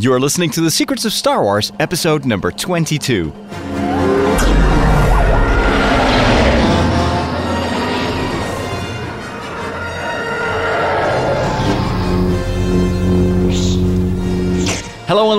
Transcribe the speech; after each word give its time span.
You're 0.00 0.20
listening 0.20 0.50
to 0.50 0.60
The 0.60 0.70
Secrets 0.70 1.04
of 1.04 1.12
Star 1.12 1.42
Wars, 1.42 1.72
episode 1.80 2.24
number 2.24 2.52
22. 2.52 3.32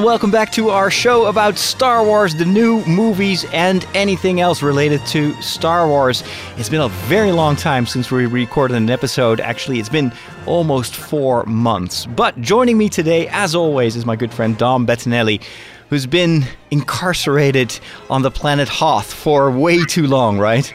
Welcome 0.10 0.32
back 0.32 0.52
to 0.52 0.72
our 0.72 0.90
show 0.90 1.28
about 1.28 1.56
Star 1.56 2.04
Wars, 2.04 2.34
the 2.34 2.44
new 2.44 2.84
movies, 2.86 3.46
and 3.54 3.86
anything 3.94 4.42
else 4.42 4.64
related 4.64 5.06
to 5.06 5.40
Star 5.40 5.88
Wars. 5.88 6.24
It's 6.58 6.68
been 6.68 6.82
a 6.82 6.90
very 6.90 7.32
long 7.32 7.56
time 7.56 7.86
since 7.86 8.10
we 8.10 8.26
recorded 8.26 8.76
an 8.76 8.90
episode. 8.90 9.40
Actually, 9.40 9.78
it's 9.78 9.88
been 9.88 10.12
almost 10.48 10.96
four 10.96 11.46
months. 11.46 12.08
But 12.08 12.42
joining 12.42 12.76
me 12.76 12.90
today, 12.90 13.28
as 13.28 13.54
always, 13.54 13.96
is 13.96 14.04
my 14.04 14.16
good 14.16 14.34
friend 14.34 14.58
Dom 14.58 14.88
Bettinelli, 14.88 15.44
who's 15.92 16.08
been 16.08 16.44
incarcerated 16.72 17.80
on 18.10 18.24
the 18.24 18.32
planet 18.32 18.68
Hoth 18.68 19.14
for 19.14 19.52
way 19.52 19.86
too 19.86 20.08
long, 20.08 20.40
right? 20.40 20.74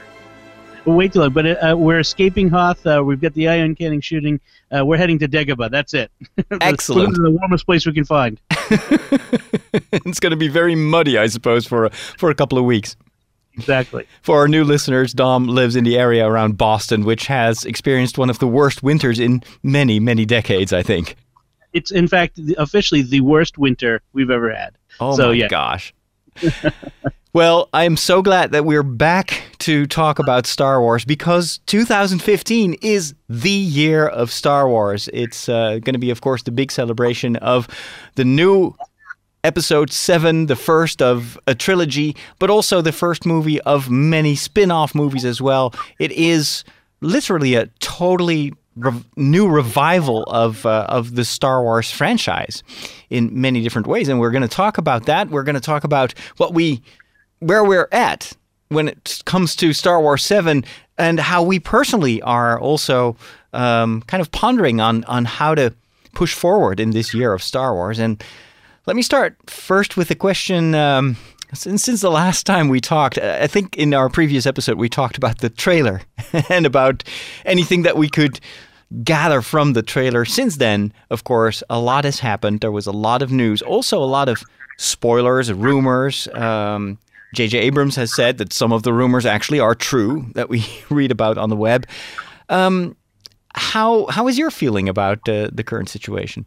way 0.85 1.09
too 1.09 1.19
long. 1.19 1.31
But 1.31 1.47
uh, 1.47 1.77
we're 1.77 1.99
escaping 1.99 2.49
Hoth. 2.51 2.87
Uh, 2.87 3.03
we've 3.05 3.21
got 3.21 3.35
the 3.35 3.49
ion 3.49 3.75
cannon 3.75 4.01
shooting. 4.01 4.39
Uh, 4.71 4.85
we're 4.85 4.97
heading 4.97 5.19
to 5.19 5.27
Dagobah. 5.27 5.71
That's 5.71 5.93
it. 5.93 6.13
Excellent. 6.61 7.17
the 7.17 7.33
warmest 7.33 7.67
place 7.67 7.85
we 7.85 7.93
can 7.93 8.05
find. 8.05 8.41
it's 9.93 10.21
going 10.21 10.31
to 10.31 10.37
be 10.37 10.49
very 10.49 10.75
muddy, 10.75 11.19
I 11.19 11.27
suppose, 11.27 11.67
for 11.67 11.87
a, 11.87 11.91
for 11.91 12.31
a 12.31 12.35
couple 12.35 12.59
of 12.59 12.65
weeks. 12.65 12.97
Exactly. 13.57 14.07
For 14.23 14.39
our 14.39 14.49
new 14.49 14.65
listeners, 14.65 15.13
Dom 15.13 15.47
lives 15.47 15.77
in 15.77 15.85
the 15.85 15.97
area 15.97 16.27
around 16.27 16.59
Boston, 16.59 17.05
which 17.05 17.27
has 17.27 17.65
experienced 17.65 18.19
one 18.19 18.31
of 18.31 18.39
the 18.39 18.49
worst 18.49 18.83
winters 18.83 19.19
in 19.19 19.43
many, 19.63 20.01
many 20.01 20.25
decades, 20.25 20.73
I 20.73 20.83
think. 20.83 21.17
It's, 21.73 21.91
in 21.91 22.09
fact, 22.09 22.39
officially 22.59 23.03
the 23.03 23.21
worst 23.21 23.59
winter 23.59 24.01
we've 24.13 24.31
ever 24.31 24.53
had. 24.53 24.77
Oh, 25.01 25.17
so, 25.17 25.29
my 25.29 25.35
yeah. 25.35 25.49
gosh. 25.49 25.95
well, 27.33 27.69
I 27.73 27.85
am 27.85 27.97
so 27.97 28.23
glad 28.23 28.53
that 28.53 28.65
we're 28.65 28.83
back 28.83 29.43
to 29.65 29.87
talk 29.87 30.19
about 30.19 30.47
Star 30.47 30.79
Wars 30.79 31.07
because 31.07 31.59
2015 31.65 32.75
is 32.83 33.15
the 33.31 33.49
year 33.49 34.07
of 34.07 34.31
Star 34.31 34.69
Wars. 34.69 35.09
It's 35.15 35.49
uh, 35.49 35.79
going 35.79 35.95
to 35.95 35.99
be, 35.99 36.11
of 36.11 36.21
course, 36.21 36.43
the 36.43 36.51
big 36.51 36.71
celebration 36.71 37.37
of 37.37 37.67
the 38.17 38.27
new 38.27 38.75
episode 39.43 39.91
7, 39.91 40.47
the 40.47 40.55
first 40.57 41.01
of 41.01 41.39
a 41.47 41.55
trilogy, 41.55 42.15
but 42.39 42.51
also 42.51 42.83
the 42.83 42.93
first 42.93 43.25
movie 43.25 43.59
of 43.63 43.89
many 43.89 44.35
spin 44.35 44.71
off 44.71 44.95
movies 44.95 45.25
as 45.25 45.41
well. 45.41 45.73
It 45.99 46.13
is 46.13 46.63
literally 47.01 47.55
a 47.55 47.69
totally 47.81 48.53
Re- 48.77 49.05
new 49.17 49.49
revival 49.49 50.25
of 50.25 50.67
uh, 50.67 50.87
of 50.89 51.15
the 51.15 51.25
Star 51.25 51.63
Wars 51.63 51.93
franchise 51.93 52.65
in 53.09 53.31
many 53.41 53.63
different 53.63 53.87
ways, 53.87 54.09
and 54.09 54.19
we're 54.19 54.33
going 54.33 54.43
to 54.43 54.49
talk 54.49 54.79
about 54.79 55.07
that. 55.07 55.31
We're 55.31 55.45
going 55.45 55.55
to 55.55 55.61
talk 55.61 55.85
about 55.85 56.13
what 56.39 56.55
we 56.55 56.83
where 57.39 57.63
we're 57.63 57.89
at 57.93 58.33
when 58.69 58.89
it 58.89 59.23
comes 59.25 59.55
to 59.57 59.73
Star 59.73 60.01
Wars 60.01 60.25
Seven, 60.25 60.65
and 60.99 61.21
how 61.21 61.43
we 61.43 61.59
personally 61.59 62.23
are 62.23 62.59
also 62.59 63.17
um, 63.53 64.03
kind 64.03 64.21
of 64.21 64.31
pondering 64.33 64.81
on 64.81 65.05
on 65.05 65.25
how 65.25 65.55
to 65.55 65.75
push 66.15 66.35
forward 66.35 66.81
in 66.81 66.91
this 66.91 67.13
year 67.13 67.33
of 67.33 67.43
Star 67.43 67.75
Wars. 67.75 67.99
And 67.99 68.23
let 68.87 68.97
me 68.97 69.03
start 69.03 69.37
first 69.49 69.97
with 69.97 70.11
a 70.11 70.15
question. 70.15 70.75
Um, 70.75 71.17
since, 71.53 71.85
since 71.85 72.01
the 72.01 72.11
last 72.11 72.47
time 72.47 72.69
we 72.69 72.81
talked, 72.81 73.17
I 73.19 73.47
think 73.47 73.77
in 73.77 73.95
our 73.95 74.09
previous 74.09 74.45
episode 74.45 74.77
we 74.77 74.89
talked 74.89 75.17
about 75.17 75.39
the 75.39 75.51
trailer 75.51 76.03
and 76.49 76.67
about 76.67 77.05
anything 77.45 77.83
that 77.83 77.97
we 77.97 78.09
could 78.09 78.41
gather 79.03 79.41
from 79.41 79.73
the 79.73 79.83
trailer. 79.83 80.25
Since 80.25 80.57
then, 80.57 80.93
of 81.11 81.25
course, 81.25 81.63
a 81.71 81.79
lot 81.79 82.05
has 82.05 82.21
happened. 82.21 82.61
There 82.61 82.73
was 82.73 82.87
a 82.87 82.93
lot 82.93 83.23
of 83.23 83.31
news, 83.31 83.63
also 83.63 84.03
a 84.03 84.05
lot 84.05 84.29
of 84.29 84.43
spoilers, 84.79 85.53
rumors. 85.53 86.29
Um, 86.29 86.99
J.J. 87.35 87.59
Abrams 87.59 87.97
has 87.97 88.15
said 88.15 88.39
that 88.39 88.53
some 88.53 88.73
of 88.73 88.83
the 88.83 88.93
rumors 88.93 89.27
actually 89.27 89.61
are 89.61 89.75
true 89.75 90.27
that 90.35 90.49
we 90.49 90.67
read 90.91 91.11
about 91.11 91.39
on 91.39 91.51
the 91.51 91.57
web. 91.57 91.87
Um, 92.49 92.97
how 93.55 94.07
how 94.07 94.27
is 94.29 94.37
your 94.37 94.51
feeling 94.51 94.89
about 94.89 95.29
uh, 95.29 95.49
the 95.53 95.63
current 95.63 95.89
situation? 95.89 96.47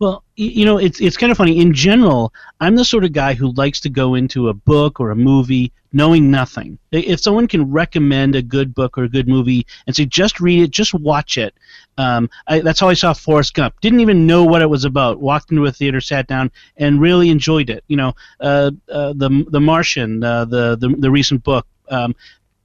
Well, 0.00 0.22
you 0.36 0.64
know, 0.64 0.78
it's 0.78 1.00
it's 1.00 1.16
kind 1.16 1.32
of 1.32 1.38
funny. 1.38 1.58
In 1.60 1.74
general, 1.74 2.32
I'm 2.60 2.76
the 2.76 2.84
sort 2.84 3.04
of 3.04 3.12
guy 3.12 3.34
who 3.34 3.52
likes 3.54 3.80
to 3.80 3.90
go 3.90 4.14
into 4.14 4.48
a 4.48 4.54
book 4.54 5.00
or 5.00 5.10
a 5.10 5.16
movie 5.16 5.72
knowing 5.92 6.30
nothing. 6.30 6.78
If 6.92 7.18
someone 7.18 7.48
can 7.48 7.72
recommend 7.72 8.36
a 8.36 8.42
good 8.42 8.74
book 8.74 8.96
or 8.96 9.04
a 9.04 9.08
good 9.08 9.26
movie 9.26 9.66
and 9.86 9.96
say, 9.96 10.04
just 10.04 10.38
read 10.38 10.62
it, 10.62 10.70
just 10.70 10.94
watch 10.94 11.36
it, 11.36 11.54
um, 11.96 12.30
I, 12.46 12.60
that's 12.60 12.78
how 12.78 12.88
I 12.88 12.94
saw 12.94 13.12
Forrest 13.12 13.54
Gump. 13.54 13.80
Didn't 13.80 13.98
even 13.98 14.24
know 14.26 14.44
what 14.44 14.62
it 14.62 14.70
was 14.70 14.84
about. 14.84 15.20
Walked 15.20 15.50
into 15.50 15.64
a 15.64 15.72
theater, 15.72 16.00
sat 16.00 16.28
down, 16.28 16.52
and 16.76 17.00
really 17.00 17.30
enjoyed 17.30 17.68
it. 17.68 17.82
You 17.88 17.96
know, 17.96 18.14
uh, 18.38 18.70
uh, 18.88 19.14
the 19.14 19.46
the 19.48 19.60
Martian, 19.60 20.22
uh, 20.22 20.44
the, 20.44 20.76
the 20.76 20.90
the 20.96 21.10
recent 21.10 21.42
book, 21.42 21.66
um, 21.88 22.14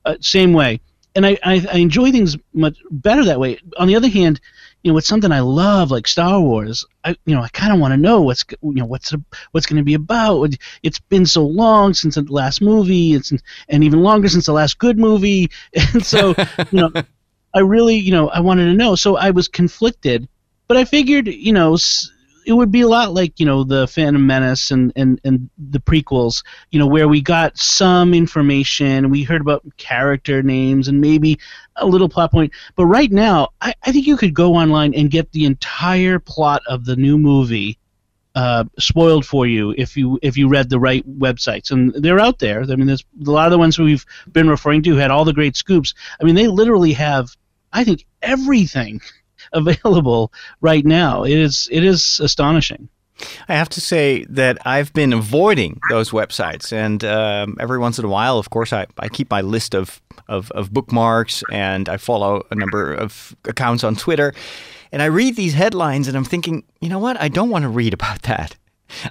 uh, 0.06 0.18
same 0.20 0.54
way. 0.54 0.82
And 1.16 1.26
I, 1.28 1.38
I, 1.44 1.66
I 1.72 1.78
enjoy 1.78 2.12
things 2.12 2.38
much 2.54 2.78
better 2.90 3.24
that 3.26 3.40
way. 3.40 3.60
On 3.78 3.88
the 3.88 3.96
other 3.96 4.10
hand, 4.10 4.42
you 4.84 4.92
know, 4.92 4.98
it's 4.98 5.08
something 5.08 5.32
I 5.32 5.40
love, 5.40 5.92
like 5.92 6.08
Star 6.08 6.42
Wars. 6.42 6.86
I, 7.06 7.16
you 7.26 7.34
know, 7.34 7.42
I 7.42 7.48
kind 7.50 7.74
of 7.74 7.80
want 7.80 7.94
to 7.94 7.98
know 7.98 8.22
what's, 8.22 8.44
you 8.62 8.74
know, 8.74 8.86
what's 8.86 9.14
what's 9.52 9.66
going 9.66 9.78
to 9.78 9.84
be 9.84 9.94
about. 9.94 10.54
It's 10.84 11.00
been 11.00 11.26
so 11.26 11.46
long 11.46 11.94
since 11.94 12.16
the 12.16 12.24
last 12.24 12.62
movie, 12.62 13.14
it's, 13.14 13.32
and 13.70 13.84
even 13.84 14.04
longer 14.04 14.28
since 14.28 14.46
the 14.46 14.54
last 14.54 14.78
good 14.78 15.00
movie, 15.00 15.50
and 15.94 16.06
so, 16.06 16.36
you 16.72 16.80
know, 16.80 16.92
I 17.54 17.60
really, 17.60 17.96
you 17.96 18.12
know, 18.12 18.30
I 18.30 18.42
wanted 18.42 18.66
to 18.66 18.74
know. 18.74 18.96
So 18.96 19.16
I 19.16 19.32
was 19.32 19.48
conflicted, 19.48 20.28
but 20.68 20.76
I 20.76 20.86
figured, 20.86 21.28
you 21.28 21.54
know, 21.54 21.78
it 22.46 22.54
would 22.54 22.72
be 22.72 22.81
a 22.81 22.88
lot 22.88 23.14
like 23.14 23.40
you 23.40 23.46
know 23.46 23.64
the 23.64 23.88
Phantom 23.88 24.26
Menace 24.26 24.72
and, 24.72 24.92
and, 24.96 25.20
and 25.24 25.50
the 25.58 25.80
prequels, 25.80 26.44
you 26.72 26.80
know, 26.80 26.88
where 26.88 27.08
we 27.08 27.22
got 27.22 27.58
some 27.58 28.14
information, 28.14 29.09
we 29.09 29.24
heard 29.24 29.42
about 29.42 29.64
character 29.78 30.44
names 30.44 30.88
and 30.88 31.02
maybe 31.02 31.40
a 31.76 31.86
little 31.86 32.09
plot 32.09 32.32
point. 32.32 32.53
But 32.76 32.86
right 32.86 33.12
now, 33.12 33.50
I, 33.62 33.74
I 33.84 33.92
think 33.92 34.08
you 34.08 34.18
could 34.18 34.34
go 34.34 34.56
online 34.56 34.94
and 34.94 35.09
get 35.09 35.32
the 35.32 35.46
entire 35.46 36.20
plot 36.20 36.62
of 36.68 36.86
the 36.86 36.96
new 36.96 37.18
movie 37.18 37.78
uh, 38.36 38.64
spoiled 38.80 39.26
for 39.26 39.46
you 39.46 39.76
if 39.78 39.96
you 39.96 40.20
if 40.22 40.38
you 40.38 40.48
read 40.48 40.70
the 40.70 40.80
right 40.80 41.08
websites, 41.20 41.72
and 41.72 41.94
they're 41.94 42.20
out 42.20 42.40
there. 42.40 42.64
I 42.64 42.76
mean, 42.76 42.88
there's 42.88 43.06
a 43.26 43.30
lot 43.30 43.46
of 43.46 43.52
the 43.52 43.59
ones 43.59 43.78
we've 43.78 44.06
been 44.32 44.50
referring 44.50 44.84
to 44.84 44.96
had 44.96 45.12
all 45.12 45.26
the 45.26 45.34
great 45.34 45.56
scoops. 45.56 45.94
I 46.20 46.24
mean, 46.24 46.36
they 46.36 46.48
literally 46.48 46.94
have, 46.94 47.30
I 47.72 47.84
think, 47.84 48.06
everything 48.22 49.02
available 49.53 50.31
right 50.62 50.86
now. 50.86 51.24
It 51.24 51.38
is 51.38 51.69
it 51.72 51.84
is 51.84 52.19
astonishing. 52.19 52.90
I 53.47 53.53
have 53.53 53.69
to 53.69 53.81
say 53.81 54.25
that 54.30 54.58
I've 54.66 54.91
been 54.94 55.14
avoiding 55.14 55.80
those 55.90 56.12
websites, 56.12 56.74
and 56.74 57.03
um, 57.03 57.58
every 57.59 57.78
once 57.78 58.00
in 58.00 58.06
a 58.06 58.09
while, 58.09 58.38
of 58.38 58.50
course, 58.50 58.74
I, 58.74 58.88
I 58.97 59.08
keep 59.08 59.30
my 59.30 59.41
list 59.41 59.75
of, 59.75 60.02
of, 60.28 60.52
of 60.52 60.74
bookmarks, 60.74 61.44
and 61.52 61.88
I 61.88 61.97
follow 61.97 62.44
a 62.50 62.56
number 62.56 62.91
of 62.94 63.36
accounts 63.46 63.84
on 63.84 63.96
Twitter, 63.96 64.34
and 64.91 65.02
I 65.02 65.06
read 65.06 65.36
these 65.36 65.53
headlines, 65.53 66.08
and 66.08 66.18
I'm 66.18 66.25
thinking, 66.25 66.64
you 66.81 66.90
know 66.90 67.00
what? 67.00 67.22
I 67.22 67.28
don't 67.28 67.50
want 67.50 67.64
to 67.64 67.70
read 67.70 67.94
about 67.94 68.24
that. 68.24 68.56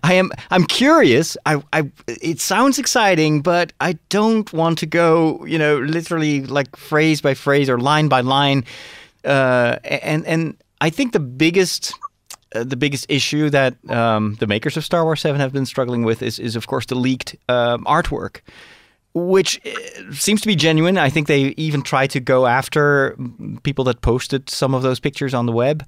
I 0.02 0.14
am 0.14 0.30
I'm 0.50 0.64
curious. 0.64 1.36
I, 1.46 1.62
I 1.72 1.90
it 2.06 2.40
sounds 2.40 2.78
exciting, 2.78 3.42
but 3.42 3.72
I 3.80 3.98
don't 4.10 4.52
want 4.52 4.78
to 4.78 4.86
go, 4.86 5.44
you 5.44 5.58
know, 5.58 5.78
literally 5.78 6.44
like 6.44 6.76
phrase 6.76 7.20
by 7.20 7.34
phrase 7.34 7.68
or 7.68 7.78
line 7.78 8.08
by 8.08 8.20
line 8.20 8.64
uh, 9.24 9.78
and 9.84 10.26
and 10.26 10.56
I 10.80 10.90
think 10.90 11.12
the 11.12 11.20
biggest 11.20 11.94
uh, 12.54 12.64
the 12.64 12.76
biggest 12.76 13.06
issue 13.08 13.50
that 13.50 13.76
um, 13.90 14.36
the 14.40 14.46
makers 14.46 14.76
of 14.76 14.84
Star 14.84 15.04
Wars 15.04 15.20
Seven 15.20 15.40
have 15.40 15.52
been 15.52 15.66
struggling 15.66 16.02
with 16.02 16.22
is 16.22 16.38
is 16.38 16.56
of 16.56 16.66
course 16.66 16.86
the 16.86 16.96
leaked 16.96 17.36
um, 17.48 17.84
artwork. 17.84 18.40
Which 19.14 19.60
uh, 19.66 20.12
seems 20.14 20.40
to 20.40 20.46
be 20.46 20.56
genuine. 20.56 20.96
I 20.96 21.10
think 21.10 21.26
they 21.26 21.48
even 21.58 21.82
tried 21.82 22.06
to 22.12 22.20
go 22.20 22.46
after 22.46 23.14
people 23.62 23.84
that 23.84 24.00
posted 24.00 24.48
some 24.48 24.74
of 24.74 24.80
those 24.80 25.00
pictures 25.00 25.34
on 25.34 25.44
the 25.44 25.52
web 25.52 25.84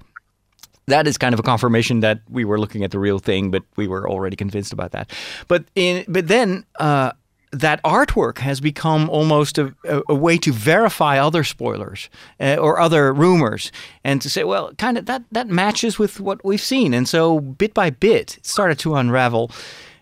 that 0.87 1.07
is 1.07 1.17
kind 1.17 1.33
of 1.33 1.39
a 1.39 1.43
confirmation 1.43 2.01
that 2.01 2.21
we 2.29 2.45
were 2.45 2.59
looking 2.59 2.83
at 2.83 2.91
the 2.91 2.99
real 2.99 3.19
thing, 3.19 3.51
but 3.51 3.63
we 3.75 3.87
were 3.87 4.09
already 4.09 4.35
convinced 4.35 4.73
about 4.73 4.91
that. 4.91 5.11
But 5.47 5.65
in 5.75 6.05
but 6.07 6.27
then 6.27 6.65
uh, 6.79 7.11
that 7.59 7.81
artwork 7.83 8.39
has 8.39 8.59
become 8.59 9.09
almost 9.09 9.57
a, 9.57 9.73
a, 9.85 10.01
a 10.09 10.15
way 10.15 10.37
to 10.37 10.51
verify 10.51 11.17
other 11.19 11.43
spoilers 11.43 12.09
uh, 12.39 12.55
or 12.55 12.79
other 12.79 13.13
rumors 13.13 13.71
and 14.03 14.21
to 14.21 14.29
say, 14.29 14.43
well, 14.43 14.73
kind 14.75 14.97
of 14.97 15.05
that, 15.05 15.23
that 15.31 15.47
matches 15.47 15.97
with 15.97 16.19
what 16.19 16.43
we've 16.43 16.61
seen. 16.61 16.93
And 16.93 17.07
so 17.07 17.39
bit 17.39 17.73
by 17.73 17.89
bit, 17.89 18.37
it 18.37 18.45
started 18.45 18.79
to 18.79 18.95
unravel. 18.95 19.51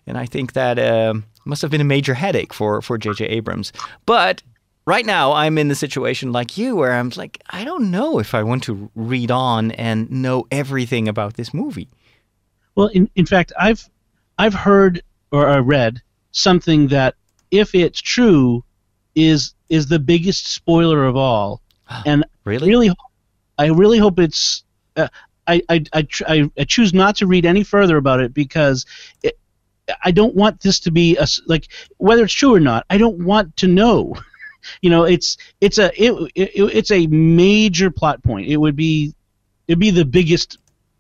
And 0.08 0.18
I 0.18 0.26
think 0.26 0.54
that 0.54 0.80
uh, 0.80 1.14
must 1.46 1.62
have 1.62 1.72
been 1.72 1.82
a 1.82 1.86
major 1.86 2.14
headache 2.14 2.54
for, 2.54 2.82
for 2.82 2.98
J.J. 2.98 3.26
Abrams. 3.26 3.72
But 4.06 4.42
right 4.86 5.06
now, 5.06 5.34
I'm 5.34 5.58
in 5.58 5.68
the 5.68 5.76
situation 5.76 6.32
like 6.32 6.58
you 6.58 6.76
where 6.76 6.94
I'm 6.94 7.12
like, 7.16 7.42
I 7.50 7.64
don't 7.64 7.92
know 7.92 8.20
if 8.20 8.34
I 8.34 8.44
want 8.44 8.64
to 8.64 8.90
read 8.96 9.32
on 9.32 9.72
and 9.72 10.10
know 10.12 10.46
everything 10.52 11.08
about 11.08 11.36
this 11.36 11.54
movie. 11.54 11.90
Well, 12.76 12.88
in, 12.88 13.10
in 13.16 13.26
fact, 13.26 13.54
I've 13.60 13.88
I've 14.38 14.54
heard 14.54 15.04
or 15.32 15.48
I 15.48 15.58
read 15.58 16.02
something 16.32 16.88
that 16.88 17.16
if 17.54 17.76
it's 17.76 18.02
true, 18.02 18.64
is 19.16 19.54
is 19.70 19.88
the 19.88 20.00
biggest 20.00 20.48
spoiler 20.48 21.06
of 21.06 21.16
all. 21.16 21.62
And 22.06 22.26
really, 22.44 22.70
really, 22.70 22.92
I 23.58 23.68
really 23.68 24.00
hope 24.00 24.20
it's. 24.20 24.64
Uh, 24.96 25.08
I 25.46 25.62
I, 25.70 25.84
I, 25.94 26.02
tr- 26.02 26.24
I, 26.28 26.52
I 26.58 26.64
choose 26.64 26.94
not 26.94 27.18
to 27.18 27.28
read 27.28 27.46
any 27.46 27.64
further 27.64 27.98
about 27.98 28.20
it 28.20 28.34
because 28.34 28.86
it, 29.22 29.38
I 30.04 30.12
don't 30.12 30.34
want 30.34 30.62
this 30.62 30.80
to 30.82 30.92
be 30.92 31.18
a 31.18 31.28
like 31.46 31.68
whether 31.98 32.24
it's 32.24 32.34
true 32.34 32.56
or 32.56 32.60
not. 32.60 32.86
I 32.90 32.98
don't 32.98 33.24
want 33.24 33.56
to 33.58 33.68
know. 33.68 34.16
you 34.82 34.90
know, 34.90 35.04
it's 35.04 35.38
it's 35.62 35.78
a 35.78 35.92
it, 36.02 36.32
it, 36.36 36.52
it's 36.56 36.92
a 36.92 37.06
major 37.08 37.92
plot 37.92 38.24
point. 38.24 38.48
It 38.48 38.58
would 38.58 38.76
be 38.76 39.14
it'd 39.68 39.80
be 39.80 39.92
the 39.92 40.06
biggest 40.06 40.58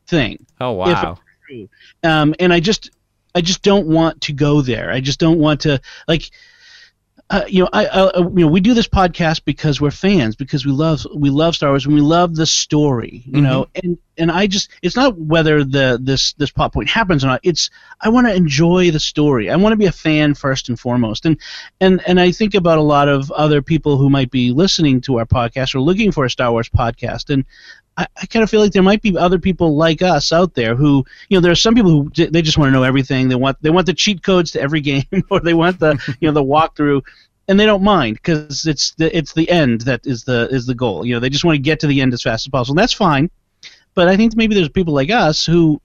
thing. 0.07 0.45
Oh 0.61 0.73
wow. 0.73 1.17
Um, 2.03 2.35
and 2.39 2.53
I 2.53 2.59
just 2.59 2.91
I 3.35 3.41
just 3.41 3.62
don't 3.62 3.88
want 3.88 4.21
to 4.21 4.33
go 4.33 4.62
there. 4.62 4.91
I 4.91 5.00
just 5.00 5.19
don't 5.19 5.39
want 5.39 5.62
to 5.62 5.81
like 6.07 6.30
uh, 7.30 7.45
you 7.47 7.63
know, 7.63 7.69
I, 7.74 7.85
I, 7.88 8.18
you 8.19 8.30
know, 8.30 8.47
we 8.47 8.59
do 8.59 8.74
this 8.74 8.88
podcast 8.88 9.44
because 9.44 9.81
we're 9.81 9.91
fans, 9.91 10.35
because 10.35 10.65
we 10.65 10.71
love 10.71 11.03
we 11.15 11.30
love 11.30 11.56
Star 11.56 11.69
Wars 11.69 11.85
and 11.85 11.95
we 11.95 12.01
love 12.01 12.35
the 12.35 12.45
story, 12.45 13.24
you 13.25 13.33
mm-hmm. 13.33 13.44
know, 13.44 13.68
and 13.74 13.97
and 14.18 14.30
I 14.30 14.45
just 14.45 14.69
it's 14.83 14.95
not 14.95 15.18
whether 15.18 15.63
the 15.63 15.97
this 16.00 16.33
this 16.33 16.51
plot 16.51 16.74
point 16.74 16.89
happens 16.89 17.24
or 17.24 17.27
not. 17.27 17.39
It's 17.41 17.69
I 18.00 18.09
want 18.09 18.27
to 18.27 18.35
enjoy 18.35 18.91
the 18.91 19.00
story. 19.00 19.50
I 19.50 19.56
want 19.56 19.74
to 19.74 19.77
be 19.77 19.86
a 19.86 19.91
fan 19.91 20.36
first 20.36 20.69
and 20.69 20.79
foremost, 20.79 21.25
and 21.25 21.39
and 21.81 22.01
and 22.06 22.19
I 22.19 22.31
think 22.31 22.53
about 22.53 22.77
a 22.77 22.83
lot 22.83 23.07
of 23.07 23.31
other 23.31 23.62
people 23.62 23.97
who 23.97 24.12
might 24.12 24.29
be 24.29 24.51
listening 24.51 25.01
to 25.01 25.18
our 25.18 25.25
podcast 25.25 25.74
or 25.74 25.79
looking 25.79 26.12
for 26.12 26.25
a 26.25 26.29
Star 26.29 26.51
Wars 26.51 26.69
podcast, 26.69 27.33
and 27.33 27.45
I, 27.97 28.07
I 28.21 28.25
kind 28.25 28.43
of 28.43 28.49
feel 28.49 28.61
like 28.61 28.71
there 28.71 28.83
might 28.83 29.01
be 29.01 29.17
other 29.17 29.39
people 29.39 29.75
like 29.75 30.01
us 30.01 30.31
out 30.31 30.55
there 30.55 30.75
who, 30.75 31.05
you 31.29 31.37
know, 31.37 31.41
there 31.41 31.51
are 31.51 31.55
some 31.55 31.75
people 31.75 31.91
who 31.91 32.09
they 32.09 32.41
just 32.41 32.57
want 32.57 32.69
to 32.69 32.73
know 32.73 32.83
everything. 32.83 33.29
They 33.29 33.35
want 33.35 33.61
they 33.61 33.69
want 33.69 33.85
the 33.85 33.93
cheat 33.93 34.23
codes 34.23 34.51
to 34.51 34.61
every 34.61 34.81
game, 34.91 35.05
or 35.29 35.39
they 35.39 35.53
want 35.53 35.79
the 35.79 35.99
you 36.19 36.27
know 36.27 36.33
the 36.33 36.43
walkthrough, 36.43 37.01
and 37.47 37.59
they 37.59 37.65
don't 37.65 37.83
mind 37.83 38.15
because 38.15 38.65
it's 38.65 38.91
the 38.95 39.15
it's 39.15 39.33
the 39.33 39.49
end 39.49 39.81
that 39.81 40.05
is 40.05 40.23
the 40.23 40.47
is 40.49 40.65
the 40.65 40.75
goal. 40.75 41.05
You 41.05 41.15
know, 41.15 41.19
they 41.19 41.29
just 41.29 41.43
want 41.43 41.55
to 41.55 41.61
get 41.61 41.79
to 41.81 41.87
the 41.87 42.01
end 42.01 42.13
as 42.13 42.21
fast 42.21 42.45
as 42.45 42.51
possible. 42.51 42.73
And 42.73 42.79
that's 42.79 42.93
fine, 42.93 43.29
but 43.93 44.07
I 44.07 44.17
think 44.17 44.35
maybe 44.35 44.55
there's 44.55 44.69
people 44.69 44.93
like 44.93 45.11
us 45.11 45.45
who 45.45 45.81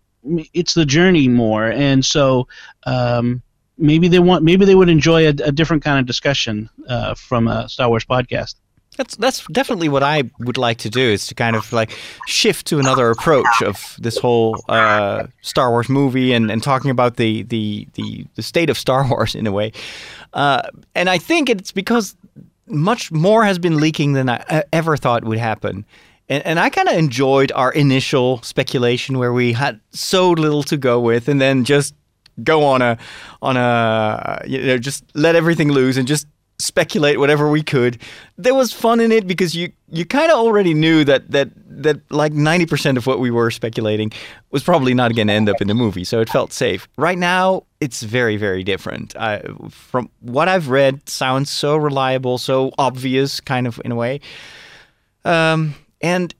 it's 0.54 0.74
the 0.74 0.86
journey 0.86 1.28
more, 1.28 1.70
and 1.70 2.04
so. 2.04 2.48
Um, 2.84 3.42
maybe 3.80 4.08
they 4.08 4.18
want 4.18 4.42
maybe 4.42 4.64
they 4.64 4.74
would 4.74 4.88
enjoy 4.88 5.26
a, 5.26 5.28
a 5.28 5.52
different 5.52 5.84
kind 5.84 6.00
of 6.00 6.06
discussion 6.06 6.68
uh, 6.88 7.14
from 7.14 7.46
a 7.46 7.68
Star 7.68 7.88
Wars 7.88 8.04
podcast. 8.04 8.56
That's 8.98 9.14
that's 9.16 9.46
definitely 9.46 9.88
what 9.88 10.02
I 10.02 10.24
would 10.40 10.58
like 10.58 10.78
to 10.78 10.90
do 10.90 11.00
is 11.00 11.28
to 11.28 11.34
kind 11.34 11.54
of 11.54 11.72
like 11.72 11.96
shift 12.26 12.66
to 12.66 12.80
another 12.80 13.10
approach 13.10 13.62
of 13.62 13.96
this 14.00 14.18
whole 14.18 14.62
uh, 14.68 15.28
Star 15.40 15.70
Wars 15.70 15.88
movie 15.88 16.32
and, 16.32 16.50
and 16.50 16.60
talking 16.60 16.90
about 16.90 17.16
the, 17.16 17.44
the, 17.44 17.86
the, 17.94 18.26
the 18.34 18.42
state 18.42 18.68
of 18.68 18.76
Star 18.76 19.08
Wars 19.08 19.36
in 19.36 19.46
a 19.46 19.52
way. 19.52 19.70
Uh, 20.34 20.62
and 20.96 21.08
I 21.08 21.16
think 21.16 21.48
it's 21.48 21.70
because 21.70 22.16
much 22.66 23.12
more 23.12 23.44
has 23.44 23.56
been 23.56 23.76
leaking 23.76 24.14
than 24.14 24.28
I 24.28 24.64
ever 24.72 24.96
thought 24.96 25.24
would 25.24 25.38
happen. 25.38 25.86
And, 26.28 26.44
and 26.44 26.58
I 26.58 26.68
kind 26.68 26.88
of 26.88 26.96
enjoyed 26.96 27.52
our 27.52 27.72
initial 27.72 28.42
speculation 28.42 29.18
where 29.18 29.32
we 29.32 29.52
had 29.52 29.80
so 29.90 30.32
little 30.32 30.64
to 30.64 30.76
go 30.76 30.98
with 30.98 31.28
and 31.28 31.40
then 31.40 31.62
just 31.64 31.94
go 32.42 32.64
on 32.64 32.82
a 32.82 32.98
on 33.42 33.56
a 33.56 34.42
you 34.46 34.62
know 34.62 34.78
just 34.78 35.04
let 35.14 35.34
everything 35.34 35.72
loose 35.72 35.96
and 35.96 36.06
just 36.06 36.26
speculate 36.58 37.18
whatever 37.18 37.48
we 37.50 37.62
could. 37.62 37.98
There 38.36 38.54
was 38.54 38.72
fun 38.72 39.00
in 39.00 39.12
it 39.12 39.26
because 39.26 39.54
you 39.54 39.72
you 39.90 40.04
kind 40.04 40.30
of 40.30 40.38
already 40.38 40.74
knew 40.74 41.04
that 41.04 41.30
that 41.30 41.50
that 41.82 42.00
like 42.10 42.32
90% 42.32 42.96
of 42.96 43.06
what 43.06 43.20
we 43.20 43.30
were 43.30 43.50
speculating 43.50 44.10
was 44.50 44.64
probably 44.64 44.94
not 44.94 45.14
going 45.14 45.28
to 45.28 45.32
end 45.32 45.48
up 45.48 45.60
in 45.60 45.68
the 45.68 45.74
movie, 45.74 46.02
so 46.02 46.20
it 46.20 46.28
felt 46.28 46.52
safe. 46.52 46.88
Right 46.98 47.18
now, 47.18 47.64
it's 47.80 48.02
very 48.02 48.36
very 48.36 48.64
different. 48.64 49.16
I, 49.16 49.42
from 49.70 50.10
what 50.20 50.48
I've 50.48 50.68
read, 50.68 51.08
sounds 51.08 51.50
so 51.50 51.76
reliable, 51.76 52.38
so 52.38 52.72
obvious, 52.78 53.40
kind 53.40 53.66
of 53.66 53.80
in 53.84 53.92
a 53.92 53.96
way. 53.96 54.20
Um, 55.24 55.74
and 56.00 56.34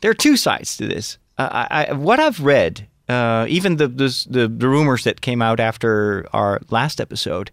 there 0.00 0.10
are 0.10 0.14
two 0.14 0.36
sides 0.36 0.76
to 0.78 0.86
this. 0.86 1.18
I, 1.38 1.92
what 1.94 2.20
I've 2.20 2.40
read 2.40 2.86
uh, 3.08 3.46
even 3.48 3.76
the, 3.76 3.88
the, 3.88 4.48
the 4.48 4.68
rumors 4.68 5.04
that 5.04 5.20
came 5.20 5.42
out 5.42 5.60
after 5.60 6.26
our 6.32 6.60
last 6.70 7.00
episode 7.00 7.50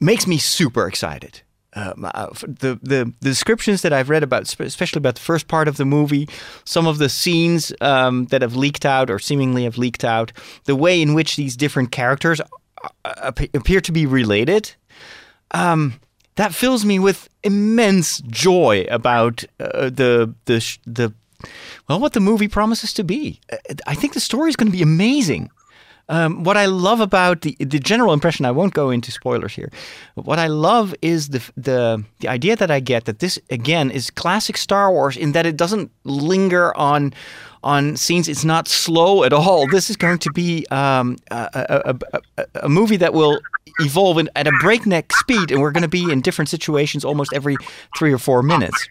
makes 0.00 0.26
me 0.26 0.38
super 0.38 0.86
excited. 0.86 1.42
Um, 1.72 2.04
uh, 2.12 2.26
the, 2.42 2.80
the, 2.82 3.12
the 3.20 3.28
descriptions 3.28 3.82
that 3.82 3.92
I've 3.92 4.10
read 4.10 4.24
about, 4.24 4.42
especially 4.58 4.98
about 4.98 5.14
the 5.14 5.20
first 5.20 5.46
part 5.46 5.68
of 5.68 5.76
the 5.76 5.84
movie, 5.84 6.28
some 6.64 6.88
of 6.88 6.98
the 6.98 7.08
scenes 7.08 7.72
um, 7.80 8.26
that 8.26 8.42
have 8.42 8.56
leaked 8.56 8.84
out 8.84 9.08
or 9.08 9.20
seemingly 9.20 9.64
have 9.64 9.78
leaked 9.78 10.04
out, 10.04 10.32
the 10.64 10.74
way 10.74 11.00
in 11.00 11.14
which 11.14 11.36
these 11.36 11.56
different 11.56 11.92
characters 11.92 12.40
uh, 13.04 13.32
appear 13.54 13.80
to 13.80 13.92
be 13.92 14.04
related, 14.04 14.72
um, 15.52 16.00
that 16.34 16.54
fills 16.54 16.84
me 16.84 16.98
with 16.98 17.28
immense 17.44 18.18
joy 18.22 18.86
about 18.90 19.44
uh, 19.60 19.90
the 19.90 20.34
the 20.46 20.78
the 20.86 21.12
well, 21.88 22.00
what 22.00 22.12
the 22.12 22.20
movie 22.20 22.48
promises 22.48 22.92
to 22.94 23.04
be. 23.04 23.40
Uh, 23.52 23.56
I 23.86 23.94
think 23.94 24.14
the 24.14 24.20
story 24.20 24.48
is 24.48 24.56
going 24.56 24.70
to 24.70 24.76
be 24.76 24.82
amazing. 24.82 25.50
Um, 26.10 26.42
what 26.42 26.56
I 26.56 26.66
love 26.66 27.00
about 27.00 27.42
the 27.42 27.56
the 27.60 27.78
general 27.78 28.12
impression, 28.12 28.44
I 28.44 28.50
won't 28.50 28.74
go 28.74 28.90
into 28.90 29.12
spoilers 29.12 29.54
here. 29.54 29.70
What 30.16 30.40
I 30.40 30.48
love 30.48 30.92
is 31.00 31.28
the 31.28 31.40
the 31.56 32.04
the 32.18 32.28
idea 32.28 32.56
that 32.56 32.70
I 32.70 32.80
get 32.80 33.04
that 33.04 33.20
this 33.20 33.38
again 33.48 33.92
is 33.92 34.10
classic 34.10 34.56
Star 34.56 34.90
Wars 34.90 35.16
in 35.16 35.32
that 35.32 35.46
it 35.46 35.56
doesn't 35.56 35.90
linger 36.02 36.76
on 36.76 37.14
on 37.62 37.96
scenes. 37.96 38.28
It's 38.28 38.44
not 38.44 38.66
slow 38.66 39.22
at 39.22 39.32
all. 39.32 39.68
This 39.68 39.88
is 39.88 39.96
going 39.96 40.18
to 40.18 40.32
be 40.32 40.66
um, 40.72 41.16
a, 41.30 41.48
a, 41.54 41.94
a, 42.38 42.46
a, 42.64 42.68
movie 42.68 42.96
that 42.96 43.12
will 43.12 43.38
evolve 43.78 44.18
in, 44.18 44.30
at 44.34 44.46
a 44.46 44.52
breakneck 44.60 45.12
speed, 45.12 45.52
and 45.52 45.60
we're 45.60 45.70
going 45.70 45.82
to 45.82 45.88
be 45.88 46.10
in 46.10 46.22
different 46.22 46.48
situations 46.48 47.04
almost 47.04 47.32
every 47.32 47.56
three 47.96 48.12
or 48.12 48.18
four 48.18 48.42
minutes. 48.42 48.88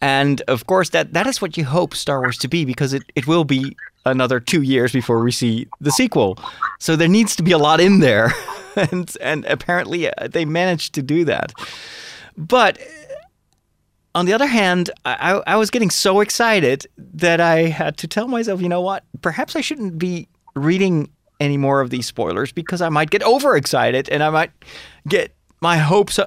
And 0.00 0.40
of 0.42 0.66
course, 0.66 0.90
that, 0.90 1.12
that 1.12 1.26
is 1.26 1.42
what 1.42 1.56
you 1.56 1.64
hope 1.64 1.94
Star 1.94 2.20
Wars 2.20 2.38
to 2.38 2.48
be 2.48 2.64
because 2.64 2.92
it, 2.92 3.02
it 3.14 3.26
will 3.26 3.44
be 3.44 3.76
another 4.06 4.40
two 4.40 4.62
years 4.62 4.92
before 4.92 5.22
we 5.22 5.30
see 5.30 5.68
the 5.80 5.90
sequel. 5.90 6.38
So 6.78 6.96
there 6.96 7.08
needs 7.08 7.36
to 7.36 7.42
be 7.42 7.52
a 7.52 7.58
lot 7.58 7.80
in 7.80 8.00
there. 8.00 8.32
and, 8.76 9.14
and 9.20 9.44
apparently 9.44 10.08
uh, 10.08 10.28
they 10.28 10.44
managed 10.44 10.94
to 10.94 11.02
do 11.02 11.24
that. 11.26 11.52
But 12.36 12.78
on 14.14 14.26
the 14.26 14.32
other 14.32 14.46
hand, 14.46 14.90
I, 15.04 15.42
I 15.46 15.56
was 15.56 15.70
getting 15.70 15.90
so 15.90 16.20
excited 16.20 16.86
that 16.96 17.40
I 17.40 17.62
had 17.62 17.96
to 17.98 18.08
tell 18.08 18.26
myself, 18.26 18.60
you 18.60 18.68
know 18.68 18.80
what? 18.80 19.04
Perhaps 19.22 19.54
I 19.54 19.60
shouldn't 19.60 19.98
be 19.98 20.28
reading 20.54 21.10
any 21.38 21.56
more 21.56 21.80
of 21.80 21.90
these 21.90 22.06
spoilers 22.06 22.52
because 22.52 22.82
I 22.82 22.88
might 22.88 23.10
get 23.10 23.22
overexcited 23.22 24.08
and 24.08 24.22
I 24.22 24.30
might 24.30 24.50
get 25.08 25.34
my 25.60 25.78
hopes 25.78 26.18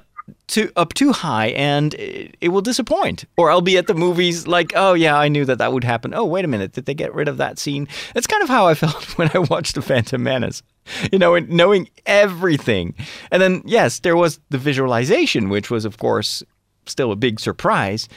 too 0.47 0.71
up 0.75 0.93
too 0.93 1.11
high 1.11 1.47
and 1.47 1.93
it, 1.95 2.35
it, 2.41 2.49
will 2.49 2.61
disappoint. 2.61 3.25
Or 3.37 3.49
i'll 3.51 3.61
be 3.61 3.77
at 3.77 3.87
the 3.87 3.93
movies 3.93 4.47
like 4.47 4.71
oh 4.75 4.93
yeah 4.93 5.17
i 5.17 5.27
knew 5.27 5.45
that 5.45 5.57
that 5.57 5.73
would 5.73 5.83
happen. 5.83 6.13
Oh 6.13 6.25
wait 6.25 6.45
a 6.45 6.47
minute. 6.47 6.73
Did 6.73 6.85
they 6.85 6.93
get 6.93 7.13
rid 7.13 7.27
of 7.27 7.37
that 7.37 7.59
scene? 7.59 7.87
That's 8.13 8.27
kind 8.27 8.43
of 8.43 8.49
how 8.49 8.67
i 8.67 8.73
felt 8.83 9.17
when 9.17 9.29
i 9.33 9.39
watched 9.39 9.75
the 9.75 9.81
phantom 9.81 10.23
menace. 10.23 10.63
You 11.11 11.19
know 11.19 11.35
and 11.35 11.49
knowing 11.49 11.89
everything. 12.05 12.93
And 13.31 13.41
then 13.41 13.61
yes 13.65 13.99
there 13.99 14.15
was 14.15 14.39
the 14.49 14.57
visualization 14.57 15.49
which 15.49 15.69
was 15.69 15.85
of 15.85 15.97
course 15.97 16.43
still 16.85 17.11
a 17.11 17.15
big 17.15 17.39
surprise. 17.39 18.07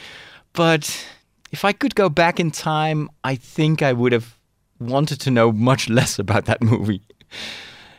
But 0.53 1.07
if 1.53 1.65
i 1.65 1.73
could 1.73 1.95
go 1.95 2.09
back 2.09 2.41
in 2.41 2.51
time 2.51 3.09
i 3.25 3.35
think 3.35 3.83
i 3.83 3.93
would 3.93 4.13
have 4.13 4.39
wanted 4.79 5.21
to 5.21 5.31
know 5.31 5.53
much 5.53 5.89
less 5.99 6.19
about 6.19 6.45
that 6.47 6.63
movie. 6.63 7.03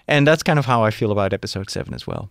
And 0.10 0.26
that's 0.26 0.44
kind 0.44 0.60
of 0.60 0.66
how 0.66 0.84
i 0.84 0.92
feel 0.92 1.12
about 1.12 1.34
episode 1.34 1.70
7 1.70 1.94
as 1.94 2.08
well 2.08 2.30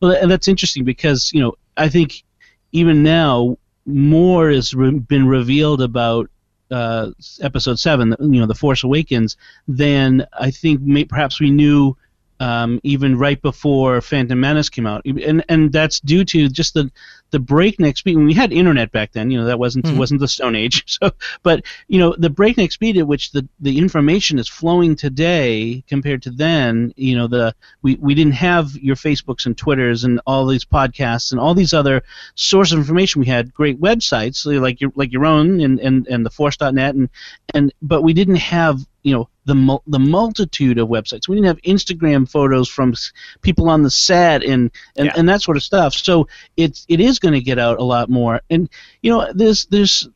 well, 0.00 0.12
and 0.12 0.30
that's 0.30 0.48
interesting 0.48 0.84
because 0.84 1.32
you 1.32 1.40
know 1.40 1.54
I 1.76 1.88
think 1.88 2.24
even 2.72 3.02
now 3.02 3.56
more 3.86 4.50
has 4.50 4.74
re- 4.74 4.90
been 4.90 5.26
revealed 5.26 5.80
about 5.80 6.30
uh, 6.70 7.10
episode 7.40 7.78
seven, 7.78 8.14
you 8.20 8.40
know, 8.40 8.46
the 8.46 8.54
Force 8.54 8.84
Awakens, 8.84 9.36
than 9.66 10.26
I 10.38 10.50
think 10.50 10.80
may, 10.82 11.04
perhaps 11.04 11.40
we 11.40 11.50
knew 11.50 11.96
um, 12.40 12.80
even 12.82 13.18
right 13.18 13.40
before 13.40 14.00
Phantom 14.00 14.38
Menace 14.38 14.68
came 14.68 14.86
out, 14.86 15.02
and 15.04 15.44
and 15.48 15.72
that's 15.72 16.00
due 16.00 16.24
to 16.26 16.48
just 16.48 16.74
the 16.74 16.90
the 17.30 17.38
breakneck 17.38 17.96
speed. 17.96 18.16
When 18.16 18.26
we 18.26 18.34
had 18.34 18.52
internet 18.52 18.92
back 18.92 19.12
then, 19.12 19.30
you 19.30 19.38
know, 19.38 19.46
that 19.46 19.58
wasn't 19.58 19.84
mm-hmm. 19.84 19.98
wasn't 19.98 20.20
the 20.20 20.28
Stone 20.28 20.56
Age. 20.56 20.84
So, 20.98 21.12
but 21.44 21.64
you 21.86 22.00
know, 22.00 22.16
the 22.18 22.30
breakneck 22.30 22.72
speed 22.72 22.96
at 22.96 23.06
which 23.06 23.30
the, 23.30 23.46
the 23.60 23.78
information 23.78 24.38
is 24.38 24.48
flowing 24.48 24.96
today 24.96 25.84
compared 25.86 26.22
to 26.22 26.30
then, 26.30 26.92
you 26.96 27.16
know, 27.16 27.28
the 27.28 27.54
we, 27.82 27.94
we 27.96 28.14
didn't 28.14 28.32
have 28.32 28.74
your 28.74 28.96
Facebooks 28.96 29.46
and 29.46 29.56
Twitters 29.56 30.02
and 30.02 30.20
all 30.26 30.46
these 30.46 30.64
podcasts 30.64 31.30
and 31.30 31.40
all 31.40 31.54
these 31.54 31.74
other 31.74 32.02
sources 32.34 32.72
of 32.72 32.78
information. 32.80 33.20
We 33.20 33.26
had 33.26 33.54
great 33.54 33.80
websites 33.80 34.44
like 34.60 34.80
your 34.80 34.90
like 34.96 35.12
your 35.12 35.26
own 35.26 35.60
and 35.60 35.78
and 35.78 36.08
and 36.08 36.26
the 36.26 36.30
Force.net 36.30 36.94
and 36.94 37.08
and 37.54 37.72
but 37.80 38.02
we 38.02 38.12
didn't 38.12 38.36
have 38.36 38.80
you 39.02 39.14
know 39.14 39.28
the 39.44 39.78
the 39.86 39.98
multitude 39.98 40.78
of 40.78 40.88
websites. 40.88 41.28
We 41.28 41.36
didn't 41.36 41.48
have 41.48 41.62
Instagram 41.62 42.28
photos 42.28 42.68
from 42.68 42.94
people 43.42 43.70
on 43.70 43.82
the 43.82 43.90
set 43.90 44.42
and 44.42 44.70
and, 44.96 45.06
yeah. 45.06 45.12
and 45.16 45.28
that 45.28 45.42
sort 45.42 45.56
of 45.56 45.62
stuff. 45.62 45.94
So 45.94 46.28
it's 46.56 46.84
it 46.88 47.00
is 47.00 47.18
going 47.18 47.34
to 47.34 47.40
get 47.40 47.58
out 47.58 47.78
a 47.78 47.84
lot 47.84 48.10
more. 48.10 48.40
And 48.50 48.68
you 49.02 49.10
know, 49.10 49.32
there's 49.32 49.66
there's 49.66 50.08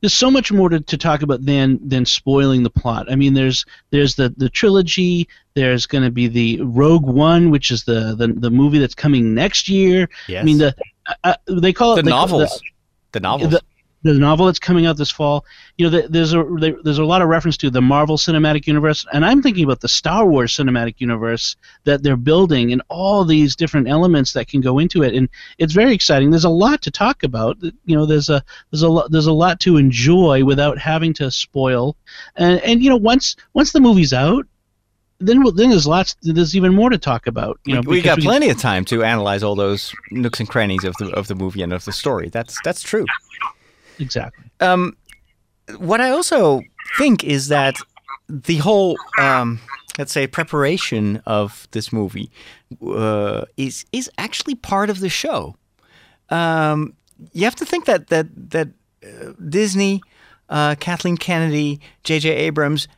there's 0.00 0.14
so 0.14 0.30
much 0.30 0.50
more 0.50 0.68
to, 0.68 0.80
to 0.80 0.96
talk 0.96 1.22
about 1.22 1.44
than 1.44 1.78
than 1.86 2.06
spoiling 2.06 2.62
the 2.62 2.70
plot. 2.70 3.10
I 3.10 3.16
mean, 3.16 3.34
there's 3.34 3.64
there's 3.90 4.14
the, 4.14 4.34
the 4.36 4.48
trilogy. 4.48 5.28
There's 5.54 5.86
going 5.86 6.04
to 6.04 6.10
be 6.10 6.28
the 6.28 6.62
Rogue 6.62 7.06
One, 7.06 7.50
which 7.50 7.70
is 7.70 7.84
the, 7.84 8.14
the 8.16 8.28
the 8.28 8.50
movie 8.50 8.78
that's 8.78 8.94
coming 8.94 9.34
next 9.34 9.68
year. 9.68 10.08
Yes. 10.26 10.40
I 10.40 10.44
mean, 10.44 10.58
the 10.58 10.74
uh, 11.06 11.34
uh 11.48 11.60
they 11.60 11.72
call 11.72 11.94
the 11.94 12.00
it 12.00 12.04
the 12.04 12.10
novels. 12.10 12.60
The, 13.12 13.18
the 13.18 13.20
novels. 13.20 13.50
The, 13.50 13.62
the 14.02 14.14
novel 14.14 14.46
that's 14.46 14.58
coming 14.58 14.86
out 14.86 14.96
this 14.96 15.10
fall. 15.10 15.44
You 15.76 15.88
know, 15.88 16.00
the, 16.00 16.08
there's 16.08 16.32
a 16.32 16.44
there's 16.82 16.98
a 16.98 17.04
lot 17.04 17.22
of 17.22 17.28
reference 17.28 17.56
to 17.58 17.70
the 17.70 17.82
Marvel 17.82 18.16
Cinematic 18.16 18.66
Universe, 18.66 19.06
and 19.12 19.24
I'm 19.24 19.42
thinking 19.42 19.64
about 19.64 19.80
the 19.80 19.88
Star 19.88 20.26
Wars 20.26 20.56
Cinematic 20.56 20.94
Universe 20.98 21.56
that 21.84 22.02
they're 22.02 22.16
building, 22.16 22.72
and 22.72 22.82
all 22.88 23.24
these 23.24 23.56
different 23.56 23.88
elements 23.88 24.32
that 24.32 24.48
can 24.48 24.60
go 24.60 24.78
into 24.78 25.02
it, 25.02 25.14
and 25.14 25.28
it's 25.58 25.72
very 25.72 25.94
exciting. 25.94 26.30
There's 26.30 26.44
a 26.44 26.50
lot 26.50 26.82
to 26.82 26.90
talk 26.90 27.22
about. 27.22 27.58
You 27.62 27.96
know, 27.96 28.06
there's 28.06 28.28
a 28.28 28.42
there's 28.70 28.82
a 28.82 28.88
lot 28.88 29.10
there's 29.10 29.26
a 29.26 29.32
lot 29.32 29.60
to 29.60 29.76
enjoy 29.76 30.44
without 30.44 30.78
having 30.78 31.12
to 31.14 31.30
spoil, 31.30 31.96
and 32.36 32.60
and 32.60 32.82
you 32.82 32.90
know 32.90 32.96
once 32.96 33.36
once 33.52 33.72
the 33.72 33.80
movie's 33.80 34.12
out, 34.12 34.46
then 35.20 35.42
then 35.54 35.70
there's 35.70 35.86
lots 35.86 36.16
there's 36.22 36.56
even 36.56 36.74
more 36.74 36.90
to 36.90 36.98
talk 36.98 37.26
about 37.26 37.60
you 37.64 37.74
know 37.74 37.82
we, 37.82 37.96
we 37.96 38.02
got 38.02 38.18
we, 38.18 38.24
plenty 38.24 38.48
of 38.48 38.58
time 38.58 38.84
to 38.84 39.04
analyze 39.04 39.42
all 39.42 39.54
those 39.54 39.92
nooks 40.10 40.40
and 40.40 40.48
crannies 40.48 40.84
of 40.84 40.96
the 40.96 41.10
of 41.10 41.28
the 41.28 41.34
movie 41.34 41.62
and 41.62 41.72
of 41.72 41.84
the 41.84 41.92
story 41.92 42.28
that's 42.30 42.56
that's 42.64 42.82
true 42.82 43.04
exactly. 44.00 44.44
Um, 44.60 44.96
what 45.78 46.00
i 46.00 46.10
also 46.10 46.62
think 46.98 47.22
is 47.22 47.48
that 47.48 47.76
the 48.28 48.56
whole 48.56 48.96
um, 49.18 49.60
let's 49.98 50.12
say 50.12 50.26
preparation 50.26 51.22
of 51.26 51.68
this 51.72 51.92
movie 51.92 52.30
uh, 52.86 53.44
is 53.56 53.84
is 53.92 54.10
actually 54.18 54.54
part 54.54 54.90
of 54.90 55.00
the 55.00 55.08
show. 55.08 55.54
Um, 56.28 56.94
you 57.32 57.44
have 57.44 57.56
to 57.56 57.64
think 57.64 57.84
that 57.86 58.08
that 58.08 58.26
that 58.50 58.68
uh, 59.04 59.32
disney 59.48 60.02
uh, 60.48 60.74
kathleen 60.78 61.16
kennedy 61.16 61.80
jj 62.04 62.24
abrams 62.24 62.88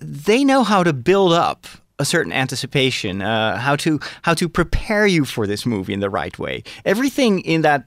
they 0.00 0.44
know 0.44 0.64
how 0.64 0.82
to 0.82 0.92
build 0.92 1.32
up 1.32 1.66
a 1.98 2.04
certain 2.04 2.32
anticipation, 2.32 3.22
uh, 3.22 3.56
how 3.56 3.76
to 3.76 4.00
how 4.22 4.34
to 4.34 4.48
prepare 4.48 5.06
you 5.06 5.24
for 5.24 5.46
this 5.46 5.64
movie 5.64 5.92
in 5.92 6.00
the 6.00 6.10
right 6.10 6.36
way. 6.38 6.64
Everything 6.84 7.40
in 7.40 7.62
that, 7.62 7.84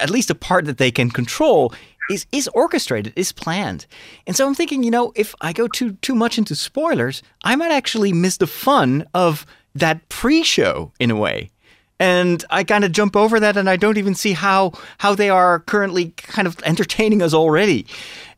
at 0.00 0.10
least 0.10 0.30
a 0.30 0.34
part 0.34 0.66
that 0.66 0.78
they 0.78 0.90
can 0.90 1.10
control, 1.10 1.72
is 2.10 2.26
is 2.32 2.48
orchestrated, 2.48 3.12
is 3.16 3.32
planned. 3.32 3.86
And 4.26 4.36
so 4.36 4.46
I'm 4.46 4.54
thinking, 4.54 4.82
you 4.82 4.90
know, 4.90 5.12
if 5.14 5.34
I 5.40 5.52
go 5.52 5.68
too 5.68 5.92
too 6.02 6.14
much 6.14 6.36
into 6.36 6.54
spoilers, 6.54 7.22
I 7.44 7.56
might 7.56 7.70
actually 7.70 8.12
miss 8.12 8.36
the 8.36 8.46
fun 8.46 9.06
of 9.14 9.46
that 9.74 10.08
pre-show 10.08 10.92
in 10.98 11.10
a 11.10 11.16
way. 11.16 11.50
And 11.98 12.44
I 12.50 12.64
kind 12.64 12.84
of 12.84 12.92
jump 12.92 13.14
over 13.14 13.38
that, 13.40 13.56
and 13.56 13.68
I 13.68 13.76
don't 13.76 13.98
even 13.98 14.14
see 14.14 14.32
how 14.32 14.72
how 14.98 15.14
they 15.14 15.30
are 15.30 15.60
currently 15.60 16.12
kind 16.16 16.48
of 16.48 16.56
entertaining 16.64 17.22
us 17.22 17.32
already. 17.32 17.86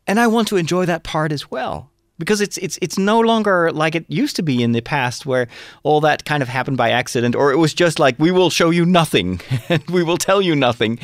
And 0.05 0.19
I 0.19 0.27
want 0.27 0.47
to 0.49 0.57
enjoy 0.57 0.85
that 0.85 1.03
part 1.03 1.31
as 1.31 1.49
well 1.49 1.89
because 2.19 2.41
it's 2.41 2.57
it's 2.57 2.77
it's 2.81 2.97
no 2.97 3.19
longer 3.19 3.71
like 3.71 3.95
it 3.95 4.05
used 4.07 4.35
to 4.35 4.43
be 4.43 4.61
in 4.61 4.73
the 4.73 4.81
past 4.81 5.25
where 5.25 5.47
all 5.83 6.01
that 6.01 6.25
kind 6.25 6.43
of 6.43 6.49
happened 6.49 6.77
by 6.77 6.91
accident 6.91 7.35
or 7.35 7.51
it 7.51 7.57
was 7.57 7.73
just 7.73 7.99
like 7.99 8.15
we 8.19 8.31
will 8.31 8.49
show 8.49 8.69
you 8.69 8.85
nothing 8.85 9.41
and 9.69 9.83
we 9.89 10.03
will 10.03 10.17
tell 10.17 10.41
you 10.41 10.55
nothing 10.55 10.99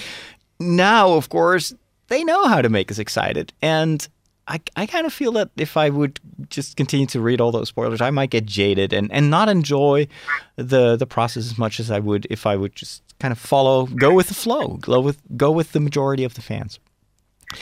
now 0.60 1.14
of 1.14 1.30
course 1.30 1.74
they 2.10 2.24
know 2.24 2.48
how 2.48 2.62
to 2.62 2.70
make 2.70 2.92
us 2.92 3.00
excited 3.00 3.54
and 3.62 4.08
I, 4.50 4.60
I 4.76 4.86
kind 4.88 5.06
of 5.06 5.14
feel 5.14 5.32
that 5.34 5.52
if 5.58 5.78
I 5.78 5.92
would 5.92 6.20
just 6.50 6.76
continue 6.76 7.06
to 7.08 7.22
read 7.22 7.40
all 7.40 7.52
those 7.52 7.68
spoilers, 7.68 8.02
I 8.02 8.10
might 8.10 8.32
get 8.32 8.48
jaded 8.48 8.94
and, 8.94 9.12
and 9.12 9.30
not 9.30 9.48
enjoy 9.48 10.08
the 10.56 10.98
the 10.98 11.06
process 11.06 11.46
as 11.46 11.58
much 11.60 11.80
as 11.80 11.92
I 11.92 12.00
would 12.00 12.26
if 12.32 12.48
I 12.48 12.56
would 12.56 12.76
just 12.76 13.04
kind 13.20 13.32
of 13.32 13.38
follow, 13.38 13.86
go 13.86 14.12
with 14.12 14.28
the 14.28 14.34
flow, 14.34 14.78
go 14.78 15.00
with 15.00 15.22
go 15.38 15.52
with 15.52 15.72
the 15.74 15.80
majority 15.80 16.24
of 16.24 16.34
the 16.34 16.42
fans. 16.42 16.80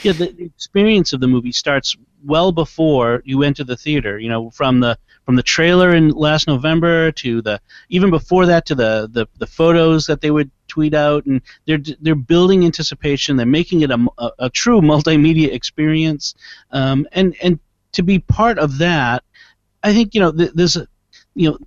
Yeah, 0.01 0.13
the 0.13 0.33
experience 0.39 1.11
of 1.11 1.19
the 1.19 1.27
movie 1.27 1.51
starts 1.51 1.97
well 2.23 2.53
before 2.53 3.21
you 3.25 3.43
enter 3.43 3.65
the 3.65 3.77
theater. 3.77 4.17
You 4.17 4.29
know, 4.29 4.49
from 4.51 4.79
the 4.79 4.97
from 5.27 5.35
the 5.35 5.43
trailer 5.43 5.93
in 5.93 6.11
last 6.11 6.47
November 6.47 7.11
to 7.11 7.41
the 7.41 7.59
even 7.89 8.09
before 8.09 8.45
that 8.45 8.65
to 8.65 8.75
the 8.75 9.09
the, 9.11 9.27
the 9.39 9.45
photos 9.45 10.05
that 10.05 10.21
they 10.21 10.31
would 10.31 10.49
tweet 10.69 10.93
out, 10.93 11.25
and 11.25 11.41
they're 11.65 11.81
they're 11.99 12.15
building 12.15 12.63
anticipation. 12.63 13.35
They're 13.35 13.45
making 13.45 13.81
it 13.81 13.91
a, 13.91 14.07
a, 14.17 14.31
a 14.39 14.49
true 14.49 14.79
multimedia 14.79 15.51
experience, 15.51 16.33
um, 16.71 17.05
and 17.11 17.35
and 17.43 17.59
to 17.91 18.03
be 18.03 18.19
part 18.19 18.57
of 18.57 18.77
that, 18.77 19.25
I 19.83 19.93
think 19.93 20.15
you 20.15 20.21
know 20.21 20.31
th- 20.31 20.53
there's 20.53 20.77
a 20.77 20.87
you 21.35 21.49
know 21.49 21.57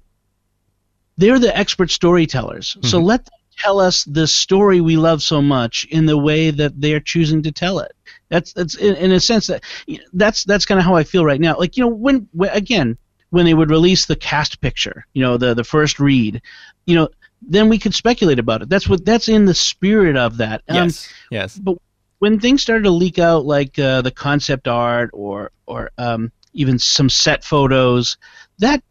they're 1.19 1.39
the 1.39 1.55
expert 1.55 1.91
storytellers. 1.91 2.77
Mm-hmm. 2.79 2.87
So 2.87 2.99
let 2.99 3.27
them 3.27 3.35
tell 3.59 3.79
us 3.79 4.05
the 4.05 4.27
story 4.27 4.81
we 4.81 4.97
love 4.97 5.23
so 5.23 5.43
much 5.43 5.87
in 5.91 6.07
the 6.07 6.17
way 6.17 6.51
that 6.51 6.81
they're 6.81 6.99
choosing 6.99 7.43
to 7.43 7.53
tell 7.53 7.81
it. 7.81 7.93
That's 8.31 8.55
that's 8.55 8.75
in, 8.77 8.95
in 8.97 9.13
a 9.13 9.21
sense 9.21 9.49
that 9.49 9.63
that's 10.15 10.45
that's 10.45 10.65
kind 10.65 10.79
of 10.79 10.87
how 10.87 10.97
I 10.97 11.05
feel 11.05 11.27
right 11.27 11.39
now. 11.39 11.59
Like 11.59 11.77
you 11.77 11.85
know 11.85 11.91
when, 11.91 12.27
when 12.33 12.49
again 12.53 12.97
when 13.31 13.45
they 13.45 13.55
would 13.55 13.71
release 13.71 14.07
the 14.07 14.17
cast 14.17 14.61
picture, 14.61 15.07
you 15.15 15.23
know 15.23 15.37
the 15.37 15.55
the 15.55 15.65
first 15.65 15.99
read, 15.99 16.43
you 16.87 16.95
know 16.95 17.09
then 17.43 17.69
we 17.69 17.79
could 17.79 17.95
speculate 17.95 18.39
about 18.39 18.63
it. 18.63 18.69
That's 18.69 18.89
what 18.89 19.05
that's 19.05 19.29
in 19.29 19.45
the 19.47 19.55
spirit 19.55 20.17
of 20.17 20.39
that. 20.39 20.63
Um, 20.69 20.77
yes. 20.77 21.13
Yes. 21.31 21.59
But 21.59 21.79
when 22.19 22.39
things 22.39 22.63
started 22.63 22.85
to 22.85 22.91
leak 22.91 23.19
out, 23.19 23.47
like 23.47 23.79
uh, 23.79 24.03
the 24.03 24.11
concept 24.11 24.69
art 24.69 25.11
or 25.13 25.51
or 25.67 25.91
um, 25.99 26.33
even 26.53 26.79
some 26.79 27.09
set 27.09 27.45
photos, 27.45 28.19
that 28.59 28.83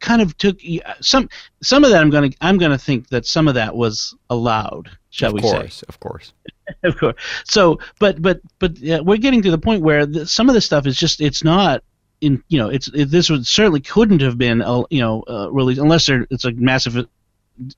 kind 0.00 0.20
of 0.20 0.36
took 0.36 0.58
some 1.00 1.28
some 1.62 1.84
of 1.84 1.90
that. 1.90 2.00
I'm 2.00 2.10
gonna 2.10 2.30
I'm 2.40 2.58
gonna 2.58 2.78
think 2.78 3.08
that 3.08 3.26
some 3.26 3.48
of 3.48 3.54
that 3.54 3.74
was 3.74 4.14
allowed. 4.28 4.90
Shall 5.10 5.30
of 5.30 5.34
we 5.34 5.40
course, 5.40 5.76
say? 5.76 5.86
Of 5.88 6.00
course. 6.00 6.32
of 6.82 6.98
course. 6.98 7.14
So, 7.44 7.78
but 7.98 8.20
but 8.20 8.40
but 8.58 8.78
yeah, 8.78 9.00
we're 9.00 9.16
getting 9.16 9.42
to 9.42 9.50
the 9.50 9.58
point 9.58 9.82
where 9.82 10.06
the, 10.06 10.26
some 10.26 10.48
of 10.48 10.54
the 10.54 10.60
stuff 10.60 10.86
is 10.86 10.96
just 10.96 11.20
it's 11.20 11.42
not 11.42 11.82
in 12.24 12.42
you 12.48 12.58
know 12.58 12.68
it's 12.68 12.88
it, 12.88 13.10
this 13.10 13.30
would 13.30 13.46
certainly 13.46 13.80
couldn't 13.80 14.20
have 14.20 14.38
been 14.38 14.62
uh, 14.62 14.82
you 14.90 15.00
know 15.00 15.22
uh, 15.28 15.50
released 15.50 15.80
unless 15.80 16.06
there, 16.06 16.26
it's 16.30 16.44
a 16.44 16.52
massive 16.52 17.06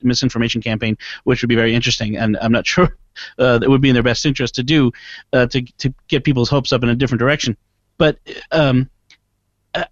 misinformation 0.01 0.61
campaign, 0.61 0.97
which 1.23 1.41
would 1.41 1.49
be 1.49 1.55
very 1.55 1.75
interesting, 1.75 2.17
and 2.17 2.37
I'm 2.41 2.51
not 2.51 2.65
sure 2.73 2.97
uh, 3.37 3.59
would 3.63 3.81
be 3.81 3.89
in 3.89 3.93
their 3.93 4.03
best 4.03 4.25
interest 4.25 4.55
to 4.55 4.63
do 4.63 4.91
uh, 5.33 5.47
to 5.47 5.61
to 5.61 5.93
get 6.07 6.23
people's 6.23 6.49
hopes 6.49 6.71
up 6.71 6.83
in 6.83 6.89
a 6.89 6.95
different 6.95 7.19
direction. 7.19 7.57
But 7.97 8.19
um, 8.51 8.89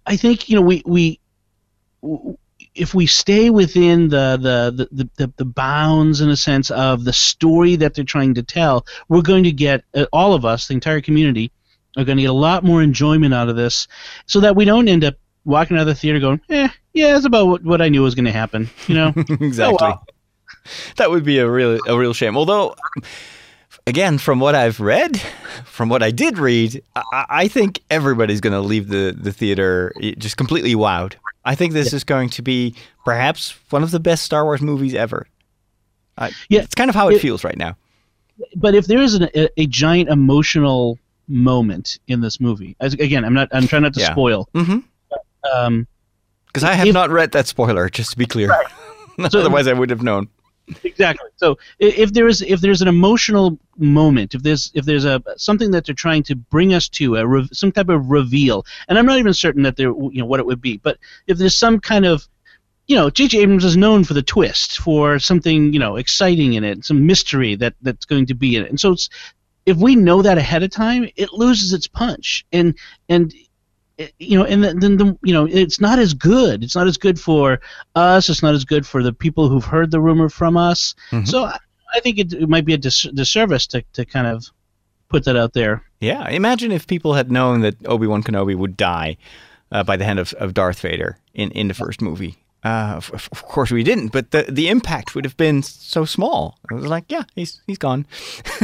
I 0.06 0.16
think 0.16 0.48
you 0.48 0.56
know 0.56 0.62
we 0.62 0.82
we 0.86 1.20
if 2.74 2.94
we 2.94 3.06
stay 3.06 3.50
within 3.50 4.08
the, 4.08 4.38
the, 4.40 4.88
the, 4.92 5.08
the, 5.16 5.32
the 5.36 5.44
bounds, 5.44 6.20
in 6.20 6.28
a 6.28 6.36
sense, 6.36 6.70
of 6.70 7.04
the 7.04 7.12
story 7.12 7.76
that 7.76 7.94
they're 7.94 8.04
trying 8.04 8.34
to 8.34 8.42
tell, 8.42 8.86
we're 9.08 9.22
going 9.22 9.44
to 9.44 9.52
get, 9.52 9.82
uh, 9.94 10.04
all 10.12 10.34
of 10.34 10.44
us, 10.44 10.68
the 10.68 10.74
entire 10.74 11.00
community, 11.00 11.50
are 11.96 12.04
going 12.04 12.18
to 12.18 12.22
get 12.22 12.30
a 12.30 12.34
lot 12.34 12.64
more 12.64 12.82
enjoyment 12.82 13.34
out 13.34 13.48
of 13.48 13.56
this 13.56 13.88
so 14.26 14.40
that 14.40 14.56
we 14.56 14.64
don't 14.64 14.88
end 14.88 15.04
up 15.04 15.14
walking 15.44 15.76
out 15.76 15.82
of 15.82 15.86
the 15.86 15.94
theater 15.94 16.18
going, 16.18 16.40
eh, 16.50 16.68
yeah, 16.92 17.12
that's 17.12 17.24
about 17.24 17.46
what, 17.46 17.64
what 17.64 17.80
I 17.80 17.88
knew 17.88 18.02
was 18.02 18.14
going 18.14 18.26
to 18.26 18.32
happen. 18.32 18.68
You 18.86 18.94
know? 18.94 19.12
exactly. 19.16 19.76
Oh, 19.80 19.88
well. 19.88 20.06
That 20.96 21.10
would 21.10 21.24
be 21.24 21.38
a 21.38 21.48
real, 21.48 21.78
a 21.86 21.96
real 21.96 22.12
shame. 22.12 22.36
Although, 22.36 22.74
again, 23.86 24.18
from 24.18 24.40
what 24.40 24.56
I've 24.56 24.80
read, 24.80 25.20
from 25.64 25.88
what 25.88 26.02
I 26.02 26.10
did 26.10 26.38
read, 26.38 26.82
I, 26.96 27.26
I 27.28 27.48
think 27.48 27.80
everybody's 27.88 28.40
going 28.40 28.52
to 28.52 28.60
leave 28.60 28.88
the, 28.88 29.16
the 29.16 29.32
theater 29.32 29.92
just 30.18 30.36
completely 30.36 30.74
wowed. 30.74 31.14
I 31.44 31.54
think 31.54 31.72
this 31.72 31.92
yeah. 31.92 31.96
is 31.96 32.04
going 32.04 32.30
to 32.30 32.42
be 32.42 32.74
perhaps 33.04 33.54
one 33.70 33.84
of 33.84 33.92
the 33.92 34.00
best 34.00 34.24
Star 34.24 34.44
Wars 34.44 34.60
movies 34.60 34.94
ever. 34.94 35.28
Yeah, 36.48 36.62
it's 36.62 36.74
kind 36.74 36.88
of 36.88 36.96
how 36.96 37.08
it, 37.08 37.16
it, 37.16 37.20
feels 37.20 37.44
right 37.44 37.56
now. 37.56 37.76
But 38.56 38.74
if 38.74 38.86
there 38.86 39.00
is 39.00 39.14
an, 39.14 39.28
a, 39.34 39.48
a, 39.56 39.66
giant 39.66 40.08
emotional 40.08 40.98
moment 41.28 41.98
in 42.06 42.20
this 42.20 42.40
movie, 42.40 42.76
as, 42.80 42.94
again, 42.94 43.24
I'm 43.24 43.34
not, 43.34 43.48
I'm 43.52 43.66
trying 43.66 43.82
not 43.82 43.94
to 43.94 44.00
yeah. 44.00 44.12
spoil. 44.12 44.48
Mm-hmm. 44.54 44.78
Um, 45.52 45.86
because 46.46 46.64
I 46.64 46.72
have 46.72 46.88
if, 46.88 46.94
not 46.94 47.10
read 47.10 47.32
that 47.32 47.46
spoiler, 47.46 47.88
just 47.90 48.12
to 48.12 48.18
be 48.18 48.24
clear. 48.24 48.48
Right. 48.48 48.66
so, 49.30 49.40
Otherwise, 49.40 49.66
I 49.66 49.74
would 49.74 49.90
have 49.90 50.02
known 50.02 50.28
exactly. 50.82 51.28
So 51.36 51.58
if 51.78 52.12
there 52.12 52.28
is 52.28 52.42
if 52.42 52.60
there's 52.60 52.82
an 52.82 52.88
emotional 52.88 53.58
moment, 53.76 54.34
if 54.34 54.42
there's 54.42 54.70
if 54.74 54.84
there's 54.84 55.04
a 55.04 55.22
something 55.36 55.70
that 55.72 55.86
they're 55.86 55.94
trying 55.94 56.22
to 56.24 56.36
bring 56.36 56.74
us 56.74 56.88
to 56.90 57.16
a 57.16 57.26
re, 57.26 57.48
some 57.52 57.72
type 57.72 57.88
of 57.88 58.10
reveal, 58.10 58.64
and 58.88 58.98
I'm 58.98 59.06
not 59.06 59.18
even 59.18 59.34
certain 59.34 59.62
that 59.62 59.76
there 59.76 59.88
you 59.88 60.18
know 60.20 60.26
what 60.26 60.40
it 60.40 60.46
would 60.46 60.60
be, 60.60 60.78
but 60.78 60.98
if 61.26 61.38
there's 61.38 61.58
some 61.58 61.80
kind 61.80 62.04
of 62.04 62.26
you 62.88 62.94
know, 62.94 63.10
J.J. 63.10 63.40
Abrams 63.40 63.64
is 63.64 63.76
known 63.76 64.04
for 64.04 64.14
the 64.14 64.22
twist, 64.22 64.78
for 64.78 65.18
something 65.18 65.72
you 65.72 65.78
know 65.78 65.96
exciting 65.96 66.54
in 66.54 66.64
it, 66.64 66.84
some 66.84 67.06
mystery 67.06 67.54
that 67.56 67.74
that's 67.82 68.04
going 68.04 68.26
to 68.26 68.34
be 68.34 68.56
in 68.56 68.64
it, 68.64 68.70
and 68.70 68.80
so 68.80 68.92
it's 68.92 69.08
if 69.66 69.76
we 69.76 69.96
know 69.96 70.22
that 70.22 70.38
ahead 70.38 70.62
of 70.62 70.70
time, 70.70 71.08
it 71.16 71.32
loses 71.32 71.72
its 71.72 71.86
punch, 71.86 72.46
and 72.52 72.74
and 73.08 73.34
you 74.18 74.38
know, 74.38 74.44
and 74.44 74.62
then, 74.62 74.78
then 74.78 74.96
the, 74.96 75.18
you 75.22 75.32
know, 75.32 75.46
it's 75.46 75.80
not 75.80 75.98
as 75.98 76.14
good. 76.14 76.62
It's 76.62 76.74
not 76.74 76.86
as 76.86 76.96
good 76.96 77.18
for 77.18 77.60
us. 77.94 78.28
It's 78.28 78.42
not 78.42 78.54
as 78.54 78.64
good 78.64 78.86
for 78.86 79.02
the 79.02 79.12
people 79.12 79.48
who've 79.48 79.64
heard 79.64 79.90
the 79.90 80.00
rumor 80.00 80.28
from 80.28 80.56
us. 80.56 80.94
Mm-hmm. 81.10 81.24
So 81.24 81.44
I, 81.44 81.58
I 81.94 82.00
think 82.00 82.18
it, 82.18 82.32
it, 82.32 82.48
might 82.48 82.64
be 82.64 82.74
a 82.74 82.78
dis- 82.78 83.08
disservice 83.14 83.66
to, 83.68 83.82
to 83.94 84.04
kind 84.04 84.26
of 84.26 84.46
put 85.08 85.24
that 85.24 85.36
out 85.36 85.54
there. 85.54 85.82
Yeah, 86.00 86.28
imagine 86.28 86.72
if 86.72 86.86
people 86.86 87.14
had 87.14 87.32
known 87.32 87.60
that 87.62 87.74
Obi 87.86 88.06
Wan 88.06 88.22
Kenobi 88.22 88.54
would 88.54 88.76
die 88.76 89.16
uh, 89.72 89.82
by 89.82 89.96
the 89.96 90.04
hand 90.04 90.18
of, 90.18 90.34
of 90.34 90.52
Darth 90.52 90.80
Vader 90.80 91.18
in, 91.32 91.50
in 91.52 91.68
the 91.68 91.74
first 91.74 92.02
movie. 92.02 92.36
Uh, 92.64 92.94
of, 92.96 93.10
of, 93.14 93.42
course, 93.44 93.70
we 93.70 93.84
didn't, 93.84 94.08
but 94.08 94.32
the 94.32 94.44
the 94.48 94.68
impact 94.68 95.14
would 95.14 95.24
have 95.24 95.36
been 95.36 95.62
so 95.62 96.04
small. 96.04 96.58
It 96.68 96.74
was 96.74 96.86
like, 96.86 97.04
yeah, 97.08 97.22
he's 97.36 97.60
he's 97.64 97.78
gone. 97.78 98.06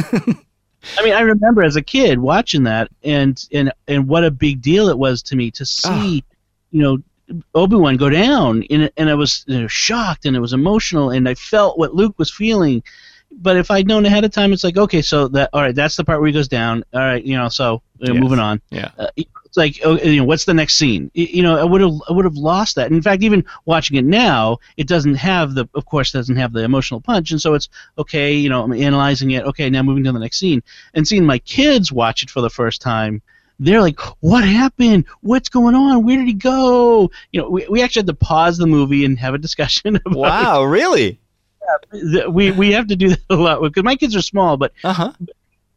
I 0.98 1.04
mean, 1.04 1.14
I 1.14 1.20
remember 1.20 1.62
as 1.62 1.76
a 1.76 1.82
kid 1.82 2.18
watching 2.18 2.64
that, 2.64 2.90
and 3.02 3.42
and 3.52 3.72
and 3.88 4.08
what 4.08 4.24
a 4.24 4.30
big 4.30 4.60
deal 4.60 4.88
it 4.88 4.98
was 4.98 5.22
to 5.24 5.36
me 5.36 5.50
to 5.52 5.64
see, 5.64 6.24
oh. 6.26 6.36
you 6.70 6.82
know, 6.82 7.42
Obi 7.54 7.76
Wan 7.76 7.96
go 7.96 8.10
down, 8.10 8.64
and 8.70 8.90
and 8.96 9.10
I 9.10 9.14
was 9.14 9.44
you 9.46 9.60
know, 9.60 9.68
shocked, 9.68 10.26
and 10.26 10.36
it 10.36 10.40
was 10.40 10.52
emotional, 10.52 11.10
and 11.10 11.28
I 11.28 11.34
felt 11.34 11.78
what 11.78 11.94
Luke 11.94 12.14
was 12.18 12.32
feeling, 12.32 12.82
but 13.30 13.56
if 13.56 13.70
I'd 13.70 13.86
known 13.86 14.06
ahead 14.06 14.24
of 14.24 14.32
time, 14.32 14.52
it's 14.52 14.64
like 14.64 14.76
okay, 14.76 15.02
so 15.02 15.28
that 15.28 15.50
all 15.52 15.62
right, 15.62 15.74
that's 15.74 15.96
the 15.96 16.04
part 16.04 16.20
where 16.20 16.26
he 16.26 16.32
goes 16.32 16.48
down. 16.48 16.84
All 16.92 17.00
right, 17.00 17.24
you 17.24 17.36
know, 17.36 17.48
so 17.48 17.82
Yes. 18.02 18.20
moving 18.20 18.38
on. 18.38 18.60
Yeah. 18.70 18.90
Uh, 18.98 19.06
it's 19.52 19.58
like 19.58 19.80
oh, 19.84 19.98
you 19.98 20.16
know, 20.16 20.24
what's 20.24 20.46
the 20.46 20.54
next 20.54 20.76
scene? 20.76 21.10
You 21.12 21.42
know, 21.42 21.58
I 21.58 21.64
would 21.64 21.82
have 21.82 21.92
I 22.08 22.12
would 22.14 22.24
have 22.24 22.36
lost 22.36 22.76
that. 22.76 22.90
In 22.90 23.02
fact, 23.02 23.22
even 23.22 23.44
watching 23.66 23.98
it 23.98 24.04
now, 24.06 24.56
it 24.78 24.88
doesn't 24.88 25.16
have 25.16 25.54
the, 25.54 25.68
of 25.74 25.84
course, 25.84 26.10
doesn't 26.10 26.36
have 26.36 26.54
the 26.54 26.64
emotional 26.64 27.02
punch, 27.02 27.32
and 27.32 27.40
so 27.40 27.52
it's 27.52 27.68
okay. 27.98 28.32
You 28.32 28.48
know, 28.48 28.62
I'm 28.62 28.72
analyzing 28.72 29.32
it. 29.32 29.44
Okay, 29.44 29.68
now 29.68 29.82
moving 29.82 30.04
to 30.04 30.12
the 30.12 30.18
next 30.18 30.38
scene, 30.38 30.62
and 30.94 31.06
seeing 31.06 31.26
my 31.26 31.38
kids 31.38 31.92
watch 31.92 32.22
it 32.22 32.30
for 32.30 32.40
the 32.40 32.48
first 32.48 32.80
time. 32.80 33.20
They're 33.60 33.82
like, 33.82 34.00
"What 34.20 34.42
happened? 34.42 35.04
What's 35.20 35.50
going 35.50 35.74
on? 35.74 36.06
Where 36.06 36.16
did 36.16 36.26
he 36.28 36.32
go?" 36.32 37.10
You 37.30 37.42
know, 37.42 37.50
we, 37.50 37.66
we 37.68 37.82
actually 37.82 38.00
had 38.00 38.06
to 38.06 38.14
pause 38.14 38.56
the 38.56 38.66
movie 38.66 39.04
and 39.04 39.18
have 39.18 39.34
a 39.34 39.38
discussion 39.38 39.96
about 40.06 40.16
Wow, 40.16 40.64
really? 40.64 41.20
it. 41.92 42.32
We 42.32 42.52
we 42.52 42.72
have 42.72 42.86
to 42.86 42.96
do 42.96 43.10
that 43.10 43.20
a 43.28 43.34
lot 43.36 43.60
because 43.60 43.84
my 43.84 43.96
kids 43.96 44.16
are 44.16 44.22
small, 44.22 44.56
but 44.56 44.72
Uh 44.82 44.94
huh. 44.94 45.12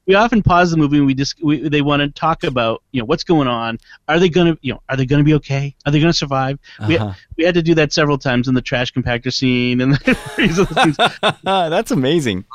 We 0.08 0.14
often 0.16 0.42
pause 0.44 0.72
the 0.72 0.78
movie 0.78 0.98
and 0.98 1.06
we 1.06 1.14
just 1.14 1.42
we, 1.44 1.68
they 1.68 1.82
want 1.82 2.02
to 2.02 2.10
talk 2.10 2.44
about 2.44 2.84
you 2.92 3.02
know 3.02 3.06
what's 3.06 3.24
going 3.24 3.48
on 3.48 3.80
are 4.08 4.20
they 4.20 4.30
going 4.30 4.54
to 4.54 4.60
you 4.62 4.74
know 4.74 4.82
are 4.90 4.96
they 4.98 5.06
to 5.22 5.24
be 5.26 5.34
okay 5.34 5.76
are 5.86 5.92
they 5.92 6.00
going 6.00 6.12
to 6.12 6.18
survive 6.18 6.60
we, 6.88 6.98
Uh-huh. 6.98 7.14
we 7.38 7.44
had 7.44 7.56
to 7.56 7.62
do 7.62 7.74
that 7.76 7.92
several 7.94 8.18
times 8.18 8.48
in 8.48 8.54
the 8.54 8.62
trash 8.62 8.94
compactor 8.94 9.34
scene 9.34 9.82
and 9.82 9.94
the 10.06 10.18
these 10.38 10.60
other 10.60 10.82
scenes. 10.84 10.98
That's 11.44 11.92
amazing. 11.92 12.46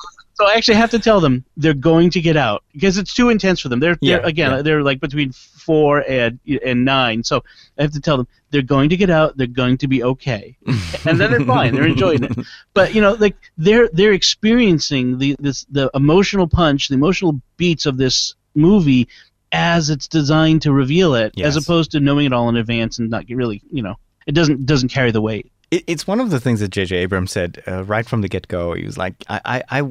So 0.40 0.46
I 0.46 0.54
actually 0.54 0.76
have 0.76 0.90
to 0.92 0.98
tell 0.98 1.20
them 1.20 1.44
they're 1.58 1.74
going 1.74 2.08
to 2.10 2.20
get 2.20 2.34
out 2.34 2.64
because 2.72 2.96
it's 2.96 3.12
too 3.12 3.28
intense 3.28 3.60
for 3.60 3.68
them 3.68 3.78
they're, 3.78 3.98
they're 4.00 4.24
again 4.24 4.50
yeah. 4.50 4.62
they're 4.62 4.82
like 4.82 4.98
between 4.98 5.32
four 5.32 6.02
and 6.08 6.40
and 6.64 6.84
nine 6.84 7.22
so 7.22 7.44
I 7.78 7.82
have 7.82 7.92
to 7.92 8.00
tell 8.00 8.16
them 8.16 8.26
they're 8.50 8.62
going 8.62 8.88
to 8.88 8.96
get 8.96 9.10
out 9.10 9.36
they're 9.36 9.46
going 9.46 9.76
to 9.78 9.88
be 9.88 10.02
okay 10.02 10.56
and 11.04 11.20
then 11.20 11.30
they're 11.30 11.44
fine 11.44 11.74
they're 11.74 11.86
enjoying 11.86 12.24
it 12.24 12.32
but 12.72 12.94
you 12.94 13.02
know 13.02 13.12
like 13.12 13.36
they're 13.58 13.88
they're 13.92 14.14
experiencing 14.14 15.18
the 15.18 15.36
this 15.38 15.66
the 15.70 15.90
emotional 15.94 16.48
punch 16.48 16.88
the 16.88 16.94
emotional 16.94 17.40
beats 17.58 17.84
of 17.84 17.98
this 17.98 18.34
movie 18.54 19.08
as 19.52 19.90
it's 19.90 20.08
designed 20.08 20.62
to 20.62 20.72
reveal 20.72 21.14
it 21.14 21.38
as 21.38 21.56
opposed 21.56 21.90
to 21.90 22.00
knowing 22.00 22.24
it 22.24 22.32
all 22.32 22.48
in 22.48 22.56
advance 22.56 22.98
and 22.98 23.10
not 23.10 23.24
really 23.28 23.62
you 23.70 23.82
know 23.82 23.96
it 24.26 24.32
doesn't 24.32 24.64
doesn't 24.64 24.88
carry 24.88 25.10
the 25.10 25.20
weight 25.20 25.52
it's 25.70 26.04
one 26.04 26.18
of 26.18 26.30
the 26.30 26.40
things 26.40 26.58
that 26.58 26.70
J.J. 26.70 26.96
Abrams 26.96 27.30
said 27.30 27.62
uh, 27.68 27.84
right 27.84 28.04
from 28.04 28.22
the 28.22 28.28
get 28.28 28.48
go. 28.48 28.74
He 28.74 28.84
was 28.84 28.98
like, 28.98 29.14
I, 29.28 29.62
I, 29.70 29.82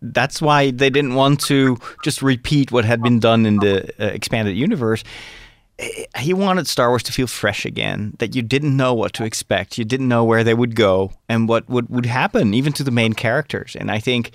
that's 0.00 0.40
why 0.40 0.70
they 0.70 0.90
didn't 0.90 1.14
want 1.14 1.40
to 1.46 1.76
just 2.04 2.22
repeat 2.22 2.72
what 2.72 2.84
had 2.84 3.02
been 3.02 3.20
done 3.20 3.46
in 3.46 3.56
the 3.56 3.90
uh, 3.98 4.06
expanded 4.06 4.56
universe. 4.56 5.04
Eh, 5.78 6.04
He 6.18 6.34
wanted 6.34 6.66
Star 6.66 6.88
Wars 6.88 7.02
to 7.04 7.12
feel 7.12 7.26
fresh 7.26 7.66
again, 7.66 8.14
that 8.18 8.34
you 8.34 8.42
didn't 8.42 8.76
know 8.76 8.94
what 8.94 9.12
to 9.14 9.24
expect, 9.24 9.78
you 9.78 9.84
didn't 9.84 10.08
know 10.08 10.24
where 10.24 10.44
they 10.44 10.54
would 10.54 10.74
go, 10.74 11.12
and 11.28 11.48
what 11.48 11.68
would, 11.68 11.88
would 11.88 12.06
happen, 12.06 12.54
even 12.54 12.72
to 12.74 12.84
the 12.84 12.90
main 12.90 13.12
characters. 13.14 13.76
And 13.76 13.90
I 13.90 14.00
think 14.00 14.30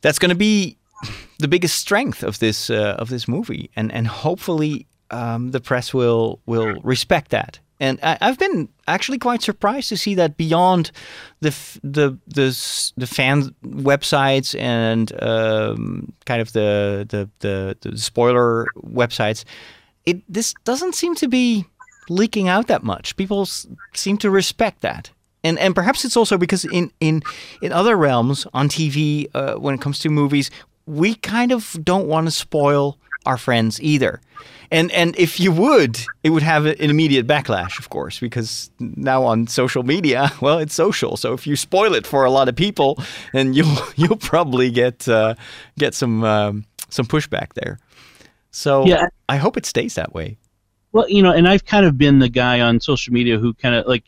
that's 0.00 0.18
going 0.18 0.30
to 0.30 0.34
be 0.36 0.76
the 1.38 1.48
biggest 1.48 1.76
strength 1.76 2.22
of 2.22 2.38
this 2.38 2.70
uh, 2.70 2.96
of 2.98 3.08
this 3.08 3.26
movie, 3.26 3.70
and 3.76 3.92
and 3.92 4.06
hopefully 4.06 4.86
um, 5.10 5.50
the 5.50 5.60
press 5.60 5.92
will 5.94 6.40
will 6.46 6.74
respect 6.84 7.30
that. 7.30 7.58
And 7.82 7.98
I, 8.00 8.16
I've 8.20 8.38
been 8.38 8.68
actually 8.86 9.18
quite 9.18 9.42
surprised 9.42 9.88
to 9.88 9.96
see 9.96 10.14
that 10.14 10.36
beyond 10.36 10.92
the 11.40 11.50
the 11.82 12.16
the 12.28 12.92
the 12.96 13.06
fan 13.08 13.52
websites 13.64 14.58
and 14.58 15.12
um, 15.20 16.12
kind 16.24 16.40
of 16.40 16.52
the, 16.52 17.04
the 17.08 17.28
the 17.40 17.76
the 17.80 17.98
spoiler 17.98 18.68
websites, 18.76 19.44
it 20.06 20.22
this 20.32 20.54
doesn't 20.62 20.94
seem 20.94 21.16
to 21.16 21.26
be 21.26 21.66
leaking 22.08 22.46
out 22.46 22.68
that 22.68 22.84
much. 22.84 23.16
People 23.16 23.46
seem 23.94 24.16
to 24.18 24.30
respect 24.30 24.82
that. 24.82 25.10
And, 25.44 25.58
and 25.58 25.74
perhaps 25.74 26.04
it's 26.04 26.16
also 26.16 26.38
because 26.38 26.64
in, 26.64 26.92
in, 27.00 27.20
in 27.62 27.72
other 27.72 27.96
realms 27.96 28.46
on 28.54 28.68
TV, 28.68 29.26
uh, 29.34 29.54
when 29.54 29.74
it 29.74 29.80
comes 29.80 29.98
to 30.00 30.08
movies, 30.08 30.52
we 30.86 31.16
kind 31.16 31.50
of 31.50 31.76
don't 31.82 32.06
want 32.06 32.28
to 32.28 32.30
spoil 32.30 32.96
our 33.26 33.36
friends 33.36 33.82
either. 33.82 34.20
And 34.72 34.90
and 34.92 35.14
if 35.18 35.38
you 35.38 35.52
would, 35.52 36.00
it 36.22 36.30
would 36.30 36.42
have 36.42 36.64
an 36.66 36.90
immediate 36.90 37.26
backlash, 37.26 37.78
of 37.78 37.88
course, 37.90 38.18
because 38.20 38.70
now 38.80 39.22
on 39.22 39.46
social 39.46 39.82
media, 39.82 40.30
well, 40.40 40.58
it's 40.58 40.74
social. 40.74 41.16
So 41.16 41.34
if 41.34 41.46
you 41.46 41.56
spoil 41.56 41.94
it 41.94 42.06
for 42.06 42.24
a 42.24 42.30
lot 42.30 42.48
of 42.48 42.56
people, 42.56 42.96
then 43.32 43.52
you'll 43.54 43.78
you'll 43.96 44.16
probably 44.16 44.70
get 44.70 45.06
uh, 45.08 45.34
get 45.78 45.94
some 45.94 46.24
um, 46.24 46.64
some 46.88 47.06
pushback 47.06 47.52
there. 47.54 47.78
So 48.50 48.86
Yeah. 48.86 49.06
I 49.28 49.36
hope 49.36 49.56
it 49.58 49.66
stays 49.66 49.94
that 49.94 50.12
way. 50.14 50.36
Well, 50.92 51.08
you 51.08 51.22
know, 51.22 51.32
and 51.32 51.48
I've 51.48 51.64
kind 51.64 51.86
of 51.86 51.96
been 51.96 52.18
the 52.18 52.28
guy 52.28 52.60
on 52.60 52.78
social 52.78 53.14
media 53.14 53.38
who 53.38 53.54
kind 53.54 53.74
of 53.74 53.86
like 53.86 54.04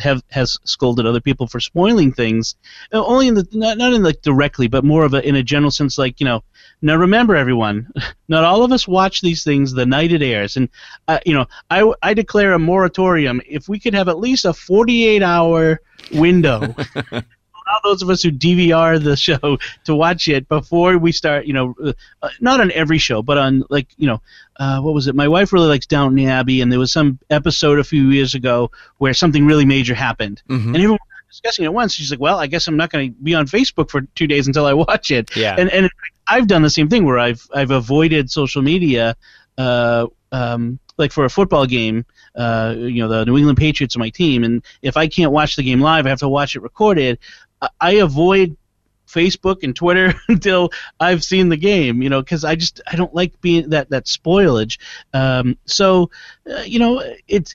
have 0.00 0.22
has 0.30 0.58
scolded 0.64 1.04
other 1.04 1.20
people 1.20 1.46
for 1.46 1.60
spoiling 1.60 2.12
things, 2.12 2.56
Uh, 2.92 3.04
only 3.04 3.28
in 3.28 3.34
the 3.34 3.46
not, 3.52 3.76
not 3.76 3.92
in 3.92 4.02
like 4.02 4.22
directly, 4.22 4.66
but 4.66 4.82
more 4.82 5.04
of 5.04 5.12
a 5.12 5.26
in 5.26 5.36
a 5.36 5.42
general 5.42 5.70
sense. 5.70 5.98
Like 5.98 6.18
you 6.18 6.24
know, 6.24 6.42
now 6.80 6.96
remember 6.96 7.36
everyone, 7.36 7.88
not 8.28 8.44
all 8.44 8.64
of 8.64 8.72
us 8.72 8.88
watch 8.88 9.20
these 9.20 9.44
things 9.44 9.72
the 9.72 9.84
night 9.84 10.12
it 10.12 10.22
airs, 10.22 10.56
and 10.56 10.70
uh, 11.06 11.18
you 11.26 11.34
know, 11.34 11.46
I 11.70 11.92
I 12.02 12.14
declare 12.14 12.54
a 12.54 12.58
moratorium. 12.58 13.42
If 13.46 13.68
we 13.68 13.78
could 13.78 13.94
have 13.94 14.08
at 14.08 14.18
least 14.18 14.46
a 14.46 14.54
48 14.54 15.22
hour 15.22 15.80
window. 16.12 16.74
those 17.82 18.02
of 18.02 18.10
us 18.10 18.22
who 18.22 18.30
DVR 18.30 19.02
the 19.02 19.16
show 19.28 19.58
to 19.84 19.94
watch 19.94 20.28
it 20.28 20.48
before 20.48 20.98
we 20.98 21.12
start. 21.12 21.46
You 21.46 21.52
know, 21.52 21.74
uh, 21.82 21.92
uh, 22.22 22.28
not 22.40 22.60
on 22.60 22.70
every 22.72 22.98
show, 22.98 23.22
but 23.22 23.38
on 23.38 23.64
like 23.70 23.88
you 23.96 24.06
know, 24.06 24.20
uh, 24.56 24.80
what 24.80 24.94
was 24.94 25.06
it? 25.06 25.14
My 25.14 25.28
wife 25.28 25.52
really 25.52 25.68
likes 25.68 25.86
Downton 25.86 26.26
Abbey, 26.26 26.60
and 26.60 26.70
there 26.70 26.78
was 26.78 26.92
some 26.92 27.18
episode 27.30 27.78
a 27.78 27.84
few 27.84 28.08
years 28.10 28.34
ago 28.34 28.70
where 28.98 29.14
something 29.14 29.46
really 29.46 29.64
major 29.64 29.94
happened, 29.94 30.42
Mhm. 30.48 30.66
and 30.66 30.76
everyone 30.76 30.98
was 31.00 31.28
discussing 31.30 31.64
it 31.64 31.72
once. 31.72 31.94
She's 31.94 32.10
like, 32.10 32.20
"Well, 32.20 32.38
I 32.38 32.46
guess 32.46 32.66
I'm 32.68 32.76
not 32.76 32.90
going 32.90 33.12
to 33.14 33.20
be 33.22 33.34
on 33.34 33.46
Facebook 33.46 33.90
for 33.90 34.02
two 34.14 34.26
days 34.26 34.46
until 34.46 34.66
I 34.66 34.72
watch 34.74 35.10
it." 35.10 35.34
Yeah. 35.36 35.54
And 35.58 35.70
and 35.70 35.90
I've 36.26 36.46
done 36.46 36.62
the 36.62 36.70
same 36.70 36.88
thing 36.88 37.04
where 37.04 37.18
I've 37.18 37.46
I've 37.54 37.70
avoided 37.70 38.30
social 38.30 38.62
media, 38.62 39.16
uh, 39.58 40.06
um, 40.32 40.78
like 40.98 41.12
for 41.12 41.24
a 41.24 41.30
football 41.30 41.66
game. 41.66 42.04
Uh, 42.36 42.74
you 42.78 43.02
know, 43.02 43.08
the 43.08 43.24
New 43.24 43.36
England 43.36 43.58
Patriots 43.58 43.96
are 43.96 43.98
my 43.98 44.10
team, 44.10 44.44
and 44.44 44.62
if 44.82 44.96
I 44.96 45.08
can't 45.08 45.32
watch 45.32 45.56
the 45.56 45.64
game 45.64 45.80
live, 45.80 46.06
I 46.06 46.10
have 46.10 46.20
to 46.20 46.28
watch 46.28 46.54
it 46.54 46.62
recorded. 46.62 47.18
I, 47.80 47.92
avoid 47.92 48.56
Facebook 49.08 49.62
and 49.62 49.74
Twitter 49.74 50.14
until 50.28 50.70
I've 50.98 51.24
seen 51.24 51.48
the 51.48 51.56
game, 51.56 52.00
you 52.02 52.08
know, 52.08 52.20
because 52.22 52.44
I 52.44 52.54
just 52.54 52.80
I 52.90 52.96
don't 52.96 53.14
like 53.14 53.40
being 53.40 53.70
that 53.70 53.90
that 53.90 54.06
spoilage. 54.06 54.78
Um, 55.12 55.56
so, 55.66 56.10
uh, 56.50 56.60
you 56.62 56.78
know, 56.78 57.02
it's 57.28 57.54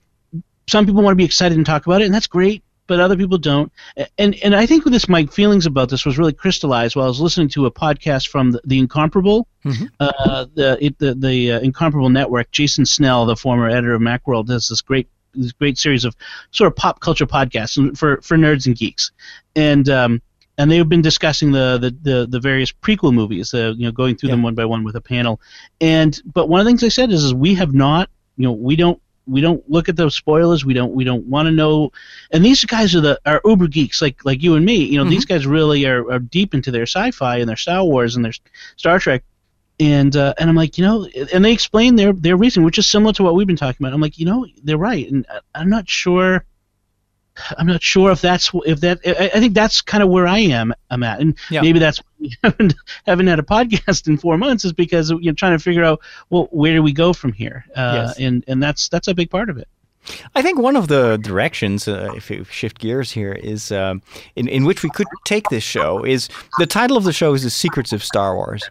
some 0.67 0.85
people 0.85 1.01
want 1.01 1.13
to 1.13 1.17
be 1.17 1.25
excited 1.25 1.57
and 1.57 1.65
talk 1.65 1.85
about 1.85 2.01
it, 2.01 2.05
and 2.05 2.13
that's 2.13 2.27
great. 2.27 2.63
But 2.87 2.99
other 2.99 3.17
people 3.17 3.39
don't, 3.39 3.71
and 4.19 4.35
and 4.43 4.55
I 4.55 4.67
think 4.67 4.83
this 4.83 5.09
my 5.09 5.25
feelings 5.25 5.65
about 5.65 5.89
this 5.89 6.05
was 6.05 6.19
really 6.19 6.33
crystallized 6.33 6.95
while 6.95 7.05
I 7.05 7.07
was 7.07 7.19
listening 7.19 7.49
to 7.49 7.65
a 7.65 7.71
podcast 7.71 8.27
from 8.27 8.51
the, 8.51 8.61
the 8.63 8.77
Incomparable, 8.77 9.47
Mhm. 9.65 9.89
uh, 9.99 10.45
the 10.53 10.77
it, 10.79 10.99
the 10.99 11.15
the 11.15 11.53
uh, 11.53 11.59
Incomparable 11.61 12.09
Network. 12.11 12.51
Jason 12.51 12.85
Snell, 12.85 13.25
the 13.25 13.35
former 13.35 13.67
editor 13.69 13.95
of 13.95 14.01
MacWorld, 14.01 14.45
does 14.45 14.67
this 14.67 14.81
great 14.81 15.07
this 15.35 15.51
great 15.51 15.77
series 15.77 16.05
of 16.05 16.15
sort 16.51 16.67
of 16.67 16.75
pop 16.75 16.99
culture 16.99 17.27
podcasts 17.27 17.97
for 17.97 18.21
for 18.21 18.37
nerds 18.37 18.65
and 18.65 18.75
geeks, 18.75 19.11
and 19.55 19.89
um, 19.89 20.21
and 20.57 20.71
they've 20.71 20.87
been 20.87 21.01
discussing 21.01 21.51
the 21.51 21.77
the, 21.77 22.09
the, 22.09 22.27
the 22.27 22.39
various 22.39 22.71
prequel 22.71 23.13
movies, 23.13 23.53
uh, 23.53 23.73
you 23.77 23.85
know, 23.85 23.91
going 23.91 24.15
through 24.15 24.29
them 24.29 24.43
one 24.43 24.55
by 24.55 24.65
one 24.65 24.83
with 24.83 24.95
a 24.95 25.01
panel. 25.01 25.39
And 25.81 26.19
but 26.25 26.49
one 26.49 26.59
of 26.59 26.65
the 26.65 26.69
things 26.69 26.81
they 26.81 26.89
said 26.89 27.11
is, 27.11 27.23
is 27.23 27.33
we 27.33 27.55
have 27.55 27.73
not, 27.73 28.09
you 28.37 28.43
know, 28.43 28.53
we 28.53 28.75
don't 28.75 29.01
we 29.27 29.41
don't 29.41 29.67
look 29.69 29.89
at 29.89 29.95
those 29.95 30.15
spoilers. 30.15 30.65
We 30.65 30.73
don't 30.73 30.93
we 30.93 31.03
don't 31.03 31.25
want 31.25 31.47
to 31.47 31.51
know. 31.51 31.91
And 32.31 32.45
these 32.45 32.63
guys 32.63 32.95
are 32.95 33.01
the 33.01 33.19
are 33.25 33.41
uber 33.43 33.67
geeks 33.67 34.01
like 34.01 34.23
like 34.23 34.41
you 34.41 34.55
and 34.55 34.65
me. 34.65 34.75
You 34.75 35.03
know, 35.03 35.09
these 35.09 35.25
guys 35.25 35.45
really 35.47 35.85
are, 35.85 36.09
are 36.11 36.19
deep 36.19 36.53
into 36.53 36.71
their 36.71 36.83
sci-fi 36.83 37.37
and 37.37 37.49
their 37.49 37.57
Star 37.57 37.83
Wars 37.83 38.15
and 38.15 38.23
their 38.23 38.33
Star 38.75 38.99
Trek. 38.99 39.23
And 39.79 40.15
uh, 40.15 40.33
and 40.39 40.49
I'm 40.49 40.55
like, 40.55 40.77
you 40.77 40.85
know, 40.85 41.05
and 41.33 41.43
they 41.43 41.51
explain 41.51 41.97
their 41.97 42.13
their 42.13 42.37
reason, 42.37 42.63
which 42.63 42.77
is 42.77 42.87
similar 42.87 43.11
to 43.13 43.23
what 43.23 43.35
we've 43.35 43.45
been 43.47 43.57
talking 43.57 43.85
about. 43.85 43.93
I'm 43.93 43.99
like, 44.01 44.17
you 44.17 44.25
know, 44.25 44.45
they're 44.63 44.77
right, 44.77 45.09
and 45.11 45.25
I'm 45.53 45.69
not 45.69 45.89
sure. 45.89 46.45
I'm 47.57 47.67
not 47.67 47.83
sure 47.83 48.11
if 48.11 48.21
that's 48.21 48.49
if 48.65 48.79
that. 48.79 48.99
I, 49.05 49.27
think 49.41 49.53
that's 49.53 49.81
kind 49.81 50.01
of 50.01 50.07
where 50.07 50.25
I 50.25 50.39
am. 50.39 50.73
I'm 50.89 51.03
at, 51.03 51.19
and 51.19 51.37
Yeah. 51.49 51.59
maybe 51.61 51.79
that's 51.79 51.97
why 51.97 52.05
we 52.21 52.33
haven't 52.43 52.73
haven't 53.05 53.27
had 53.27 53.39
a 53.39 53.43
podcast 53.43 54.07
in 54.07 54.17
four 54.17 54.37
months 54.37 54.63
is 54.63 54.71
because 54.71 55.11
you're 55.19 55.33
trying 55.33 55.57
to 55.57 55.61
figure 55.61 55.83
out 55.83 55.99
well 56.29 56.47
where 56.51 56.73
do 56.73 56.81
we 56.81 56.93
go 56.93 57.11
from 57.11 57.33
here, 57.33 57.65
uh, 57.75 58.05
Yes. 58.07 58.19
and 58.19 58.45
and 58.47 58.63
that's 58.63 58.87
that's 58.87 59.09
a 59.09 59.13
big 59.13 59.29
part 59.29 59.49
of 59.49 59.57
it. 59.57 59.67
I 60.35 60.41
think 60.41 60.59
one 60.59 60.77
of 60.77 60.87
the 60.87 61.17
directions, 61.17 61.87
uh, 61.89 62.13
if 62.15 62.29
we 62.29 62.45
shift 62.45 62.79
gears 62.79 63.11
here, 63.11 63.33
is 63.33 63.71
um, 63.73 64.01
in, 64.37 64.47
in 64.47 64.63
which 64.63 64.83
we 64.83 64.89
could 64.91 65.07
take 65.25 65.49
this 65.49 65.63
show 65.63 66.05
is 66.05 66.29
the 66.59 66.67
title 66.67 66.95
of 66.95 67.03
the 67.03 67.11
show 67.11 67.33
is 67.33 67.43
The 67.43 67.49
Secrets 67.49 67.91
of 67.91 68.03
Star 68.03 68.35
Wars. 68.35 68.69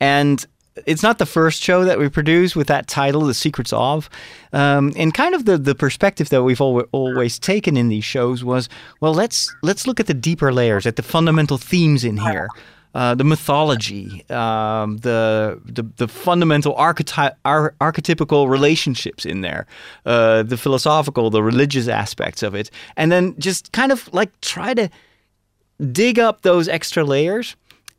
And 0.00 0.44
it's 0.86 1.02
not 1.02 1.18
the 1.18 1.26
first 1.26 1.62
show 1.62 1.84
that 1.84 1.98
we 1.98 2.08
produce 2.08 2.56
with 2.56 2.66
that 2.66 2.88
title, 2.88 3.22
The 3.22 3.34
Secrets 3.34 3.72
of. 3.72 4.10
Um, 4.52 4.92
and 4.96 5.14
kind 5.14 5.34
of 5.34 5.44
the, 5.44 5.56
the 5.56 5.74
perspective 5.74 6.30
that 6.30 6.42
we've 6.42 6.60
al- 6.60 6.86
always 6.92 7.38
taken 7.38 7.76
in 7.76 7.88
these 7.88 8.04
shows 8.04 8.42
was, 8.42 8.68
well, 9.00 9.14
let's 9.14 9.54
let's 9.62 9.86
look 9.86 10.00
at 10.00 10.06
the 10.06 10.14
deeper 10.14 10.52
layers, 10.52 10.86
at 10.86 10.96
the 10.96 11.02
fundamental 11.02 11.58
themes 11.58 12.04
in 12.04 12.16
here. 12.16 12.48
Uh, 12.94 13.12
the 13.12 13.24
mythology, 13.24 14.24
um, 14.30 14.98
the, 14.98 15.60
the 15.64 15.82
the 15.96 16.06
fundamental 16.06 16.74
archety- 16.76 17.34
ar- 17.44 17.74
archetypical 17.80 18.48
relationships 18.48 19.26
in 19.26 19.40
there, 19.40 19.66
uh, 20.06 20.44
the 20.44 20.56
philosophical, 20.56 21.28
the 21.28 21.42
religious 21.42 21.88
aspects 21.88 22.40
of 22.44 22.54
it, 22.54 22.70
and 22.96 23.10
then 23.10 23.34
just 23.40 23.72
kind 23.72 23.90
of 23.90 24.08
like 24.14 24.30
try 24.40 24.74
to 24.74 24.88
dig 25.90 26.20
up 26.20 26.42
those 26.42 26.68
extra 26.68 27.02
layers, 27.02 27.56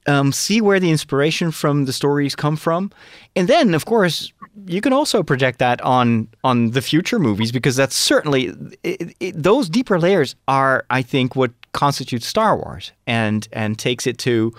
um, 0.08 0.32
see 0.32 0.62
where 0.62 0.80
the 0.80 0.92
inspiration 0.92 1.52
from 1.52 1.86
the 1.86 1.94
stories 1.94 2.36
come 2.36 2.56
from, 2.56 2.92
and 3.36 3.48
then, 3.48 3.74
of 3.74 3.86
course, 3.86 4.32
you 4.68 4.82
can 4.82 4.94
also 4.94 5.24
project 5.24 5.60
that 5.60 5.82
on 5.82 6.28
on 6.44 6.72
the 6.72 6.82
future 6.82 7.20
movies 7.20 7.52
because 7.52 7.76
that's 7.76 7.96
certainly 7.96 8.54
it, 8.84 9.16
it, 9.20 9.44
those 9.44 9.70
deeper 9.70 10.00
layers 10.00 10.36
are, 10.48 10.86
I 10.90 11.02
think, 11.02 11.36
what 11.36 11.52
constitutes 11.74 12.26
Star 12.26 12.56
Wars 12.56 12.92
and 13.06 13.48
and 13.52 13.78
takes 13.78 14.08
it 14.08 14.18
to. 14.20 14.54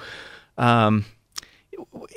Um, 0.59 1.05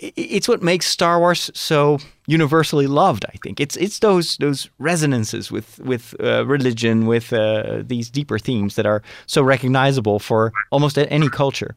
it's 0.01 0.47
what 0.47 0.61
makes 0.61 0.85
Star 0.85 1.19
Wars 1.19 1.51
so 1.53 1.99
universally 2.27 2.87
loved. 2.87 3.25
I 3.25 3.37
think 3.43 3.59
it's 3.59 3.75
it's 3.77 3.99
those 3.99 4.37
those 4.37 4.69
resonances 4.77 5.51
with 5.51 5.79
with 5.79 6.15
uh, 6.21 6.45
religion, 6.45 7.05
with 7.05 7.33
uh, 7.33 7.83
these 7.85 8.09
deeper 8.09 8.39
themes 8.39 8.75
that 8.75 8.85
are 8.85 9.01
so 9.25 9.41
recognizable 9.41 10.19
for 10.19 10.51
almost 10.71 10.97
any 10.97 11.29
culture. 11.29 11.75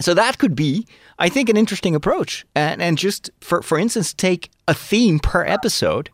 So 0.00 0.14
that 0.14 0.38
could 0.38 0.54
be, 0.54 0.86
I 1.18 1.28
think, 1.28 1.48
an 1.48 1.56
interesting 1.56 1.94
approach, 1.94 2.46
and 2.54 2.82
and 2.82 2.98
just 2.98 3.30
for 3.40 3.62
for 3.62 3.78
instance, 3.78 4.12
take 4.12 4.50
a 4.68 4.74
theme 4.74 5.18
per 5.18 5.44
episode. 5.44 6.10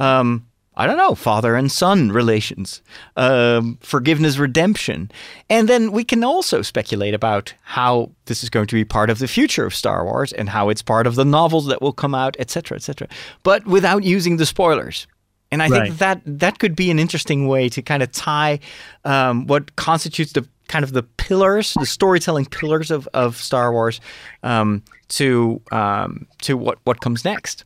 Um, 0.00 0.48
I 0.78 0.86
don't 0.86 0.96
know, 0.96 1.16
father 1.16 1.56
and 1.56 1.72
son 1.72 2.12
relations, 2.12 2.82
um, 3.16 3.78
forgiveness, 3.80 4.38
redemption. 4.38 5.10
And 5.50 5.68
then 5.68 5.90
we 5.90 6.04
can 6.04 6.22
also 6.22 6.62
speculate 6.62 7.14
about 7.14 7.52
how 7.62 8.12
this 8.26 8.44
is 8.44 8.48
going 8.48 8.68
to 8.68 8.76
be 8.76 8.84
part 8.84 9.10
of 9.10 9.18
the 9.18 9.26
future 9.26 9.66
of 9.66 9.74
Star 9.74 10.04
Wars 10.04 10.32
and 10.32 10.48
how 10.48 10.68
it's 10.68 10.80
part 10.80 11.08
of 11.08 11.16
the 11.16 11.24
novels 11.24 11.66
that 11.66 11.82
will 11.82 11.92
come 11.92 12.14
out, 12.14 12.36
etc., 12.38 12.76
etc. 12.76 13.08
But 13.42 13.66
without 13.66 14.04
using 14.04 14.36
the 14.36 14.46
spoilers. 14.46 15.08
And 15.50 15.62
I 15.64 15.68
right. 15.68 15.82
think 15.82 15.98
that 15.98 16.22
that 16.26 16.60
could 16.60 16.76
be 16.76 16.92
an 16.92 17.00
interesting 17.00 17.48
way 17.48 17.68
to 17.70 17.82
kind 17.82 18.02
of 18.02 18.12
tie 18.12 18.60
um, 19.04 19.48
what 19.48 19.74
constitutes 19.74 20.32
the 20.32 20.46
kind 20.68 20.84
of 20.84 20.92
the 20.92 21.02
pillars, 21.02 21.74
the 21.74 21.86
storytelling 21.86 22.46
pillars 22.46 22.90
of, 22.90 23.08
of 23.12 23.36
Star 23.36 23.72
Wars, 23.72 24.00
um, 24.42 24.82
to 25.08 25.60
um, 25.72 26.26
to 26.42 26.56
what 26.56 26.78
what 26.84 27.00
comes 27.00 27.24
next. 27.24 27.64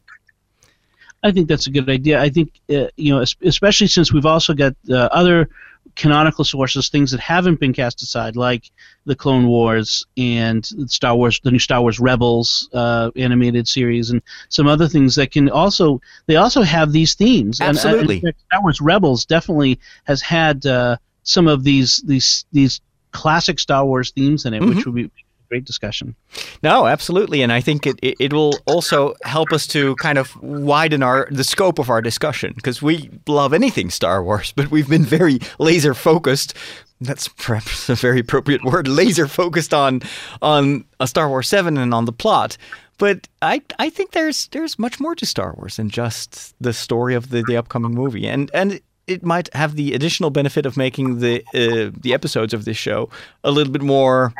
I 1.23 1.31
think 1.31 1.49
that's 1.49 1.67
a 1.67 1.71
good 1.71 1.89
idea. 1.89 2.21
I 2.21 2.31
think 2.31 2.61
uh, 2.71 2.87
you 2.97 3.15
know, 3.15 3.25
especially 3.43 3.87
since 3.87 4.13
we've 4.13 4.27
also 4.27 4.55
got 4.55 4.75
uh, 4.89 5.09
other 5.13 5.49
canonical 5.95 6.45
sources, 6.45 6.89
things 6.89 7.11
that 7.11 7.21
haven't 7.21 7.61
been 7.61 7.73
cast 7.73 8.03
aside, 8.03 8.37
like 8.37 8.71
the 9.05 9.15
Clone 9.15 9.47
Wars 9.47 10.07
and 10.17 10.65
Star 10.91 11.15
Wars, 11.15 11.41
the 11.43 11.51
new 11.51 11.59
Star 11.59 11.81
Wars 11.81 12.01
Rebels 12.01 12.69
uh, 12.73 13.11
animated 13.17 13.69
series, 13.69 14.11
and 14.11 14.23
some 14.49 14.67
other 14.67 14.89
things 14.89 15.15
that 15.17 15.31
can 15.31 15.49
also 15.51 16.01
they 16.27 16.37
also 16.37 16.63
have 16.63 16.93
these 16.93 17.15
themes. 17.15 17.61
Absolutely, 17.61 18.23
and, 18.25 18.35
Star 18.47 18.63
Wars 18.63 18.81
Rebels 18.81 19.25
definitely 19.25 19.79
has 20.05 20.23
had 20.23 20.65
uh, 20.67 20.97
some 21.23 21.47
of 21.47 21.65
these 21.65 22.03
these 22.07 22.47
these 22.53 22.81
classic 23.13 23.59
Star 23.59 23.85
Wars 23.85 24.11
themes 24.11 24.45
in 24.45 24.55
it, 24.55 24.61
mm-hmm. 24.61 24.77
which 24.77 24.87
would 24.87 24.95
be 24.95 25.11
great 25.53 25.65
discussion. 25.67 26.17
No, 26.63 26.87
absolutely, 26.87 27.43
and 27.43 27.53
I 27.53 27.61
think 27.61 27.87
it, 27.87 27.99
it, 28.01 28.17
it 28.19 28.33
will 28.33 28.55
also 28.65 29.15
help 29.23 29.53
us 29.53 29.67
to 29.69 29.95
kind 29.97 30.17
of 30.17 30.35
widen 30.43 31.03
our 31.03 31.29
the 31.31 31.45
scope 31.45 31.79
of 31.79 31.91
our 31.91 32.01
discussion 32.01 32.55
because 32.57 32.81
we 32.81 33.11
love 33.27 33.53
anything 33.53 33.91
Star 33.91 34.25
Wars, 34.25 34.53
but 34.57 34.71
we've 34.71 34.89
been 34.89 35.05
very 35.05 35.41
laser 35.59 35.93
focused. 35.93 36.55
That's 37.03 37.29
perhaps 37.29 37.91
a 37.91 37.95
very 37.95 38.21
appropriate 38.21 38.65
word, 38.65 38.89
laser 38.89 39.29
focused 39.29 39.75
on 39.75 40.01
on 40.41 40.87
a 41.01 41.07
Star 41.07 41.29
Wars 41.29 41.49
Seven 41.49 41.77
and 41.77 41.93
on 41.93 42.07
the 42.07 42.13
plot. 42.13 42.57
But 42.97 43.29
I 43.43 43.61
I 43.79 43.91
think 43.91 44.13
there's 44.13 44.49
there's 44.53 44.79
much 44.79 45.01
more 45.01 45.15
to 45.17 45.27
Star 45.27 45.55
Wars 45.59 45.77
than 45.77 45.91
just 45.91 46.55
the 46.63 46.73
story 46.73 47.15
of 47.15 47.29
the, 47.29 47.45
the 47.47 47.59
upcoming 47.59 47.95
movie, 47.95 48.27
and 48.27 48.51
and 48.55 48.81
it 49.07 49.25
might 49.25 49.53
have 49.55 49.77
the 49.77 49.95
additional 49.95 50.31
benefit 50.31 50.67
of 50.67 50.77
making 50.77 51.19
the 51.19 51.43
uh, 51.55 51.91
the 52.01 52.13
episodes 52.15 52.55
of 52.55 52.65
this 52.65 52.77
show 52.77 53.09
a 53.45 53.51
little 53.51 53.73
bit 53.73 53.83
more 53.83 54.33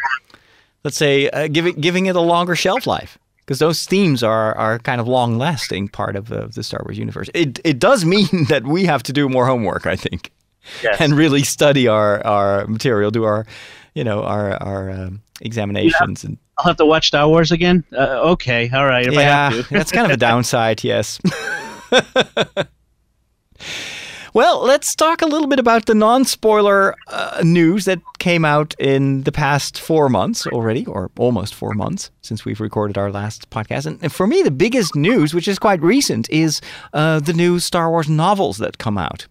let's 0.85 0.97
say, 0.97 1.31
uh, 1.31 1.49
giving 1.49 1.75
giving 1.81 2.07
it 2.07 2.17
a 2.17 2.21
longer 2.21 2.57
shelf 2.57 2.87
life 2.87 3.19
because 3.39 3.59
those 3.59 3.85
themes 3.85 4.23
are 4.23 4.57
are 4.57 4.79
kind 4.79 5.01
of 5.01 5.09
long 5.09 5.39
lasting 5.39 5.89
part 5.89 6.17
of, 6.17 6.31
of 6.33 6.55
the 6.55 6.63
Star 6.63 6.81
Wars 6.85 6.99
universe. 6.99 7.29
It 7.35 7.61
it 7.65 7.79
does 7.79 8.05
mean 8.15 8.47
that 8.49 8.65
we 8.65 8.85
have 8.85 9.03
to 9.05 9.13
do 9.13 9.29
more 9.29 9.47
homework, 9.47 9.87
I 9.87 9.97
think, 9.97 10.31
yes. 10.83 11.01
and 11.01 11.15
really 11.15 11.43
study 11.43 11.89
our 11.89 12.25
our 12.27 12.67
material, 12.67 13.11
do 13.11 13.25
our 13.25 13.47
you 13.95 14.05
know 14.05 14.23
our 14.23 14.55
our 14.63 14.91
um, 14.91 15.23
examinations 15.41 16.25
yeah. 16.25 16.29
and. 16.29 16.39
I'll 16.59 16.67
have 16.67 16.77
to 16.77 16.87
watch 16.87 17.09
Star 17.09 17.27
Wars 17.29 17.51
again. 17.51 17.83
Uh, 17.93 18.31
okay, 18.33 18.71
all 18.73 18.85
right. 18.85 19.11
yeah, 19.11 19.63
that's 19.71 19.91
kind 19.91 20.05
of 20.05 20.13
a 20.13 20.17
downside. 20.29 20.85
Yes. 20.85 21.19
Well, 24.35 24.63
let's 24.63 24.95
talk 24.95 25.21
a 25.21 25.27
little 25.27 25.47
bit 25.47 25.59
about 25.59 25.85
the 25.85 25.95
non 25.95 26.25
spoiler 26.25 26.95
uh, 27.09 27.43
news 27.45 27.85
that 27.85 28.01
came 28.19 28.47
out 28.47 28.75
in 28.79 29.25
the 29.25 29.33
past 29.33 29.79
four 29.79 30.09
months 30.09 30.47
already, 30.47 30.87
or 30.87 31.11
almost 31.19 31.55
four 31.55 31.75
months 31.75 32.11
since 32.23 32.43
we've 32.43 32.61
recorded 32.61 32.97
our 32.97 33.13
last 33.13 33.51
podcast. 33.51 33.85
And 33.85 34.11
for 34.11 34.27
me, 34.27 34.43
the 34.43 34.51
biggest 34.51 34.97
news, 34.97 35.35
which 35.35 35.47
is 35.47 35.59
quite 35.59 35.83
recent, 35.83 36.31
is 36.31 36.63
uh, 36.95 37.21
the 37.21 37.35
new 37.35 37.61
Star 37.61 37.91
Wars 37.91 38.09
novels 38.09 38.57
that 38.57 38.79
come 38.79 38.97
out. 38.97 39.27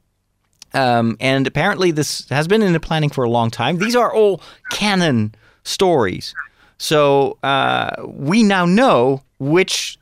Um, 0.74 1.18
and 1.20 1.48
apparently, 1.48 1.90
this 1.90 2.30
has 2.30 2.48
been 2.48 2.62
in 2.62 2.74
the 2.74 2.80
planning 2.80 3.10
for 3.10 3.24
a 3.24 3.30
long 3.30 3.50
time. 3.50 3.80
These 3.80 3.96
are 3.96 4.14
all 4.14 4.40
canon 4.70 5.34
stories. 5.64 6.36
So 6.78 7.40
uh, 7.42 8.06
we 8.08 8.44
now 8.44 8.66
know 8.66 9.24
which 9.40 9.98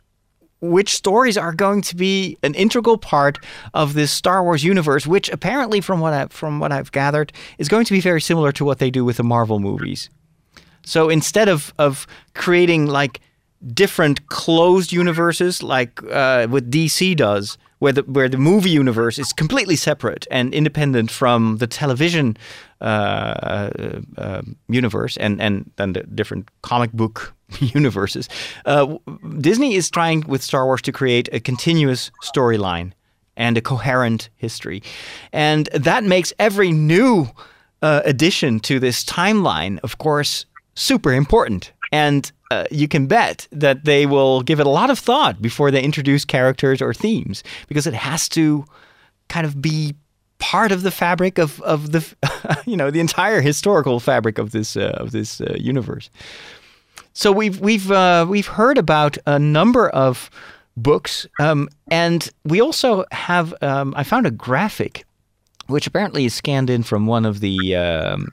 which 0.62 0.96
stories 0.96 1.38
are 1.38 1.54
going 1.54 1.82
to 1.84 1.96
be 1.96 2.38
an 2.44 2.54
integral 2.56 2.98
part 2.98 3.38
of 3.74 3.94
this 3.94 4.12
Star 4.12 4.44
Wars 4.44 4.64
universe, 4.64 5.08
which 5.08 5.30
apparently, 5.30 5.82
from 5.82 6.00
what 6.00 6.14
I, 6.14 6.28
from 6.28 6.60
what 6.60 6.72
I've 6.72 6.92
gathered, 6.92 7.32
is 7.58 7.68
going 7.68 7.86
to 7.86 7.94
be 7.94 8.02
very 8.02 8.22
similar 8.22 8.52
to 8.54 8.66
what 8.66 8.80
they 8.80 8.92
do 8.92 9.06
with 9.06 9.18
the 9.18 9.24
Marvel 9.24 9.60
movies. 9.60 10.10
So 10.84 11.10
instead 11.10 11.50
of 11.50 11.74
of 11.78 12.08
creating 12.34 12.88
like 12.88 13.22
different 13.74 14.28
closed 14.28 14.92
universes 14.92 15.62
like 15.62 16.02
uh, 16.04 16.48
what 16.48 16.70
DC 16.70 17.16
does, 17.16 17.58
where 17.80 17.94
the 17.94 18.02
where 18.04 18.30
the 18.30 18.38
movie 18.38 18.70
universe 18.70 19.18
is 19.18 19.34
completely 19.34 19.76
separate 19.76 20.28
and 20.30 20.54
independent 20.54 21.10
from 21.12 21.58
the 21.58 21.68
television 21.68 22.38
uh, 22.82 22.84
uh, 22.84 24.02
uh 24.18 24.42
universe 24.68 25.18
and 25.18 25.42
and 25.42 25.72
then 25.78 25.94
the 25.94 26.04
different 26.04 26.50
comic 26.62 26.92
book 26.92 27.34
universes. 27.60 28.30
Uh, 28.66 28.98
Disney 29.40 29.76
is 29.76 29.90
trying 29.90 30.22
with 30.28 30.44
Star 30.44 30.66
Wars 30.66 30.82
to 30.84 30.92
create 30.92 31.30
a 31.34 31.40
continuous 31.40 32.12
storyline 32.24 32.92
and 33.36 33.58
a 33.58 33.62
coherent 33.62 34.30
history, 34.36 34.84
and 35.32 35.68
that 35.74 36.04
makes 36.04 36.34
every 36.38 36.72
new 36.72 37.28
uh, 37.82 38.02
addition 38.04 38.60
to 38.60 38.80
this 38.80 39.04
timeline, 39.06 39.80
of 39.84 39.98
course, 39.98 40.46
super 40.76 41.14
important. 41.14 41.72
And 41.92 42.32
uh, 42.52 42.66
you 42.72 42.88
can 42.88 43.08
bet 43.08 43.48
that 43.52 43.86
they 43.86 44.06
will 44.06 44.42
give 44.42 44.60
it 44.60 44.66
a 44.66 44.70
lot 44.70 44.90
of 44.90 45.00
thought 45.00 45.42
before 45.42 45.72
they 45.72 45.84
introduce 45.84 46.26
characters 46.26 46.82
or 46.82 46.94
themes 46.94 47.44
because 47.68 47.88
it 47.88 47.94
has 47.94 48.28
to 48.30 48.66
kind 49.28 49.46
of 49.46 49.62
be 49.62 49.96
part 50.40 50.72
of 50.72 50.82
the 50.82 50.92
fabric 50.92 51.38
of, 51.38 51.62
of 51.62 51.92
the 51.92 52.62
you 52.66 52.76
know 52.76 52.90
the 52.90 53.00
entire 53.00 53.42
historical 53.42 54.00
fabric 54.00 54.38
of 54.38 54.52
this 54.52 54.76
uh, 54.76 54.96
of 54.98 55.12
this 55.12 55.42
uh, 55.42 55.56
universe. 55.60 56.10
So 57.14 57.32
we've 57.32 57.60
we've 57.60 57.92
uh, 57.92 58.26
we've 58.28 58.48
heard 58.48 58.78
about 58.78 59.18
a 59.26 59.38
number 59.38 59.90
of 59.90 60.30
books, 60.76 61.28
um, 61.40 61.70
and 61.92 62.30
we 62.46 62.62
also 62.62 63.06
have. 63.12 63.54
Um, 63.62 63.94
I 63.96 64.04
found 64.04 64.26
a 64.26 64.32
graphic, 64.32 65.06
which 65.68 65.86
apparently 65.86 66.26
is 66.26 66.34
scanned 66.34 66.70
in 66.70 66.84
from 66.84 67.06
one 67.06 67.26
of 67.26 67.42
the 67.42 67.76
um, 67.76 68.30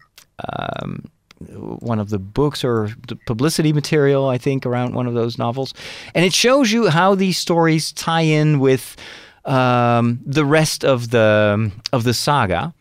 um 0.48 1.04
one 1.38 1.98
of 1.98 2.10
the 2.10 2.18
books 2.18 2.64
or 2.64 2.90
the 3.08 3.16
publicity 3.26 3.72
material, 3.72 4.28
I 4.28 4.38
think, 4.38 4.64
around 4.64 4.94
one 4.94 5.06
of 5.06 5.14
those 5.14 5.38
novels. 5.38 5.74
And 6.14 6.24
it 6.24 6.32
shows 6.32 6.72
you 6.72 6.88
how 6.88 7.14
these 7.14 7.38
stories 7.38 7.92
tie 7.92 8.22
in 8.22 8.58
with 8.58 8.96
um, 9.44 10.20
the 10.24 10.44
rest 10.44 10.84
of 10.84 11.10
the 11.10 11.70
of 11.92 12.04
the 12.04 12.14
saga. 12.14 12.74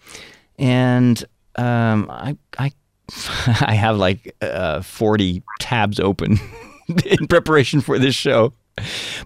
And 0.58 1.24
um, 1.58 2.08
I, 2.10 2.38
I, 2.58 2.72
I 3.62 3.74
have 3.74 3.98
like 3.98 4.36
uh, 4.42 4.82
40 4.82 5.44
tabs 5.60 6.00
open 6.00 6.40
in 7.06 7.28
preparation 7.28 7.82
for 7.82 8.00
this 8.00 8.16
show. 8.16 8.54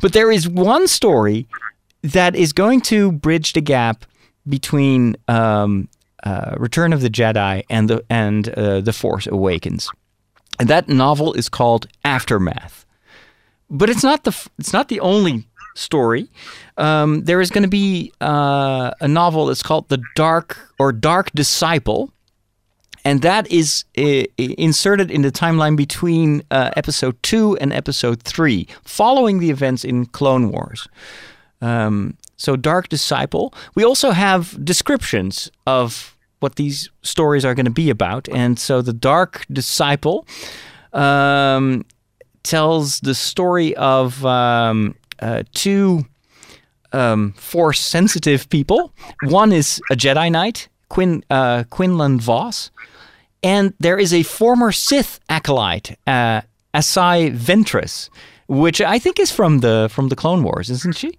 But 0.02 0.14
there 0.14 0.32
is 0.32 0.48
one 0.48 0.88
story 0.88 1.48
that 2.02 2.36
is 2.36 2.54
going 2.54 2.82
to 2.82 3.12
bridge 3.12 3.54
the 3.54 3.62
gap 3.62 4.06
between 4.48 5.16
um, 5.28 5.90
uh, 6.24 6.56
Return 6.58 6.94
of 6.94 7.02
the 7.02 7.10
Jedi 7.10 7.64
and 7.70 7.90
the 7.90 8.04
and 8.10 8.50
uh, 8.50 8.82
the 8.82 8.94
Force 8.94 9.28
Awakens. 9.28 9.90
And 10.60 10.70
that 10.70 10.90
novel 10.90 11.34
is 11.34 11.50
called 11.50 11.88
Aftermath. 12.04 12.86
But 13.70 13.90
it's 13.90 14.04
not 14.04 14.24
the 14.24 14.50
it's 14.58 14.74
not 14.74 14.90
the 14.90 15.00
only 15.00 15.48
story. 15.76 16.30
Um, 16.78 17.24
there 17.24 17.42
is 17.42 17.50
going 17.50 17.64
to 17.64 17.70
be 17.70 18.12
uh, 18.22 18.92
a 19.00 19.08
novel 19.08 19.46
that's 19.46 19.64
called 19.64 19.90
The 19.90 20.02
Dark 20.16 20.58
or 20.78 20.92
Dark 20.92 21.32
Disciple. 21.32 22.12
And 23.06 23.22
that 23.22 23.50
is 23.50 23.86
uh, 23.98 24.24
inserted 24.38 25.10
in 25.10 25.22
the 25.22 25.32
timeline 25.32 25.78
between 25.78 26.44
uh, 26.52 26.72
episode 26.76 27.22
two 27.24 27.56
and 27.58 27.72
episode 27.72 28.22
three, 28.24 28.68
following 28.84 29.40
the 29.40 29.50
events 29.50 29.86
in 29.86 30.06
Clone 30.08 30.52
Wars. 30.52 30.88
Um, 31.62 32.18
so, 32.38 32.56
Dark 32.56 32.90
Disciple. 32.90 33.54
We 33.76 33.84
also 33.84 34.12
have 34.12 34.64
descriptions 34.64 35.52
of 35.68 36.16
what 36.40 36.56
these 36.56 36.90
stories 37.02 37.46
are 37.46 37.54
going 37.54 37.66
to 37.66 37.72
be 37.72 37.90
about. 37.90 38.28
And 38.30 38.58
so 38.58 38.82
the 38.82 38.94
Dark 38.94 39.46
Disciple 39.52 40.26
um, 40.94 41.86
tells 42.44 43.02
the 43.02 43.16
story 43.16 43.76
of 43.76 44.26
um, 44.26 44.96
uh, 45.20 45.44
two 45.54 46.06
um, 46.92 47.34
force 47.34 47.80
sensitive 47.80 48.50
people. 48.50 48.94
One 49.24 49.52
is 49.52 49.82
a 49.92 49.96
Jedi 49.96 50.32
Knight, 50.32 50.70
Quin, 50.90 51.24
uh, 51.30 51.66
Quinlan 51.70 52.20
Vos, 52.20 52.72
and 53.44 53.74
there 53.80 53.98
is 53.98 54.14
a 54.14 54.24
former 54.24 54.72
Sith 54.72 55.20
acolyte, 55.30 55.98
uh, 56.08 56.42
Asajj 56.74 57.36
Ventress, 57.38 58.10
which 58.48 58.82
I 58.82 59.00
think 59.00 59.20
is 59.20 59.32
from 59.32 59.60
the 59.60 59.90
from 59.92 60.10
the 60.10 60.16
Clone 60.16 60.44
Wars, 60.44 60.70
isn't 60.70 60.96
she? 60.96 61.14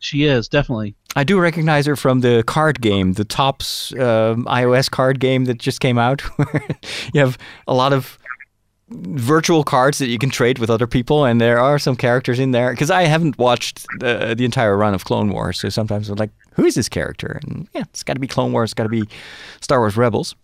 She 0.00 0.24
is 0.24 0.48
definitely. 0.48 0.96
I 1.14 1.24
do 1.24 1.38
recognize 1.38 1.86
her 1.86 1.96
from 1.96 2.20
the 2.20 2.42
card 2.46 2.80
game, 2.80 3.14
the 3.14 3.24
Topps 3.24 3.92
uh, 3.92 4.34
iOS 4.46 4.90
card 4.90 5.20
game 5.20 5.44
that 5.44 5.58
just 5.58 5.80
came 5.80 5.98
out, 5.98 6.20
where 6.36 6.66
you 7.12 7.20
have 7.20 7.38
a 7.66 7.74
lot 7.74 7.92
of 7.92 8.18
virtual 8.88 9.62
cards 9.62 9.98
that 9.98 10.08
you 10.08 10.18
can 10.18 10.30
trade 10.30 10.58
with 10.58 10.70
other 10.70 10.86
people, 10.86 11.24
and 11.24 11.40
there 11.40 11.60
are 11.60 11.78
some 11.78 11.96
characters 11.96 12.38
in 12.38 12.50
there. 12.50 12.70
Because 12.70 12.90
I 12.90 13.04
haven't 13.04 13.38
watched 13.38 13.86
the, 13.98 14.34
the 14.36 14.44
entire 14.44 14.76
run 14.76 14.94
of 14.94 15.04
Clone 15.04 15.30
Wars, 15.30 15.60
so 15.60 15.68
sometimes 15.68 16.08
I'm 16.08 16.16
like, 16.16 16.30
who 16.54 16.64
is 16.64 16.74
this 16.74 16.88
character? 16.88 17.40
And 17.44 17.68
yeah, 17.74 17.82
it's 17.82 18.02
got 18.02 18.14
to 18.14 18.20
be 18.20 18.26
Clone 18.26 18.52
Wars, 18.52 18.68
it's 18.68 18.74
got 18.74 18.84
to 18.84 18.88
be 18.88 19.04
Star 19.60 19.80
Wars 19.80 19.96
Rebels. 19.96 20.34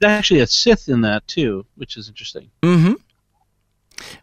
There's 0.00 0.12
actually 0.12 0.40
a 0.40 0.46
Sith 0.46 0.88
in 0.88 1.00
that 1.02 1.26
too, 1.26 1.66
which 1.76 1.96
is 1.96 2.08
interesting. 2.08 2.50
Mm-hmm. 2.62 2.94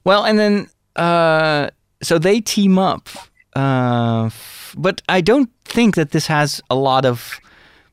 Well, 0.03 0.25
and 0.25 0.39
then 0.39 0.69
uh, 0.95 1.69
so 2.01 2.17
they 2.17 2.41
team 2.41 2.77
up, 2.77 3.09
uh, 3.55 4.29
but 4.75 5.01
I 5.09 5.21
don't 5.21 5.49
think 5.65 5.95
that 5.95 6.11
this 6.11 6.27
has 6.27 6.61
a 6.69 6.75
lot 6.75 7.05
of 7.05 7.39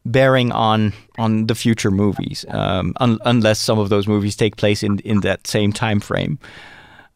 bearing 0.06 0.52
on 0.52 0.92
on 1.18 1.46
the 1.46 1.54
future 1.54 1.90
movies, 1.90 2.44
um, 2.48 2.94
un- 3.00 3.18
unless 3.24 3.60
some 3.60 3.78
of 3.78 3.88
those 3.88 4.06
movies 4.06 4.36
take 4.36 4.56
place 4.56 4.82
in 4.82 4.98
in 5.00 5.20
that 5.20 5.46
same 5.46 5.72
time 5.72 6.00
frame. 6.00 6.38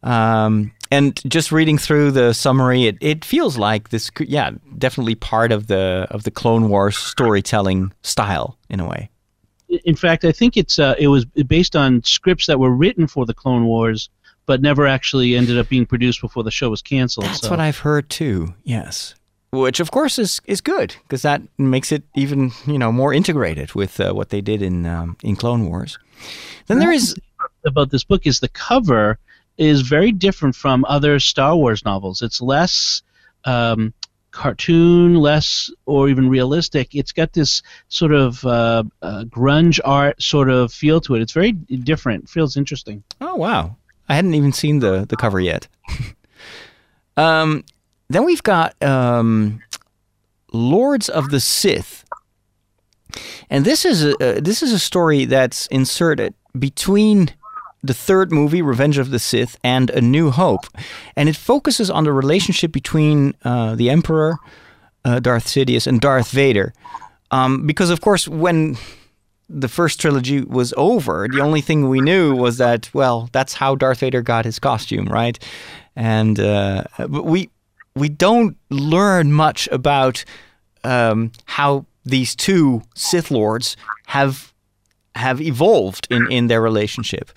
Um, 0.01 0.71
and 0.91 1.21
just 1.29 1.51
reading 1.51 1.77
through 1.77 2.11
the 2.11 2.33
summary, 2.33 2.85
it, 2.85 2.97
it 3.01 3.25
feels 3.25 3.57
like 3.57 3.89
this, 3.89 4.09
could, 4.09 4.29
yeah, 4.29 4.51
definitely 4.77 5.15
part 5.15 5.51
of 5.51 5.67
the 5.67 6.07
of 6.09 6.23
the 6.23 6.31
Clone 6.31 6.69
Wars 6.69 6.97
storytelling 6.97 7.93
style 8.01 8.57
in 8.69 8.79
a 8.79 8.87
way. 8.87 9.09
In 9.85 9.95
fact, 9.95 10.25
I 10.25 10.31
think 10.31 10.57
it's 10.57 10.79
uh, 10.79 10.95
it 10.97 11.09
was 11.09 11.25
based 11.25 11.75
on 11.75 12.03
scripts 12.03 12.47
that 12.47 12.59
were 12.59 12.71
written 12.71 13.07
for 13.07 13.25
the 13.25 13.35
Clone 13.35 13.65
Wars, 13.65 14.09
but 14.47 14.61
never 14.61 14.87
actually 14.87 15.35
ended 15.35 15.59
up 15.59 15.69
being 15.69 15.85
produced 15.85 16.21
before 16.21 16.43
the 16.43 16.51
show 16.51 16.71
was 16.71 16.81
canceled. 16.81 17.27
That's 17.27 17.41
so. 17.41 17.51
what 17.51 17.59
I've 17.59 17.77
heard 17.77 18.09
too. 18.09 18.55
Yes, 18.63 19.13
which 19.51 19.79
of 19.79 19.91
course 19.91 20.19
is 20.19 20.41
is 20.45 20.61
good 20.61 20.95
because 21.03 21.21
that 21.23 21.41
makes 21.57 21.91
it 21.91 22.03
even 22.15 22.51
you 22.67 22.77
know 22.77 22.91
more 22.91 23.13
integrated 23.13 23.73
with 23.73 23.99
uh, 23.99 24.13
what 24.13 24.29
they 24.29 24.41
did 24.41 24.61
in 24.61 24.85
um, 24.85 25.17
in 25.23 25.35
Clone 25.35 25.65
Wars. 25.67 25.97
Then 26.67 26.79
there 26.79 26.91
is 26.91 27.15
about 27.65 27.89
this 27.91 28.03
book 28.03 28.25
is 28.25 28.39
the 28.39 28.49
cover 28.49 29.17
is 29.57 29.81
very 29.81 30.11
different 30.11 30.55
from 30.55 30.85
other 30.87 31.19
Star 31.19 31.55
Wars 31.55 31.83
novels. 31.83 32.21
It's 32.21 32.41
less 32.41 33.01
um, 33.45 33.93
cartoon, 34.31 35.15
less 35.15 35.69
or 35.85 36.09
even 36.09 36.29
realistic. 36.29 36.95
It's 36.95 37.11
got 37.11 37.33
this 37.33 37.61
sort 37.89 38.13
of 38.13 38.45
uh, 38.45 38.83
uh, 39.01 39.23
grunge 39.25 39.79
art 39.83 40.21
sort 40.21 40.49
of 40.49 40.71
feel 40.71 41.01
to 41.01 41.15
it. 41.15 41.21
It's 41.21 41.33
very 41.33 41.53
different. 41.53 42.29
Feels 42.29 42.55
interesting. 42.55 43.03
oh 43.21 43.35
wow, 43.35 43.75
I 44.07 44.15
hadn't 44.15 44.35
even 44.35 44.53
seen 44.53 44.79
the 44.79 45.05
the 45.07 45.17
cover 45.17 45.39
yet. 45.39 45.67
um, 47.17 47.63
then 48.09 48.25
we've 48.25 48.43
got 48.43 48.81
um, 48.83 49.61
Lords 50.51 51.09
of 51.09 51.29
the 51.29 51.39
Sith, 51.39 52.05
and 53.49 53.65
this 53.65 53.85
is 53.85 54.03
a 54.03 54.37
uh, 54.37 54.39
this 54.41 54.61
is 54.63 54.71
a 54.71 54.79
story 54.79 55.25
that's 55.25 55.67
inserted 55.67 56.33
between 56.57 57.29
the 57.81 57.93
third 57.93 58.31
movie, 58.31 58.61
Revenge 58.61 58.97
of 58.97 59.11
the 59.11 59.19
Sith, 59.19 59.57
and 59.63 59.89
A 59.91 60.01
New 60.01 60.31
Hope, 60.31 60.65
and 61.15 61.29
it 61.29 61.35
focuses 61.35 61.89
on 61.89 62.03
the 62.03 62.11
relationship 62.11 62.71
between 62.71 63.33
uh, 63.43 63.75
the 63.75 63.89
Emperor, 63.89 64.37
uh, 65.05 65.19
Darth 65.19 65.45
Sidious, 65.45 65.87
and 65.87 66.01
Darth 66.01 66.31
Vader. 66.31 66.73
Um, 67.31 67.65
because 67.65 67.89
of 67.89 68.01
course, 68.01 68.27
when 68.27 68.75
the 69.47 69.67
first 69.67 69.99
trilogy 69.99 70.41
was 70.41 70.73
over, 70.77 71.27
the 71.31 71.41
only 71.41 71.61
thing 71.61 71.89
we 71.89 72.01
knew 72.01 72.35
was 72.35 72.57
that, 72.57 72.89
well, 72.93 73.29
that's 73.31 73.53
how 73.53 73.75
Darth 73.75 73.99
Vader 73.99 74.21
got 74.21 74.45
his 74.45 74.59
costume, 74.59 75.05
right? 75.05 75.39
And 75.95 76.39
uh, 76.39 76.83
but 76.97 77.25
we 77.25 77.49
we 77.99 78.09
don't 78.09 78.57
learn 78.69 79.31
much 79.31 79.67
about 79.71 80.25
um, 80.83 81.31
how 81.45 81.85
these 82.05 82.35
two 82.35 82.81
Sith 82.95 83.31
lords 83.31 83.77
have 84.07 84.53
have 85.15 85.41
evolved 85.41 86.07
in, 86.09 86.31
in 86.31 86.47
their 86.47 86.61
relationship. 86.61 87.31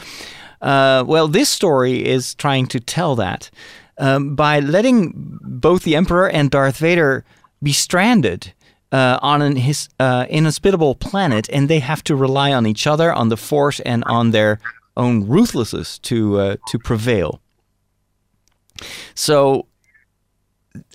Uh, 0.60 1.02
well, 1.06 1.26
this 1.26 1.48
story 1.48 2.06
is 2.06 2.34
trying 2.34 2.66
to 2.66 2.78
tell 2.78 3.16
that 3.16 3.50
um, 3.98 4.36
by 4.36 4.60
letting 4.60 5.38
both 5.42 5.82
the 5.82 5.96
Emperor 5.96 6.28
and 6.28 6.50
Darth 6.50 6.78
Vader 6.78 7.24
be 7.62 7.72
stranded 7.72 8.52
uh, 8.92 9.18
on 9.22 9.42
an 9.42 9.56
his, 9.56 9.88
uh, 9.98 10.26
inhospitable 10.28 10.94
planet, 10.94 11.48
and 11.52 11.68
they 11.68 11.80
have 11.80 12.04
to 12.04 12.14
rely 12.14 12.52
on 12.52 12.66
each 12.66 12.86
other, 12.86 13.12
on 13.12 13.28
the 13.28 13.36
Force, 13.36 13.80
and 13.80 14.04
on 14.04 14.30
their 14.30 14.60
own 14.96 15.26
ruthlessness 15.26 15.98
to 15.98 16.38
uh, 16.38 16.56
to 16.68 16.78
prevail. 16.78 17.40
So. 19.14 19.66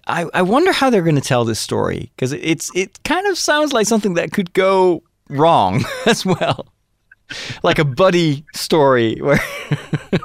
I, 0.08 0.26
I 0.34 0.41
wonder 0.41 0.72
how 0.72 0.89
they're 0.89 1.04
going 1.04 1.15
to 1.15 1.22
tell 1.22 1.46
this 1.46 1.60
story 1.60 2.12
because 2.15 2.32
it's 2.32 2.74
it 2.76 3.04
kind 3.04 3.28
of 3.28 3.38
sounds 3.38 3.74
like 3.74 3.86
something 3.88 4.13
that 4.15 4.32
could 4.32 4.54
go 4.54 5.04
wrong 5.30 5.84
as 6.06 6.26
well 6.26 6.67
like 7.63 7.80
a 7.80 7.86
buddy 7.86 8.46
story 8.54 9.17
where 9.20 9.39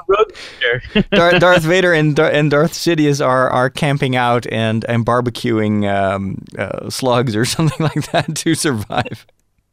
Darth, 1.10 1.40
Darth 1.40 1.62
Vader 1.62 1.92
and 1.92 2.18
and 2.18 2.50
Darth 2.50 2.72
Sidious 2.72 3.24
are 3.24 3.50
are 3.50 3.70
camping 3.70 4.16
out 4.16 4.46
and 4.50 4.84
and 4.88 5.04
barbecuing 5.04 5.92
um, 5.92 6.42
uh, 6.56 6.88
slugs 6.90 7.34
or 7.34 7.44
something 7.44 7.84
like 7.84 8.10
that 8.12 8.34
to 8.36 8.54
survive. 8.54 9.26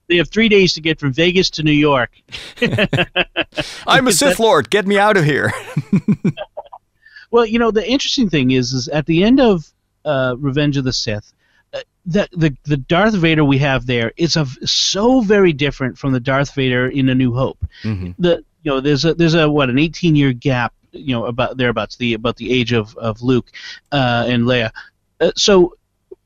They 0.08 0.18
have 0.18 0.30
three 0.30 0.50
days 0.50 0.74
to 0.74 0.82
get 0.82 1.00
from 1.00 1.14
Vegas 1.14 1.52
to 1.52 1.64
New 1.64 1.72
York. 1.72 2.12
I'm 3.86 4.08
a 4.08 4.12
Sith 4.12 4.40
Lord. 4.40 4.72
Get 4.72 4.88
me 4.88 4.98
out 4.98 5.18
of 5.18 5.24
here. 5.24 5.54
well, 7.30 7.46
you 7.46 7.60
know 7.60 7.70
the 7.70 7.88
interesting 7.88 8.30
thing 8.30 8.52
is, 8.52 8.74
is 8.74 8.88
at 8.88 9.06
the 9.06 9.24
end 9.24 9.40
of 9.40 9.72
uh, 10.06 10.36
Revenge 10.38 10.78
of 10.78 10.84
the 10.84 10.94
Sith, 10.94 11.34
uh, 11.74 11.80
the, 12.06 12.28
the 12.32 12.56
the 12.66 12.78
Darth 12.78 13.16
Vader 13.16 13.44
we 13.46 13.58
have 13.60 13.86
there 13.86 14.12
is 14.18 14.36
a, 14.36 14.46
so 14.66 15.22
very 15.22 15.54
different 15.54 15.98
from 15.98 16.14
the 16.14 16.20
Darth 16.20 16.54
Vader 16.54 16.88
in 16.88 17.10
A 17.10 17.16
New 17.16 17.34
Hope. 17.34 17.64
Mhm. 17.84 18.16
The 18.18 18.44
you 18.64 18.72
know 18.72 18.80
there's 18.80 19.06
a 19.06 19.14
there's 19.14 19.36
a 19.36 19.50
what 19.50 19.70
an 19.70 19.80
18 19.80 20.16
year 20.16 20.34
gap 20.34 20.74
you 20.92 21.14
know 21.14 21.26
about 21.26 21.58
thereabouts 21.58 21.98
the 21.98 22.14
about 22.14 22.36
the 22.38 22.52
age 22.52 22.74
of 22.74 22.96
of 22.98 23.22
Luke 23.22 23.52
uh, 23.92 24.26
and 24.28 24.44
Leia. 24.44 24.72
Uh, 25.20 25.32
so 25.36 25.76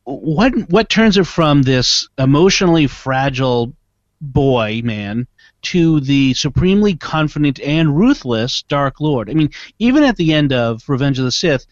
what 0.05 0.53
what 0.69 0.89
turns 0.89 1.17
it 1.17 1.27
from 1.27 1.63
this 1.63 2.07
emotionally 2.17 2.87
fragile 2.87 3.73
boy 4.21 4.81
man 4.83 5.27
to 5.61 5.99
the 6.01 6.33
supremely 6.33 6.95
confident 6.95 7.59
and 7.61 7.97
ruthless 7.97 8.63
Dark 8.63 8.99
Lord? 8.99 9.29
I 9.29 9.33
mean, 9.33 9.49
even 9.79 10.03
at 10.03 10.17
the 10.17 10.33
end 10.33 10.51
of 10.53 10.87
Revenge 10.87 11.19
of 11.19 11.25
the 11.25 11.31
Sith, 11.31 11.65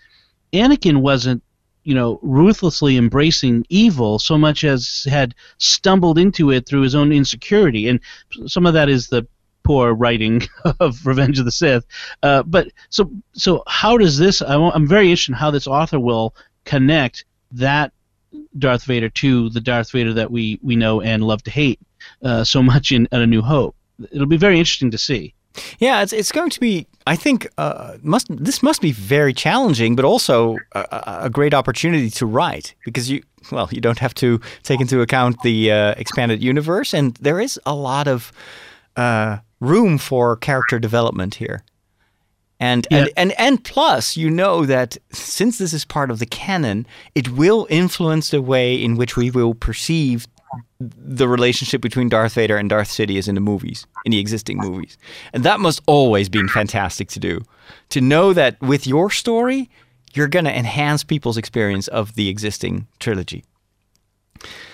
Anakin 0.53 0.97
wasn't 0.97 1.43
you 1.83 1.95
know, 1.95 2.19
ruthlessly 2.21 2.97
embracing 2.97 3.65
evil 3.69 4.19
so 4.19 4.37
much 4.37 4.63
as 4.63 5.05
had 5.09 5.33
stumbled 5.57 6.17
into 6.17 6.51
it 6.51 6.67
through 6.67 6.81
his 6.81 6.95
own 6.95 7.11
insecurity. 7.11 7.87
And 7.87 7.99
some 8.47 8.65
of 8.65 8.73
that 8.73 8.89
is 8.89 9.07
the 9.07 9.27
poor 9.63 9.93
writing 9.93 10.43
of 10.79 11.05
Revenge 11.05 11.39
of 11.39 11.45
the 11.45 11.51
Sith. 11.51 11.85
Uh, 12.21 12.43
but 12.43 12.67
so, 12.89 13.11
so 13.33 13.63
how 13.67 13.97
does 13.97 14.17
this? 14.17 14.41
I, 14.41 14.55
am 14.55 14.87
very 14.87 15.05
interested 15.05 15.31
in 15.31 15.37
how 15.37 15.51
this 15.51 15.67
author 15.67 15.99
will 15.99 16.35
connect 16.65 17.25
that 17.51 17.91
Darth 18.57 18.83
Vader 18.83 19.09
to 19.09 19.49
the 19.49 19.61
Darth 19.61 19.91
Vader 19.91 20.13
that 20.13 20.31
we 20.31 20.59
we 20.61 20.75
know 20.75 21.01
and 21.01 21.23
love 21.23 21.43
to 21.43 21.51
hate 21.51 21.79
uh, 22.23 22.43
so 22.43 22.63
much 22.63 22.91
in, 22.91 23.07
in 23.11 23.21
A 23.21 23.27
New 23.27 23.41
Hope. 23.41 23.75
It'll 24.11 24.25
be 24.25 24.37
very 24.37 24.57
interesting 24.57 24.91
to 24.91 24.97
see. 24.97 25.33
Yeah, 25.79 26.01
it's 26.01 26.13
it's 26.13 26.31
going 26.31 26.49
to 26.49 26.59
be. 26.59 26.87
I 27.07 27.15
think 27.15 27.47
uh, 27.57 27.97
must 28.03 28.27
this 28.29 28.61
must 28.63 28.81
be 28.81 28.91
very 28.91 29.33
challenging, 29.33 29.95
but 29.95 30.05
also 30.05 30.57
a, 30.73 31.21
a- 31.23 31.29
great 31.29 31.53
opportunity 31.53 32.09
to 32.11 32.25
write 32.25 32.75
because 32.85 33.09
you 33.09 33.21
well 33.51 33.67
you 33.71 33.81
don't 33.81 33.99
have 33.99 34.13
to 34.15 34.39
take 34.63 34.81
into 34.81 35.01
account 35.01 35.41
the 35.43 35.71
uh, 35.71 35.95
expanded 35.97 36.41
universe, 36.43 36.93
and 36.93 37.15
there 37.15 37.39
is 37.41 37.59
a 37.65 37.75
lot 37.75 38.07
of 38.07 38.31
uh, 38.95 39.37
room 39.59 39.97
for 39.97 40.37
character 40.37 40.79
development 40.79 41.35
here. 41.35 41.63
And, 42.59 42.85
and 42.91 43.09
and 43.17 43.31
and 43.39 43.63
plus, 43.63 44.15
you 44.15 44.29
know 44.29 44.67
that 44.67 44.95
since 45.11 45.57
this 45.57 45.73
is 45.73 45.83
part 45.83 46.11
of 46.11 46.19
the 46.19 46.27
canon, 46.27 46.85
it 47.15 47.29
will 47.29 47.65
influence 47.71 48.29
the 48.29 48.41
way 48.41 48.75
in 48.75 48.97
which 48.97 49.17
we 49.17 49.31
will 49.31 49.55
perceive 49.55 50.27
the 50.79 51.27
relationship 51.27 51.81
between 51.81 52.09
Darth 52.09 52.33
Vader 52.33 52.57
and 52.57 52.69
Darth 52.69 52.89
Sidious 52.89 53.27
in 53.27 53.35
the 53.35 53.41
movies, 53.41 53.85
in 54.05 54.11
the 54.11 54.19
existing 54.19 54.57
movies. 54.57 54.97
And 55.33 55.43
that 55.43 55.59
must 55.59 55.81
always 55.85 56.29
been 56.29 56.47
fantastic 56.47 57.07
to 57.09 57.19
do. 57.19 57.41
To 57.89 58.01
know 58.01 58.33
that 58.33 58.59
with 58.61 58.87
your 58.87 59.09
story, 59.09 59.69
you're 60.13 60.27
going 60.27 60.45
to 60.45 60.57
enhance 60.57 61.03
people's 61.03 61.37
experience 61.37 61.87
of 61.87 62.15
the 62.15 62.29
existing 62.29 62.87
trilogy. 62.99 63.43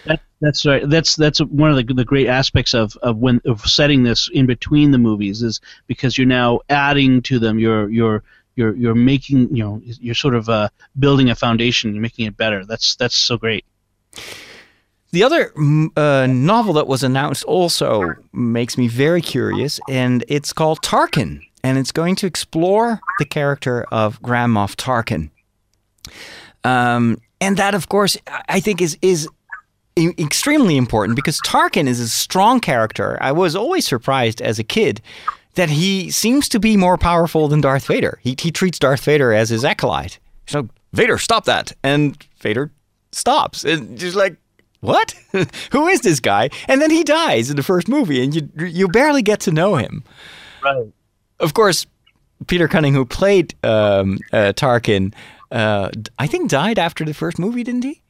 That, 0.06 0.22
that's 0.40 0.66
right. 0.66 0.88
That's 0.88 1.16
that's 1.16 1.40
one 1.40 1.72
of 1.72 1.76
the, 1.76 1.94
the 1.94 2.06
great 2.06 2.28
aspects 2.28 2.74
of, 2.74 2.96
of 2.98 3.18
when 3.18 3.42
of 3.46 3.62
setting 3.62 4.04
this 4.04 4.30
in 4.32 4.46
between 4.46 4.92
the 4.92 4.98
movies 4.98 5.42
is 5.44 5.60
because 5.88 6.18
you're 6.18 6.28
now 6.28 6.62
adding 6.70 7.22
to 7.24 7.40
them. 7.40 7.60
You're 7.60 7.90
you're 7.90 8.24
you're 8.56 8.76
you're 8.76 8.96
making 8.96 9.56
you 9.56 9.64
know 9.64 9.82
you're 9.84 10.16
sort 10.16 10.36
of 10.36 10.48
uh, 10.48 10.70
building 10.98 11.30
a 11.30 11.36
foundation. 11.36 11.94
You're 11.94 12.02
making 12.02 12.28
it 12.28 12.38
better. 12.38 12.66
That's 12.66 12.96
that's 12.96 13.16
so 13.16 13.38
great. 13.38 13.66
The 15.12 15.24
other 15.24 15.52
mm, 15.56 15.90
uh, 15.98 16.28
novel 16.28 16.74
that 16.74 16.88
was 16.88 17.04
announced 17.04 17.44
also 17.46 18.14
makes 18.34 18.78
me 18.78 18.88
very 18.88 19.22
curious, 19.22 19.80
and 19.90 20.24
it's 20.28 20.52
called 20.52 20.82
Tarkin, 20.82 21.42
and 21.64 21.78
it's 21.78 21.92
going 21.92 22.16
to 22.18 22.28
explore 22.28 23.00
the 23.20 23.26
character 23.26 23.86
of 23.92 24.22
Grand 24.22 24.54
Moff 24.54 24.76
Tarkin. 24.76 25.30
Um, 26.64 27.22
and 27.40 27.56
that, 27.58 27.74
of 27.74 27.88
course, 27.88 28.18
I 28.50 28.60
think 28.60 28.82
is 28.82 28.98
is 29.02 29.30
extremely 29.98 30.78
important 30.78 31.16
because 31.16 31.40
Tarkin 31.42 31.88
is 31.88 32.00
a 32.00 32.10
strong 32.10 32.60
character. 32.60 33.18
I 33.22 33.32
was 33.32 33.56
always 33.56 33.88
surprised 33.88 34.42
as 34.42 34.60
a 34.60 34.64
kid 34.64 35.02
that 35.56 35.70
he 35.70 36.12
seems 36.12 36.48
to 36.50 36.60
be 36.60 36.78
more 36.78 36.98
powerful 36.98 37.48
than 37.48 37.62
Darth 37.62 37.88
Vader. 37.88 38.20
He, 38.22 38.36
he 38.40 38.52
treats 38.52 38.78
Darth 38.78 39.04
Vader 39.04 39.34
as 39.34 39.50
his 39.50 39.66
acolyte. 39.66 40.20
So 40.46 40.70
Vader, 40.94 41.18
stop 41.18 41.46
that, 41.46 41.74
and 41.84 42.16
Vader 42.40 42.72
stops, 43.12 43.64
and 43.64 43.98
just 43.98 44.16
like 44.16 44.38
what? 44.80 45.14
Who 45.72 45.88
is 45.88 46.02
this 46.02 46.20
guy? 46.20 46.50
And 46.68 46.82
then 46.82 46.92
he 46.92 47.04
dies 47.04 47.50
in 47.50 47.56
the 47.56 47.64
first 47.64 47.88
movie, 47.88 48.24
and 48.24 48.36
you 48.36 48.50
you 48.66 48.88
barely 48.88 49.22
get 49.22 49.40
to 49.42 49.52
know 49.52 49.76
him. 49.76 50.04
Right. 50.64 50.88
Of 51.40 51.54
course, 51.54 51.86
Peter 52.48 52.68
Cushing, 52.68 52.94
who 52.94 53.06
played 53.06 53.56
um, 53.64 54.20
uh, 54.32 54.54
Tarkin, 54.56 55.14
uh, 55.52 55.90
I 56.20 56.28
think 56.28 56.50
died 56.50 56.80
after 56.80 57.06
the 57.06 57.14
first 57.14 57.40
movie, 57.40 57.64
didn't 57.64 57.84
he? 57.84 58.02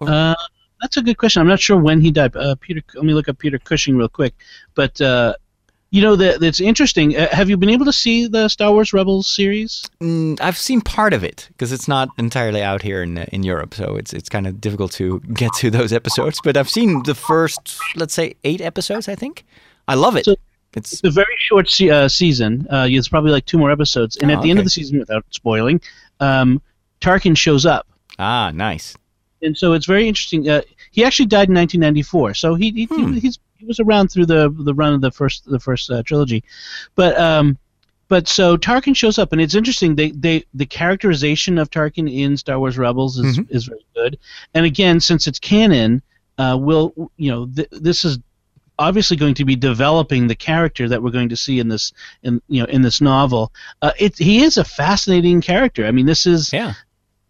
Uh, 0.00 0.34
that's 0.80 0.96
a 0.96 1.02
good 1.02 1.18
question. 1.18 1.42
I'm 1.42 1.48
not 1.48 1.60
sure 1.60 1.76
when 1.76 2.00
he 2.00 2.10
died. 2.10 2.36
Uh, 2.36 2.54
Peter, 2.60 2.82
let 2.94 3.04
me 3.04 3.12
look 3.12 3.28
up 3.28 3.38
Peter 3.38 3.58
Cushing 3.58 3.96
real 3.96 4.08
quick. 4.08 4.34
But 4.74 5.00
uh, 5.00 5.34
you 5.90 6.02
know 6.02 6.16
that 6.16 6.40
that's 6.40 6.60
interesting. 6.60 7.16
Uh, 7.16 7.28
have 7.32 7.48
you 7.50 7.56
been 7.56 7.70
able 7.70 7.84
to 7.86 7.92
see 7.92 8.26
the 8.28 8.48
Star 8.48 8.70
Wars 8.72 8.92
Rebels 8.92 9.26
series? 9.26 9.84
Mm, 10.00 10.40
I've 10.40 10.56
seen 10.58 10.80
part 10.80 11.12
of 11.12 11.24
it 11.24 11.48
because 11.48 11.72
it's 11.72 11.88
not 11.88 12.08
entirely 12.18 12.62
out 12.62 12.82
here 12.82 13.02
in 13.02 13.18
in 13.32 13.42
Europe, 13.42 13.74
so 13.74 13.96
it's 13.96 14.12
it's 14.12 14.28
kind 14.28 14.46
of 14.46 14.60
difficult 14.60 14.92
to 14.92 15.20
get 15.34 15.52
to 15.58 15.70
those 15.70 15.92
episodes. 15.92 16.40
But 16.44 16.56
I've 16.56 16.70
seen 16.70 17.02
the 17.04 17.14
first, 17.14 17.78
let's 17.96 18.14
say, 18.14 18.34
eight 18.44 18.60
episodes. 18.60 19.08
I 19.08 19.14
think 19.16 19.44
I 19.88 19.94
love 19.94 20.16
it. 20.16 20.24
So, 20.24 20.36
it's, 20.76 20.92
it's 20.92 21.02
a 21.04 21.10
very 21.10 21.34
short 21.38 21.68
se- 21.68 21.90
uh, 21.90 22.08
season. 22.08 22.66
Uh, 22.70 22.86
it's 22.88 23.08
probably 23.08 23.32
like 23.32 23.44
two 23.44 23.58
more 23.58 23.72
episodes, 23.72 24.16
and 24.16 24.30
Oh, 24.30 24.34
at 24.34 24.42
the 24.42 24.50
end 24.50 24.60
of 24.60 24.64
the 24.64 24.70
season, 24.70 25.00
without 25.00 25.24
spoiling, 25.30 25.80
um, 26.20 26.62
Tarkin 27.00 27.36
shows 27.36 27.66
up, 27.66 27.88
ah 28.20 28.52
nice. 28.54 28.94
and 29.42 29.56
so 29.58 29.72
it's 29.72 29.86
very 29.86 30.06
interesting. 30.06 30.48
Uh, 30.48 30.62
he 30.92 31.02
actually 31.04 31.26
died 31.26 31.48
in 31.48 31.56
1994, 31.56 32.34
so 32.34 32.54
he, 32.54 32.70
he, 32.70 32.84
Hmm. 32.84 33.14
he 33.14 33.20
he's 33.20 33.38
he 33.60 33.66
was 33.66 33.78
around 33.78 34.08
through 34.08 34.26
the 34.26 34.48
the 34.50 34.74
run 34.74 34.94
of 34.94 35.00
the 35.02 35.10
first 35.10 35.44
the 35.44 35.60
first 35.60 35.90
uh, 35.90 36.02
trilogy, 36.02 36.42
but 36.94 37.18
um, 37.18 37.58
but 38.08 38.26
so 38.26 38.56
Tarkin 38.56 38.96
shows 38.96 39.18
up, 39.18 39.32
and 39.32 39.40
it's 39.40 39.54
interesting. 39.54 39.94
They 39.94 40.10
they 40.12 40.44
the 40.54 40.66
characterization 40.66 41.58
of 41.58 41.70
Tarkin 41.70 42.12
in 42.12 42.36
Star 42.36 42.58
Wars 42.58 42.78
Rebels 42.78 43.18
is 43.18 43.38
Mhm. 43.38 43.46
is 43.50 43.64
very 43.66 43.84
good, 43.94 44.18
and 44.54 44.64
again, 44.66 44.98
since 45.00 45.26
it's 45.26 45.38
canon, 45.38 46.02
uh, 46.38 46.56
will 46.60 47.10
you 47.16 47.30
know 47.30 47.46
th- 47.46 47.68
this 47.70 48.04
is 48.04 48.18
obviously 48.78 49.14
going 49.16 49.34
to 49.34 49.44
be 49.44 49.54
developing 49.56 50.26
the 50.26 50.34
character 50.34 50.88
that 50.88 51.02
we're 51.02 51.10
going 51.10 51.28
to 51.28 51.36
see 51.36 51.58
in 51.60 51.68
this 51.68 51.92
in 52.22 52.40
you 52.48 52.62
know 52.62 52.68
in 52.68 52.80
this 52.82 53.00
novel. 53.02 53.52
Uh, 53.82 53.92
it 53.98 54.16
he 54.18 54.42
is 54.42 54.56
a 54.56 54.64
fascinating 54.64 55.40
character. 55.42 55.84
I 55.86 55.90
mean, 55.90 56.06
this 56.06 56.26
is 56.26 56.50
Yeah. 56.52 56.72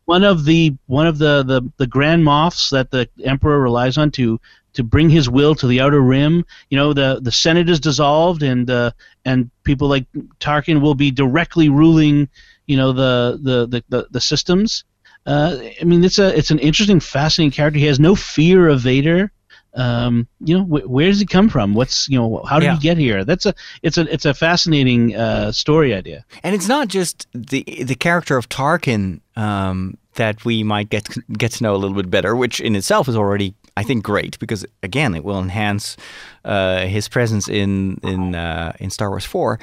one 0.04 0.22
of 0.24 0.44
the 0.44 0.74
one 0.86 1.06
of 1.08 1.18
the, 1.18 1.42
the, 1.42 1.62
the 1.76 1.86
grand 1.88 2.24
moffs 2.24 2.70
that 2.70 2.90
the 2.90 3.08
emperor 3.24 3.60
relies 3.60 3.98
on 3.98 4.10
to 4.12 4.40
to 4.74 4.82
bring 4.84 5.10
his 5.10 5.28
will 5.28 5.54
to 5.56 5.66
the 5.66 5.80
outer 5.80 6.00
rim. 6.00 6.44
You 6.70 6.78
know, 6.78 6.92
the 6.92 7.20
the 7.22 7.32
Senate 7.32 7.68
is 7.68 7.80
dissolved, 7.80 8.42
and 8.42 8.68
uh, 8.70 8.92
and 9.24 9.50
people 9.64 9.88
like 9.88 10.06
Tarkin 10.40 10.80
will 10.80 10.94
be 10.94 11.10
directly 11.10 11.68
ruling. 11.68 12.28
You 12.66 12.76
know, 12.76 12.92
the 12.92 13.38
the 13.42 13.66
the, 13.66 13.84
the, 13.88 14.08
the 14.10 14.20
systems. 14.20 14.84
Uh, 15.26 15.58
I 15.80 15.84
mean, 15.84 16.02
it's 16.04 16.18
a 16.18 16.36
it's 16.36 16.50
an 16.50 16.58
interesting, 16.58 17.00
fascinating 17.00 17.52
character. 17.52 17.78
He 17.78 17.86
has 17.86 18.00
no 18.00 18.14
fear 18.14 18.68
of 18.68 18.80
Vader. 18.80 19.30
Um, 19.74 20.26
you 20.40 20.58
know, 20.58 20.64
wh- 20.64 20.90
where 20.90 21.06
does 21.06 21.20
he 21.20 21.26
come 21.26 21.48
from? 21.48 21.74
What's 21.74 22.08
you 22.08 22.18
know, 22.18 22.42
how 22.48 22.58
did 22.58 22.66
Yeah. 22.66 22.74
he 22.74 22.80
get 22.80 22.98
here? 22.98 23.24
That's 23.24 23.46
a 23.46 23.54
it's 23.82 23.98
a 23.98 24.12
it's 24.12 24.24
a 24.24 24.34
fascinating 24.34 25.14
uh, 25.14 25.52
story 25.52 25.94
idea. 25.94 26.24
And 26.42 26.54
it's 26.56 26.66
not 26.68 26.88
just 26.88 27.28
the 27.32 27.62
the 27.84 27.94
character 27.94 28.36
of 28.36 28.48
Tarkin 28.48 29.20
um, 29.36 29.96
that 30.14 30.44
we 30.44 30.64
might 30.64 30.88
get 30.90 31.06
get 31.38 31.52
to 31.52 31.62
know 31.62 31.74
a 31.74 31.78
little 31.78 31.96
bit 31.96 32.10
better, 32.10 32.34
which 32.34 32.60
in 32.60 32.74
itself 32.74 33.08
is 33.08 33.14
already, 33.14 33.54
I 33.80 33.82
think, 33.82 34.04
great 34.04 34.38
because 34.38 34.66
again, 34.82 35.14
it 35.14 35.24
will 35.24 35.38
enhance 35.38 35.96
uh, 36.44 36.86
his 36.86 37.08
presence 37.08 37.48
in 37.48 37.98
in 38.02 38.34
uh, 38.34 38.72
in 38.78 38.90
Star 38.90 39.08
Wars 39.08 39.24
Four. 39.24 39.58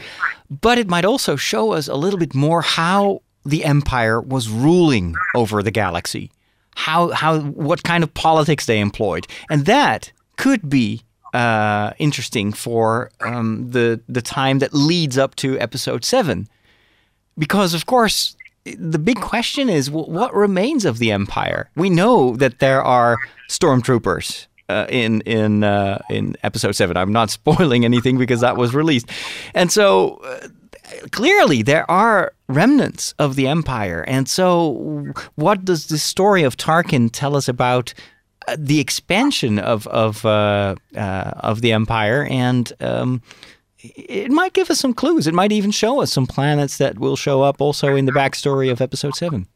But 0.49 0.77
it 0.80 0.88
might 0.88 1.06
also 1.06 1.36
show 1.36 1.73
us 1.73 1.88
a 1.88 1.95
little 1.95 2.17
bit 2.17 2.34
more 2.34 2.62
how 2.62 3.21
the 3.45 3.63
Empire 3.63 4.19
was 4.19 4.49
ruling 4.49 5.15
over 5.36 5.62
the 5.62 5.71
galaxy, 5.71 6.32
how 6.75 7.12
how 7.12 7.39
what 7.39 7.84
kind 7.84 8.03
of 8.03 8.12
politics 8.13 8.65
they 8.65 8.80
employed, 8.80 9.27
and 9.51 9.65
that 9.65 10.12
could 10.38 10.67
be 10.67 11.01
uh, 11.36 11.91
interesting 11.99 12.53
for 12.53 13.12
um, 13.21 13.69
the 13.69 14.01
the 14.10 14.21
time 14.21 14.60
that 14.60 14.73
leads 14.73 15.17
up 15.17 15.36
to 15.36 15.60
Episode 15.60 16.03
Seven 16.03 16.47
because 17.38 17.73
of 17.73 17.86
course 17.86 18.37
the 18.77 18.99
big 18.99 19.19
question 19.21 19.69
is 19.69 19.89
what 19.89 20.34
remains 20.34 20.86
of 20.86 20.99
the 20.99 21.12
empire? 21.12 21.69
We 21.75 21.89
know 21.89 22.36
that 22.38 22.60
there 22.60 22.82
are 22.82 23.17
stormtroopers 23.49 24.47
uh, 24.69 24.86
in 24.89 25.21
in 25.21 25.63
uh, 25.63 26.01
in 26.10 26.36
episode 26.43 26.73
7 26.73 26.97
i'm 26.97 27.12
not 27.12 27.30
spoiling 27.39 27.86
anything 27.86 28.17
because 28.17 28.41
that 28.41 28.58
was 28.58 28.73
released. 28.75 29.10
And 29.53 29.71
so 29.71 30.15
uh, 30.17 30.47
clearly 31.12 31.62
there 31.62 31.89
are 31.89 32.34
remnants 32.47 33.13
of 33.19 33.36
the 33.36 33.47
empire. 33.47 34.03
And 34.08 34.27
so 34.27 35.13
what 35.36 35.65
does 35.65 35.88
the 35.88 35.97
story 35.97 36.43
of 36.43 36.58
tarkin 36.58 37.10
tell 37.12 37.36
us 37.36 37.47
about 37.47 37.93
uh, 38.47 38.56
the 38.58 38.80
expansion 38.80 39.60
of 39.60 39.88
of 39.88 40.25
uh, 40.25 40.75
uh, 40.95 41.32
of 41.38 41.62
the 41.62 41.71
empire? 41.73 42.27
And 42.30 42.71
um, 42.80 43.21
it 43.79 44.31
might 44.31 44.53
give 44.53 44.69
us 44.71 44.79
some 44.79 44.93
clues. 44.93 45.27
It 45.27 45.33
might 45.33 45.51
even 45.51 45.71
show 45.71 46.01
us 46.01 46.11
some 46.11 46.27
planets 46.27 46.77
that 46.77 46.97
will 46.99 47.15
show 47.15 47.41
up 47.43 47.61
also 47.61 47.95
in 47.95 48.05
the 48.05 48.11
backstory 48.11 48.71
of 48.71 48.81
episode 48.81 49.15
seven. 49.15 49.47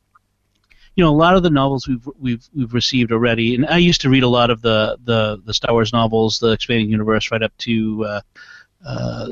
you 0.95 1.03
know 1.03 1.09
a 1.09 1.15
lot 1.15 1.35
of 1.35 1.43
the 1.43 1.49
novels 1.49 1.87
we've 1.87 2.07
we've 2.19 2.47
we've 2.53 2.73
received 2.73 3.11
already, 3.11 3.55
and 3.55 3.65
I 3.65 3.77
used 3.77 4.01
to 4.01 4.09
read 4.09 4.23
a 4.23 4.27
lot 4.27 4.49
of 4.49 4.61
the 4.61 4.97
the, 5.03 5.41
the 5.45 5.53
Star 5.53 5.71
Wars 5.73 5.91
novels, 5.93 6.39
the 6.39 6.51
expanding 6.51 6.89
universe, 6.89 7.31
right 7.31 7.41
up 7.41 7.55
to 7.59 8.05
uh, 8.05 8.21
uh, 8.85 9.27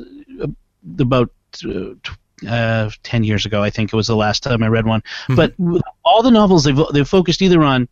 about 0.99 1.29
uh, 1.65 1.91
uh, 2.47 2.89
ten 3.03 3.23
years 3.23 3.45
ago. 3.45 3.61
I 3.61 3.69
think 3.69 3.93
it 3.93 3.95
was 3.95 4.07
the 4.07 4.15
last 4.15 4.43
time 4.43 4.63
I 4.63 4.67
read 4.67 4.85
one. 4.85 5.03
Mhm. 5.27 5.35
But 5.35 5.53
all 6.03 6.23
the 6.23 6.31
novels 6.31 6.63
they've 6.63 6.79
they've 6.93 7.07
focused 7.07 7.41
either 7.41 7.61
on 7.63 7.87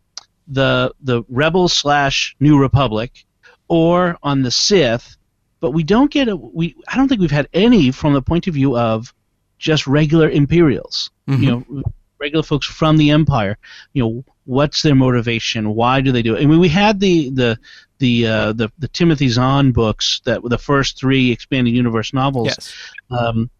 the 0.48 0.92
the 1.02 1.22
Rebels 1.28 1.72
slash 1.74 2.34
New 2.40 2.58
Republic, 2.58 3.24
or 3.68 4.16
on 4.22 4.42
the 4.42 4.50
Sith. 4.50 5.14
But 5.60 5.72
we 5.72 5.82
don't 5.82 6.10
get 6.10 6.28
a 6.28 6.36
we. 6.36 6.76
I 6.86 6.96
don't 6.96 7.08
think 7.08 7.20
we've 7.20 7.30
had 7.30 7.48
any 7.52 7.90
from 7.90 8.14
the 8.14 8.22
point 8.22 8.46
of 8.46 8.54
view 8.54 8.76
of 8.76 9.12
just 9.58 9.86
regular 9.86 10.30
Imperials 10.30 11.10
Mhm. 11.28 11.42
you 11.42 11.50
know 11.50 11.82
regular 12.18 12.42
folks 12.42 12.66
from 12.66 12.96
the 12.96 13.10
empire 13.10 13.56
you 13.92 14.02
know 14.02 14.24
what's 14.44 14.82
their 14.82 14.94
motivation 14.94 15.74
why 15.74 16.00
do 16.00 16.10
they 16.10 16.22
do 16.22 16.34
it 16.34 16.42
i 16.42 16.46
mean 16.46 16.58
we 16.58 16.68
had 16.68 16.98
the 16.98 17.30
the 17.30 17.58
the 17.98 18.26
uh, 18.26 18.52
the, 18.52 18.72
the 18.78 18.88
timothy 18.88 19.28
zahn 19.28 19.70
books 19.72 20.20
that 20.24 20.42
were 20.42 20.48
the 20.48 20.58
first 20.58 20.98
three 20.98 21.30
expanded 21.30 21.74
universe 21.74 22.12
novels 22.12 22.48
yes. 22.48 22.74
um, 23.10 23.50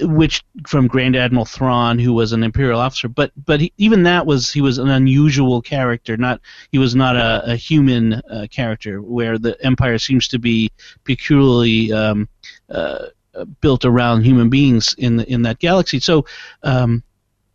which 0.00 0.44
from 0.66 0.86
grand 0.86 1.16
admiral 1.16 1.44
thrawn 1.44 1.98
who 1.98 2.12
was 2.12 2.32
an 2.32 2.42
imperial 2.42 2.78
officer 2.80 3.08
but 3.08 3.32
but 3.46 3.60
he, 3.60 3.72
even 3.78 4.02
that 4.02 4.26
was 4.26 4.52
he 4.52 4.60
was 4.60 4.76
an 4.76 4.90
unusual 4.90 5.62
character 5.62 6.16
not 6.18 6.40
he 6.70 6.78
was 6.78 6.94
not 6.94 7.16
a, 7.16 7.52
a 7.52 7.56
human 7.56 8.14
uh, 8.14 8.46
character 8.50 9.00
where 9.00 9.38
the 9.38 9.56
empire 9.64 9.98
seems 9.98 10.28
to 10.28 10.38
be 10.38 10.70
peculiarly 11.04 11.92
um, 11.92 12.28
uh, 12.68 13.06
built 13.60 13.84
around 13.84 14.22
human 14.22 14.48
beings 14.48 14.94
in 14.98 15.16
the, 15.16 15.30
in 15.30 15.42
that 15.42 15.58
galaxy. 15.58 16.00
So 16.00 16.24
um, 16.62 17.02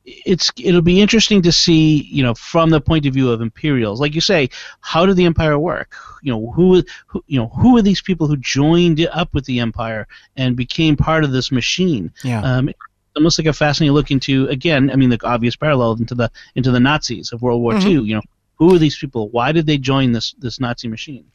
it's 0.05 0.51
it'll 0.57 0.81
be 0.81 0.99
interesting 1.01 1.41
to 1.43 1.51
see, 1.51 2.03
you 2.03 2.23
know, 2.23 2.33
from 2.33 2.69
the 2.69 2.81
point 2.81 3.05
of 3.05 3.13
view 3.13 3.29
of 3.29 3.41
Imperials, 3.41 3.99
like 4.01 4.15
you 4.15 4.21
say, 4.21 4.49
how 4.81 5.05
did 5.05 5.15
the 5.15 5.25
Empire 5.25 5.59
work? 5.59 5.95
You 6.23 6.31
know, 6.31 6.51
who, 6.51 6.83
who 7.07 7.23
you 7.27 7.39
know 7.39 7.47
who 7.49 7.77
are 7.77 7.81
these 7.81 8.01
people 8.01 8.27
who 8.27 8.37
joined 8.37 9.07
up 9.11 9.33
with 9.33 9.45
the 9.45 9.59
Empire 9.59 10.07
and 10.35 10.55
became 10.55 10.95
part 10.95 11.23
of 11.23 11.31
this 11.31 11.51
machine? 11.51 12.11
Yeah. 12.23 12.41
Um, 12.41 12.69
almost 13.15 13.37
like 13.37 13.47
a 13.47 13.53
fascinating 13.53 13.93
look 13.93 14.09
into 14.11 14.47
again. 14.47 14.89
I 14.89 14.95
mean, 14.95 15.09
the 15.09 15.19
obvious 15.23 15.55
parallel 15.55 15.93
into 15.93 16.15
the 16.15 16.31
into 16.55 16.71
the 16.71 16.79
Nazis 16.79 17.31
of 17.31 17.41
World 17.41 17.61
War 17.61 17.73
Mhm. 17.73 17.85
II. 17.85 17.91
You 18.03 18.15
know, 18.15 18.21
who 18.55 18.73
are 18.73 18.79
these 18.79 18.97
people? 18.97 19.29
Why 19.29 19.51
did 19.51 19.65
they 19.67 19.77
join 19.77 20.11
this 20.13 20.33
this 20.39 20.59
Nazi 20.59 20.87
machine? 20.87 21.25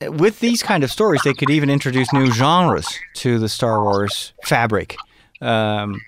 With 0.00 0.40
these 0.40 0.62
kind 0.64 0.82
of 0.82 0.90
stories, 0.90 1.20
they 1.22 1.34
could 1.34 1.50
even 1.50 1.70
introduce 1.70 2.12
new 2.12 2.30
genres 2.32 2.88
to 3.14 3.38
the 3.38 3.48
Star 3.48 3.82
Wars 3.84 4.32
fabric. 4.44 4.96
Um, 5.40 6.00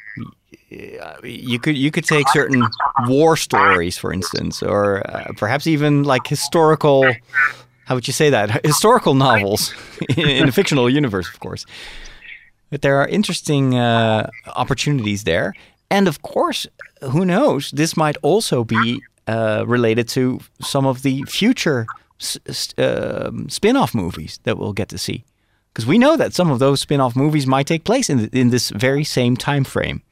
you 1.23 1.59
could 1.59 1.77
you 1.77 1.91
could 1.91 2.05
take 2.05 2.29
certain 2.29 2.63
war 3.07 3.37
stories, 3.37 3.99
for 3.99 4.13
instance, 4.13 4.63
or 4.63 5.03
uh, 5.11 5.33
perhaps 5.37 5.67
even 5.67 6.05
like 6.05 6.27
historical. 6.27 7.05
How 7.87 7.95
would 7.95 8.07
you 8.07 8.13
say 8.13 8.31
that? 8.31 8.65
Historical 8.65 9.15
novels 9.15 9.75
in, 10.17 10.49
a 10.49 10.53
fictional 10.53 10.89
universe, 10.89 11.29
of 11.29 11.41
course. 11.41 11.67
But 12.71 12.81
there 12.81 12.97
are 12.97 13.07
interesting 13.09 13.75
uh, 13.75 14.31
opportunities 14.57 15.25
there, 15.25 15.53
and 15.91 16.09
of 16.09 16.23
course, 16.23 16.67
who 17.03 17.25
knows? 17.25 17.71
This 17.71 17.97
might 17.97 18.17
also 18.23 18.65
be 18.65 19.03
uh, 19.27 19.65
related 19.67 20.09
to 20.09 20.41
some 20.61 20.87
of 20.87 21.03
the 21.03 21.23
future 21.25 21.87
uh, 22.79 23.31
spin-off 23.49 23.95
movies 23.95 24.41
that 24.45 24.57
we'll 24.57 24.73
get 24.73 24.89
to 24.89 24.99
see 24.99 25.25
because 25.75 25.87
we 25.87 25.99
know 25.99 26.17
that 26.17 26.33
some 26.33 26.51
of 26.51 26.59
those 26.59 26.81
spin-off 26.81 27.17
movies 27.17 27.47
might 27.47 27.67
take 27.67 27.85
place 27.85 28.09
in 28.09 28.29
in 28.33 28.51
this 28.51 28.71
very 28.71 29.05
same 29.05 29.37
time 29.37 29.65
frame. 29.65 30.03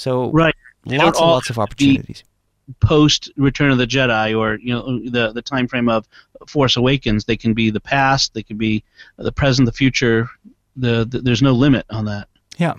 So 0.00 0.30
right, 0.30 0.54
lots 0.86 1.20
and 1.20 1.28
lots 1.28 1.50
of 1.50 1.58
opportunities. 1.58 2.24
Post 2.80 3.30
Return 3.36 3.70
of 3.70 3.76
the 3.76 3.86
Jedi, 3.86 4.36
or 4.38 4.54
you 4.54 4.72
know 4.72 4.98
the 5.10 5.30
the 5.32 5.42
time 5.42 5.68
frame 5.68 5.90
of 5.90 6.08
Force 6.46 6.78
Awakens, 6.78 7.26
they 7.26 7.36
can 7.36 7.52
be 7.52 7.68
the 7.68 7.80
past, 7.80 8.32
they 8.32 8.42
can 8.42 8.56
be 8.56 8.82
the 9.18 9.30
present, 9.30 9.66
the 9.66 9.72
future. 9.72 10.30
The, 10.74 11.04
the 11.04 11.20
there's 11.20 11.42
no 11.42 11.52
limit 11.52 11.84
on 11.90 12.06
that. 12.06 12.28
Yeah. 12.56 12.74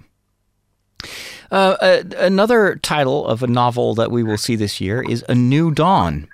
Uh, 1.51 1.75
uh, 1.79 2.03
another 2.17 2.77
title 2.77 3.27
of 3.27 3.43
a 3.43 3.47
novel 3.47 3.93
that 3.95 4.09
we 4.09 4.23
will 4.23 4.37
see 4.37 4.55
this 4.55 4.81
year 4.81 5.03
is 5.07 5.23
A 5.29 5.35
New 5.35 5.71
Dawn. 5.71 6.27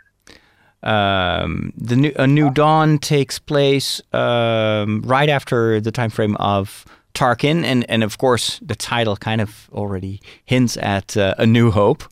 Um, 0.84 1.74
the 1.76 1.98
new, 1.98 2.14
A 2.16 2.28
New 2.28 2.50
Dawn 2.52 2.98
takes 3.00 3.40
place 3.40 4.02
um, 4.14 5.02
right 5.02 5.28
after 5.28 5.82
the 5.82 5.92
time 5.92 6.12
frame 6.12 6.38
of 6.38 6.86
Tarkin, 7.18 7.64
and, 7.64 7.90
and 7.90 8.04
of 8.04 8.18
course 8.18 8.60
the 8.62 8.76
title 8.76 9.18
kind 9.18 9.42
of 9.42 9.70
already 9.74 10.22
hints 10.46 10.78
at 10.78 11.18
uh, 11.18 11.34
A 11.38 11.46
New 11.46 11.72
Hope. 11.72 12.04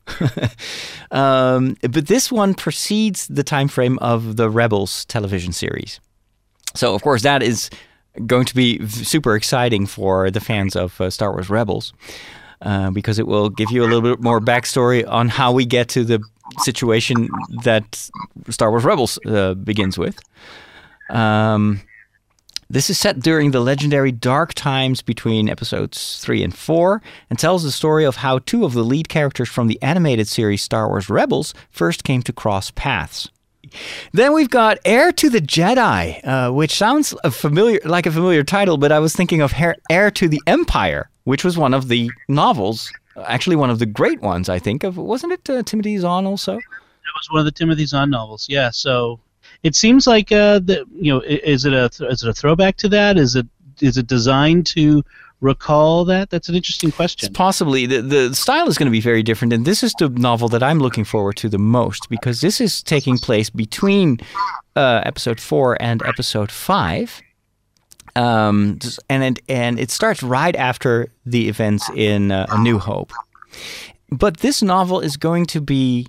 um, 1.12 1.78
but 1.82 2.08
this 2.08 2.32
one 2.32 2.56
precedes 2.56 3.28
the 3.28 3.44
time 3.44 3.68
frame 3.68 4.00
of 4.00 4.36
the 4.36 4.50
Rebels 4.50 5.06
television 5.06 5.54
series. 5.54 6.00
So 6.74 6.96
of 6.96 7.02
course 7.04 7.22
that 7.22 7.44
is 7.44 7.70
going 8.26 8.46
to 8.46 8.56
be 8.56 8.88
super 8.88 9.36
exciting 9.36 9.86
for 9.86 10.32
the 10.32 10.40
fans 10.40 10.76
of 10.76 11.00
uh, 11.00 11.10
Star 11.10 11.32
Wars 11.32 11.50
Rebels. 11.50 11.94
Uh, 12.62 12.90
because 12.90 13.20
it 13.20 13.28
will 13.28 13.50
give 13.50 13.70
you 13.70 13.84
a 13.84 13.88
little 13.88 14.02
bit 14.02 14.22
more 14.22 14.40
backstory 14.40 15.06
on 15.08 15.28
how 15.28 15.52
we 15.52 15.66
get 15.66 15.90
to 15.90 16.06
the 16.06 16.20
situation 16.60 17.28
that 17.64 18.10
Star 18.50 18.72
Wars 18.72 18.86
Rebels 18.86 19.20
uh, 19.26 19.54
begins 19.56 19.98
with. 19.98 20.18
Um, 21.10 21.82
this 22.70 22.90
is 22.90 22.98
set 22.98 23.20
during 23.20 23.52
the 23.52 23.60
legendary 23.60 24.12
dark 24.12 24.54
times 24.54 25.02
between 25.02 25.50
episodes 25.50 26.20
3 26.22 26.44
and 26.44 26.58
4 26.58 27.02
and 27.30 27.38
tells 27.38 27.64
the 27.64 27.72
story 27.72 28.04
of 28.04 28.18
how 28.18 28.40
two 28.40 28.66
of 28.66 28.74
the 28.74 28.84
lead 28.84 29.08
characters 29.08 29.50
from 29.50 29.68
the 29.68 29.82
animated 29.82 30.28
series 30.28 30.64
Star 30.64 30.88
Wars 30.88 31.10
Rebels 31.10 31.54
first 31.70 32.04
came 32.04 32.22
to 32.24 32.34
cross 32.34 32.72
paths. 32.72 33.30
Then 34.14 34.34
we've 34.34 34.50
got 34.50 34.80
Heir 34.86 35.12
to 35.12 35.30
the 35.30 35.42
Jedi, 35.42 36.26
uh, 36.26 36.52
which 36.52 36.76
sounds 36.76 37.14
a 37.24 37.32
familiar, 37.32 37.80
like 37.86 38.06
a 38.06 38.12
familiar 38.12 38.44
title, 38.44 38.78
but 38.78 38.92
I 38.92 39.00
was 39.00 39.16
thinking 39.16 39.42
of 39.42 39.54
Heir 39.90 40.12
to 40.12 40.28
the 40.28 40.42
Empire, 40.48 41.10
which 41.24 41.44
was 41.44 41.58
one 41.58 41.74
of 41.74 41.88
the 41.88 42.10
novels, 42.28 42.92
actually 43.26 43.56
one 43.56 43.70
of 43.70 43.80
the 43.80 43.86
great 43.86 44.22
ones, 44.22 44.50
I 44.50 44.60
think. 44.60 44.84
Of 44.84 44.98
wasn't 44.98 45.34
it 45.34 45.50
uh, 45.50 45.64
Timothy 45.64 45.98
Zahn 45.98 46.26
also? 46.26 46.56
That 46.56 47.14
was 47.16 47.30
one 47.30 47.40
of 47.40 47.46
the 47.46 47.52
Timothy 47.52 47.86
Zahn 47.86 48.10
novels. 48.10 48.48
Yeah. 48.50 48.72
So 48.72 49.20
it 49.64 49.76
seems 49.76 50.08
like 50.08 50.32
uh, 50.32 50.60
the 50.60 50.86
you 50.94 51.14
know 51.14 51.22
is 51.22 51.66
it 51.66 51.74
a 51.74 51.86
is 52.10 52.24
it 52.24 52.30
a 52.30 52.34
throwback 52.34 52.78
to 52.78 52.90
that? 52.90 53.18
Is 53.18 53.36
it 53.36 53.48
is 53.82 53.98
it 53.98 54.08
designed 54.08 54.66
to 54.68 55.04
recall 55.42 56.06
that? 56.06 56.30
That's 56.30 56.50
an 56.50 56.56
interesting 56.56 56.92
question. 56.92 57.28
It's 57.28 57.38
possibly 57.38 57.86
the 57.86 58.02
the 58.02 58.36
style 58.36 58.68
is 58.68 58.78
going 58.78 58.88
to 58.88 58.92
be 58.92 59.02
very 59.02 59.24
different, 59.24 59.54
and 59.54 59.66
this 59.66 59.84
is 59.84 59.94
the 60.00 60.10
novel 60.10 60.50
that 60.50 60.64
I'm 60.64 60.80
looking 60.80 61.04
forward 61.04 61.38
to 61.38 61.50
the 61.50 61.58
most 61.58 62.10
because 62.10 62.42
this 62.42 62.62
is 62.62 62.84
taking 62.84 63.18
place 63.18 63.50
between 63.50 64.20
uh, 64.76 65.02
episode 65.06 65.40
four 65.40 65.82
and 65.82 66.02
episode 66.06 66.52
five. 66.52 67.22
Um, 68.18 68.80
and 69.10 69.24
it, 69.24 69.44
and 69.50 69.78
it 69.78 69.92
starts 69.92 70.24
right 70.24 70.56
after 70.56 71.10
the 71.26 71.50
events 71.50 71.90
in 71.96 72.32
uh, 72.32 72.46
A 72.50 72.58
New 72.62 72.80
Hope. 72.80 73.12
But 74.10 74.38
this 74.38 74.62
novel 74.62 75.02
is 75.02 75.18
going 75.18 75.48
to 75.48 75.60
be 75.60 76.08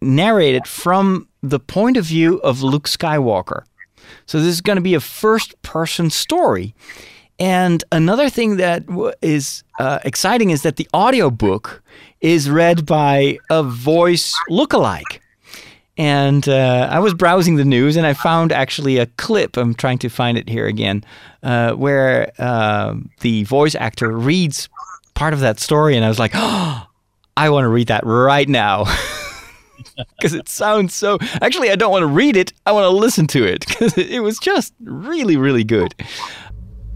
narrated 0.00 0.66
from 0.66 1.28
the 1.50 1.60
point 1.60 1.96
of 1.96 2.04
view 2.04 2.38
of 2.38 2.62
Luke 2.62 2.88
Skywalker. 2.88 3.64
So 4.26 4.38
this 4.38 4.48
is 4.48 4.60
going 4.60 4.76
to 4.76 4.82
be 4.82 4.94
a 4.94 5.00
first 5.00 5.60
person 5.62 6.10
story. 6.10 6.74
And 7.38 7.84
another 7.92 8.30
thing 8.30 8.56
that 8.56 8.84
is 9.20 9.62
uh, 9.78 9.98
exciting 10.04 10.50
is 10.50 10.62
that 10.62 10.76
the 10.76 10.88
audiobook 10.94 11.82
is 12.20 12.48
read 12.48 12.86
by 12.86 13.38
a 13.50 13.62
voice 13.62 14.34
lookalike. 14.50 15.20
And 15.98 16.46
uh, 16.48 16.88
I 16.90 16.98
was 16.98 17.14
browsing 17.14 17.56
the 17.56 17.64
news 17.64 17.96
and 17.96 18.06
I 18.06 18.12
found 18.14 18.52
actually 18.52 18.98
a 18.98 19.06
clip. 19.06 19.56
I'm 19.56 19.74
trying 19.74 19.98
to 19.98 20.08
find 20.08 20.36
it 20.36 20.48
here 20.48 20.66
again, 20.66 21.04
uh, 21.42 21.72
where 21.72 22.32
uh, 22.38 22.94
the 23.20 23.44
voice 23.44 23.74
actor 23.74 24.10
reads 24.10 24.68
part 25.14 25.32
of 25.32 25.40
that 25.40 25.58
story. 25.58 25.96
And 25.96 26.04
I 26.04 26.08
was 26.08 26.18
like, 26.18 26.32
oh, 26.34 26.86
I 27.38 27.50
want 27.50 27.64
to 27.64 27.68
read 27.68 27.88
that 27.88 28.04
right 28.06 28.48
now. 28.48 28.84
Because 30.16 30.34
it 30.34 30.48
sounds 30.48 30.94
so. 30.94 31.18
Actually, 31.40 31.70
I 31.70 31.76
don't 31.76 31.90
want 31.92 32.02
to 32.02 32.06
read 32.06 32.36
it. 32.36 32.52
I 32.64 32.72
want 32.72 32.84
to 32.84 32.90
listen 32.90 33.26
to 33.28 33.44
it 33.44 33.66
because 33.66 33.96
it 33.96 34.20
was 34.20 34.38
just 34.38 34.74
really, 34.80 35.36
really 35.36 35.64
good. 35.64 35.94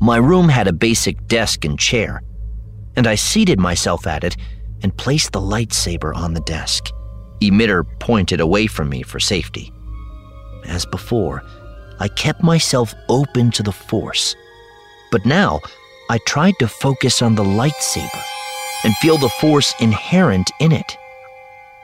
My 0.01 0.17
room 0.17 0.49
had 0.49 0.67
a 0.67 0.73
basic 0.73 1.27
desk 1.27 1.65
and 1.65 1.79
chair, 1.79 2.23
and 2.97 3.07
I 3.07 3.15
seated 3.15 3.61
myself 3.61 4.07
at 4.07 4.25
it 4.25 4.37
and 4.83 4.97
placed 4.97 5.33
the 5.33 5.41
lightsaber 5.41 6.15
on 6.15 6.35
the 6.35 6.41
desk. 6.41 6.91
Emitter 7.43 7.85
pointed 8.01 8.41
away 8.41 8.67
from 8.67 8.89
me 8.89 9.03
for 9.03 9.21
safety. 9.21 9.73
As 10.67 10.85
before, 10.87 11.43
I 11.99 12.09
kept 12.09 12.43
myself 12.43 12.95
open 13.09 13.51
to 13.53 13.63
the 13.63 13.73
Force, 13.73 14.35
but 15.13 15.27
now 15.27 15.61
I 16.09 16.19
tried 16.27 16.55
to 16.59 16.69
focus 16.69 17.23
on 17.23 17.35
the 17.35 17.45
lightsaber 17.45 18.23
and 18.85 18.97
feel 18.97 19.19
the 19.19 19.29
Force 19.29 19.75
inherent 19.81 20.51
in 20.61 20.73
it. 20.73 20.97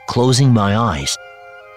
Closing 0.07 0.53
my 0.53 0.77
eyes, 0.77 1.17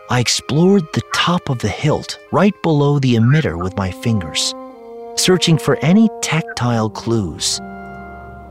I 0.08 0.20
explored 0.20 0.84
the 0.94 1.02
top 1.12 1.50
of 1.50 1.58
the 1.58 1.68
hilt 1.68 2.16
right 2.30 2.54
below 2.62 3.00
the 3.00 3.16
emitter 3.16 3.60
with 3.60 3.76
my 3.76 3.90
fingers 3.90 4.54
searching 5.16 5.58
for 5.58 5.76
any 5.82 6.08
tactile 6.22 6.88
clues. 6.88 7.58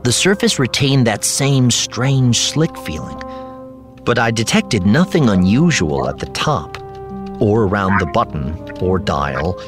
The 0.04 0.12
surface 0.12 0.58
retained 0.58 1.06
that 1.06 1.24
same 1.24 1.70
strange 1.70 2.38
slick 2.38 2.76
feeling, 2.76 3.18
but 4.04 4.18
I 4.18 4.30
detected 4.30 4.86
nothing 4.86 5.30
unusual 5.30 6.08
at 6.08 6.18
the 6.18 6.26
top, 6.26 6.78
or 7.40 7.64
around 7.64 7.98
the 7.98 8.06
button, 8.06 8.54
or 8.80 8.98
dial, 8.98 9.58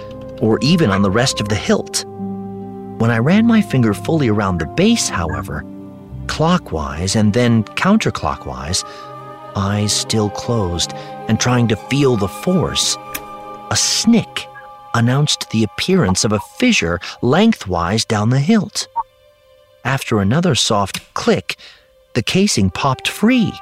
or 0.41 0.59
even 0.61 0.91
on 0.91 1.01
the 1.01 1.11
rest 1.11 1.41
of 1.41 1.49
the 1.49 1.57
hilt. 1.57 2.05
When 2.99 3.11
I 3.11 3.19
ran 3.19 3.47
my 3.47 3.63
finger 3.63 3.95
fully 3.95 4.29
around 4.29 4.59
the 4.59 4.67
base, 4.67 5.09
however, 5.09 5.65
clockwise 6.29 7.17
and 7.17 7.33
then 7.33 7.65
counterclockwise, 7.65 8.85
eyes 9.57 9.93
still 9.93 10.31
closed 10.31 10.93
and 11.29 11.41
trying 11.41 11.69
to 11.69 11.77
feel 11.77 12.17
the 12.17 12.29
force, 12.29 12.97
a 13.71 13.77
snick 13.77 14.47
announced 14.95 15.51
the 15.51 15.65
appearance 15.65 16.25
of 16.25 16.33
a 16.33 16.41
fissure 16.41 17.01
lengthwise 17.23 18.05
down 18.05 18.31
the 18.31 18.39
hilt. 18.39 18.89
After 19.85 20.21
another 20.21 20.55
soft 20.55 21.15
click, 21.15 21.57
the 22.15 22.23
casing 22.23 22.71
popped 22.71 23.09
free, 23.09 23.53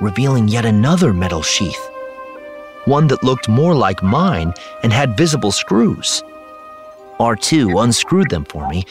revealing 0.00 0.48
yet 0.48 0.64
another 0.64 1.12
metal 1.12 1.42
sheath, 1.42 1.90
one 2.84 3.08
that 3.08 3.24
looked 3.24 3.48
more 3.48 3.74
like 3.74 4.02
mine 4.02 4.54
and 4.82 4.92
had 4.92 5.16
visible 5.16 5.52
screws. 5.52 6.22
R2 7.18 7.82
unscrewed 7.82 8.30
them 8.30 8.44
for 8.44 8.68
me, 8.68 8.84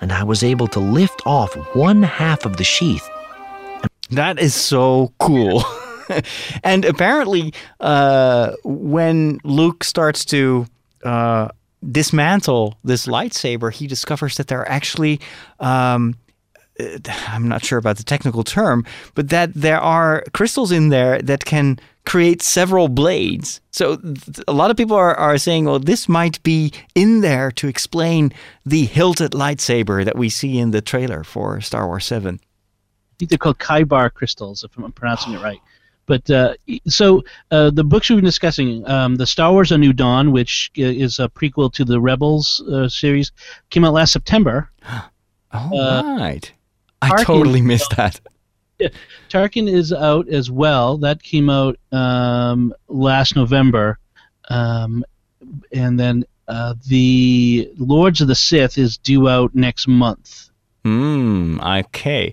and 0.00 0.12
I 0.12 0.22
was 0.22 0.42
able 0.42 0.68
to 0.68 0.80
lift 0.80 1.22
off 1.26 1.54
one 1.74 2.02
half 2.02 2.44
of 2.44 2.56
the 2.56 2.64
sheath. 2.64 3.08
That 4.10 4.38
is 4.38 4.54
so 4.54 5.12
cool. 5.18 5.64
and 6.64 6.84
apparently, 6.84 7.52
uh, 7.80 8.52
when 8.64 9.38
Luke 9.44 9.84
starts 9.84 10.24
to 10.26 10.66
uh, 11.04 11.48
dismantle 11.90 12.78
this 12.84 13.06
lightsaber, 13.06 13.72
he 13.72 13.86
discovers 13.86 14.36
that 14.36 14.48
there 14.48 14.60
are 14.60 14.68
actually. 14.68 15.20
Um, 15.60 16.14
uh, 16.80 16.98
I'm 17.26 17.48
not 17.48 17.64
sure 17.64 17.78
about 17.78 17.96
the 17.96 18.04
technical 18.04 18.44
term, 18.44 18.84
but 19.14 19.30
that 19.30 19.52
there 19.52 19.80
are 19.80 20.22
crystals 20.32 20.70
in 20.70 20.90
there 20.90 21.20
that 21.22 21.44
can 21.44 21.80
create 22.06 22.40
several 22.40 22.88
blades. 22.88 23.60
So 23.70 23.96
th- 23.96 24.40
a 24.46 24.52
lot 24.52 24.70
of 24.70 24.76
people 24.76 24.96
are, 24.96 25.14
are 25.16 25.36
saying, 25.38 25.66
well, 25.66 25.78
this 25.78 26.08
might 26.08 26.42
be 26.42 26.72
in 26.94 27.20
there 27.20 27.50
to 27.52 27.68
explain 27.68 28.32
the 28.64 28.86
hilted 28.86 29.32
lightsaber 29.32 30.04
that 30.04 30.16
we 30.16 30.30
see 30.30 30.58
in 30.58 30.70
the 30.70 30.80
trailer 30.80 31.22
for 31.24 31.60
Star 31.60 31.86
Wars 31.86 32.06
7. 32.06 32.40
I 33.18 33.24
think 33.26 33.30
they're 33.30 33.38
called 33.38 33.58
Kyber 33.58 34.12
crystals, 34.14 34.62
if 34.62 34.76
I'm 34.76 34.92
pronouncing 34.92 35.32
it 35.32 35.42
right. 35.42 35.60
But 36.06 36.30
uh, 36.30 36.54
so 36.86 37.24
uh, 37.50 37.70
the 37.70 37.82
books 37.82 38.08
we've 38.08 38.16
been 38.16 38.24
discussing, 38.24 38.88
um, 38.88 39.16
the 39.16 39.26
Star 39.26 39.52
Wars: 39.52 39.72
A 39.72 39.78
New 39.78 39.92
Dawn, 39.92 40.30
which 40.30 40.70
is 40.76 41.18
a 41.18 41.28
prequel 41.28 41.72
to 41.74 41.84
the 41.84 42.00
Rebels 42.00 42.62
uh, 42.72 42.88
series, 42.88 43.32
came 43.70 43.84
out 43.84 43.92
last 43.92 44.12
September. 44.12 44.70
oh, 45.52 46.16
right. 46.16 46.50
I 47.02 47.24
totally 47.24 47.60
missed 47.60 47.96
that. 47.96 48.20
Tarkin 49.28 49.68
is 49.68 49.92
out 49.92 50.28
as 50.28 50.50
well. 50.50 50.98
That 50.98 51.22
came 51.22 51.50
out 51.50 51.76
um, 51.90 52.72
last 52.86 53.34
November, 53.34 53.98
um, 54.48 55.04
and 55.72 55.98
then 55.98 56.24
uh, 56.46 56.74
the 56.86 57.70
Lords 57.76 58.20
of 58.20 58.28
the 58.28 58.34
Sith 58.34 58.78
is 58.78 58.96
due 58.96 59.28
out 59.28 59.54
next 59.54 59.88
month. 59.88 60.47
Hmm. 60.88 61.60
Okay. 61.60 62.32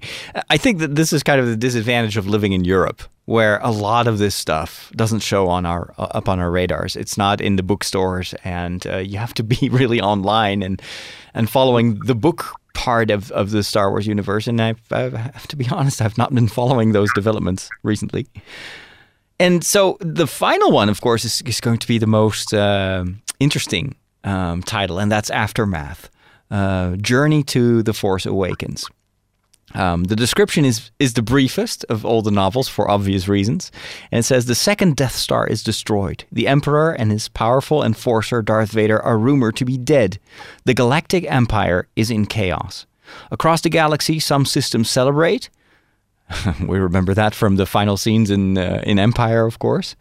I 0.50 0.56
think 0.56 0.80
that 0.80 0.96
this 0.96 1.12
is 1.12 1.24
kind 1.24 1.42
of 1.42 1.48
the 1.48 1.58
disadvantage 1.58 2.16
of 2.16 2.26
living 2.26 2.54
in 2.54 2.64
Europe, 2.64 3.04
where 3.26 3.60
a 3.60 3.70
lot 3.70 4.08
of 4.08 4.18
this 4.18 4.34
stuff 4.34 4.92
doesn't 4.96 5.20
show 5.20 5.50
on 5.50 5.66
our 5.66 5.94
uh, 5.98 6.08
up 6.12 6.30
on 6.30 6.40
our 6.40 6.50
radars. 6.50 6.96
It's 6.96 7.18
not 7.18 7.42
in 7.42 7.58
the 7.58 7.64
bookstores, 7.64 8.34
and 8.46 8.88
uh, 8.88 8.98
you 9.00 9.18
have 9.18 9.34
to 9.34 9.44
be 9.44 9.68
really 9.72 10.00
online 10.00 10.64
and 10.64 10.82
and 11.34 11.50
following 11.50 12.00
the 12.06 12.16
book 12.16 12.46
part 12.74 13.12
of, 13.12 13.30
of 13.32 13.52
the 13.52 13.62
Star 13.62 13.90
Wars 13.90 14.08
universe. 14.08 14.48
And 14.48 14.62
I've, 14.62 14.82
I 14.90 15.10
have 15.10 15.48
to 15.48 15.58
be 15.58 15.68
honest, 15.72 16.02
I've 16.02 16.18
not 16.18 16.34
been 16.34 16.48
following 16.48 16.94
those 16.94 17.12
developments 17.14 17.70
recently. 17.84 18.26
And 19.38 19.66
so 19.66 19.98
the 20.00 20.28
final 20.28 20.72
one, 20.72 20.88
of 20.88 21.02
course, 21.02 21.26
is, 21.26 21.42
is 21.42 21.60
going 21.60 21.80
to 21.80 21.88
be 21.88 21.98
the 21.98 22.08
most 22.08 22.54
uh, 22.54 23.04
interesting 23.42 23.96
um, 24.24 24.64
title, 24.64 24.98
and 24.98 25.12
that's 25.12 25.30
Aftermath 25.30 26.10
uh, 26.52 26.96
Journey 26.98 27.44
to 27.44 27.84
the 27.84 27.94
Force 27.94 28.26
Awakens. 28.26 28.90
Um, 29.74 30.06
the 30.06 30.16
description 30.16 30.64
is 30.64 30.92
is 31.00 31.14
the 31.14 31.22
briefest 31.22 31.86
of 31.90 32.06
all 32.06 32.22
the 32.22 32.32
novels 32.32 32.70
for 32.70 32.90
obvious 32.90 33.28
reasons, 33.28 33.72
and 34.12 34.20
it 34.20 34.24
says 34.24 34.46
the 34.46 34.56
second 34.56 34.96
Death 34.96 35.16
Star 35.16 35.48
is 35.48 35.64
destroyed. 35.64 36.24
The 36.32 36.48
Emperor 36.48 36.92
and 36.92 37.12
his 37.12 37.28
powerful 37.28 37.84
enforcer 37.84 38.42
Darth 38.42 38.72
Vader 38.72 39.02
are 39.02 39.18
rumored 39.18 39.56
to 39.58 39.66
be 39.66 39.78
dead. 39.78 40.20
The 40.66 40.74
Galactic 40.74 41.30
Empire 41.30 41.88
is 41.96 42.10
in 42.10 42.26
chaos. 42.26 42.86
Across 43.32 43.62
the 43.62 43.70
galaxy, 43.70 44.20
some 44.20 44.46
systems 44.46 44.90
celebrate. 44.90 45.50
we 46.68 46.80
remember 46.80 47.14
that 47.14 47.36
from 47.36 47.58
the 47.58 47.66
final 47.66 47.98
scenes 47.98 48.32
in 48.32 48.58
uh, 48.58 48.82
in 48.86 48.98
Empire, 48.98 49.46
of 49.46 49.60
course. 49.60 49.96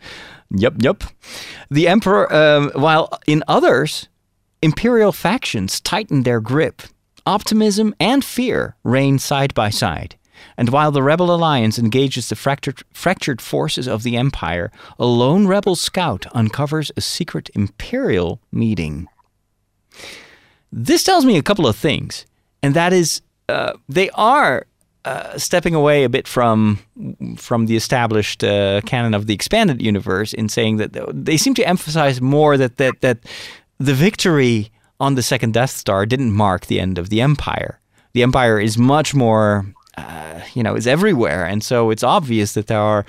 Yup, 0.51 0.74
yup. 0.82 1.05
The 1.70 1.88
Emperor, 1.88 2.32
um, 2.32 2.70
while 2.74 3.09
in 3.26 3.42
others, 3.49 4.09
imperial 4.65 5.12
factions 5.12 5.81
tighten 5.81 6.23
their 6.23 6.41
grip 6.41 6.83
Optimism 7.27 7.95
and 7.99 8.23
fear 8.23 8.77
reign 8.85 9.19
side 9.19 9.55
by 9.55 9.71
side. 9.71 10.17
And 10.59 10.69
while 10.69 10.93
the 10.93 11.03
Rebel 11.03 11.35
Alliance 11.35 11.79
engages 11.79 12.29
the 12.29 12.37
fractured, 12.37 12.83
fractured 12.93 13.41
forces 13.41 13.89
of 13.89 14.03
the 14.03 14.17
Empire, 14.17 14.71
a 14.99 15.07
lone 15.07 15.47
rebel 15.47 15.75
scout 15.75 16.27
uncovers 16.35 16.93
a 16.97 17.01
secret 17.01 17.49
Imperial 17.55 18.41
meeting. 18.53 19.09
This 20.71 21.03
tells 21.03 21.25
me 21.25 21.39
a 21.39 21.43
couple 21.43 21.67
of 21.67 21.77
things, 21.77 22.27
and 22.62 22.75
that 22.75 22.93
is 22.93 23.23
uh, 23.49 23.73
they 23.89 24.11
are 24.11 24.67
uh, 25.07 25.39
stepping 25.39 25.75
away 25.75 26.05
a 26.05 26.09
bit 26.09 26.29
from 26.29 26.79
from 27.39 27.67
the 27.67 27.77
established 27.77 28.45
uh, 28.45 28.83
canon 28.83 29.15
of 29.15 29.27
the 29.27 29.35
expanded 29.35 29.81
universe 29.81 30.35
in 30.35 30.49
saying 30.49 30.77
that 30.77 30.93
they 31.12 31.37
seem 31.37 31.55
to 31.55 31.67
emphasize 31.67 32.21
more 32.21 32.59
that 32.59 32.77
that 32.77 33.01
that 33.01 33.19
the 33.79 33.95
victory 33.95 34.70
on 35.01 35.14
the 35.14 35.22
second 35.22 35.55
Death 35.55 35.70
Star 35.70 36.07
didn't 36.07 36.33
mark 36.33 36.66
the 36.66 36.81
end 36.81 36.99
of 36.99 37.11
the 37.11 37.20
Empire. 37.20 37.81
The 38.12 38.22
Empire 38.22 38.61
is 38.61 38.79
much 38.79 39.14
more, 39.14 39.66
uh, 39.97 40.41
you 40.55 40.62
know, 40.62 40.75
is 40.77 40.87
everywhere, 40.87 41.45
and 41.45 41.62
so 41.62 41.91
it's 41.91 42.03
obvious 42.03 42.55
that 42.55 42.68
there 42.68 42.81
are 42.81 43.05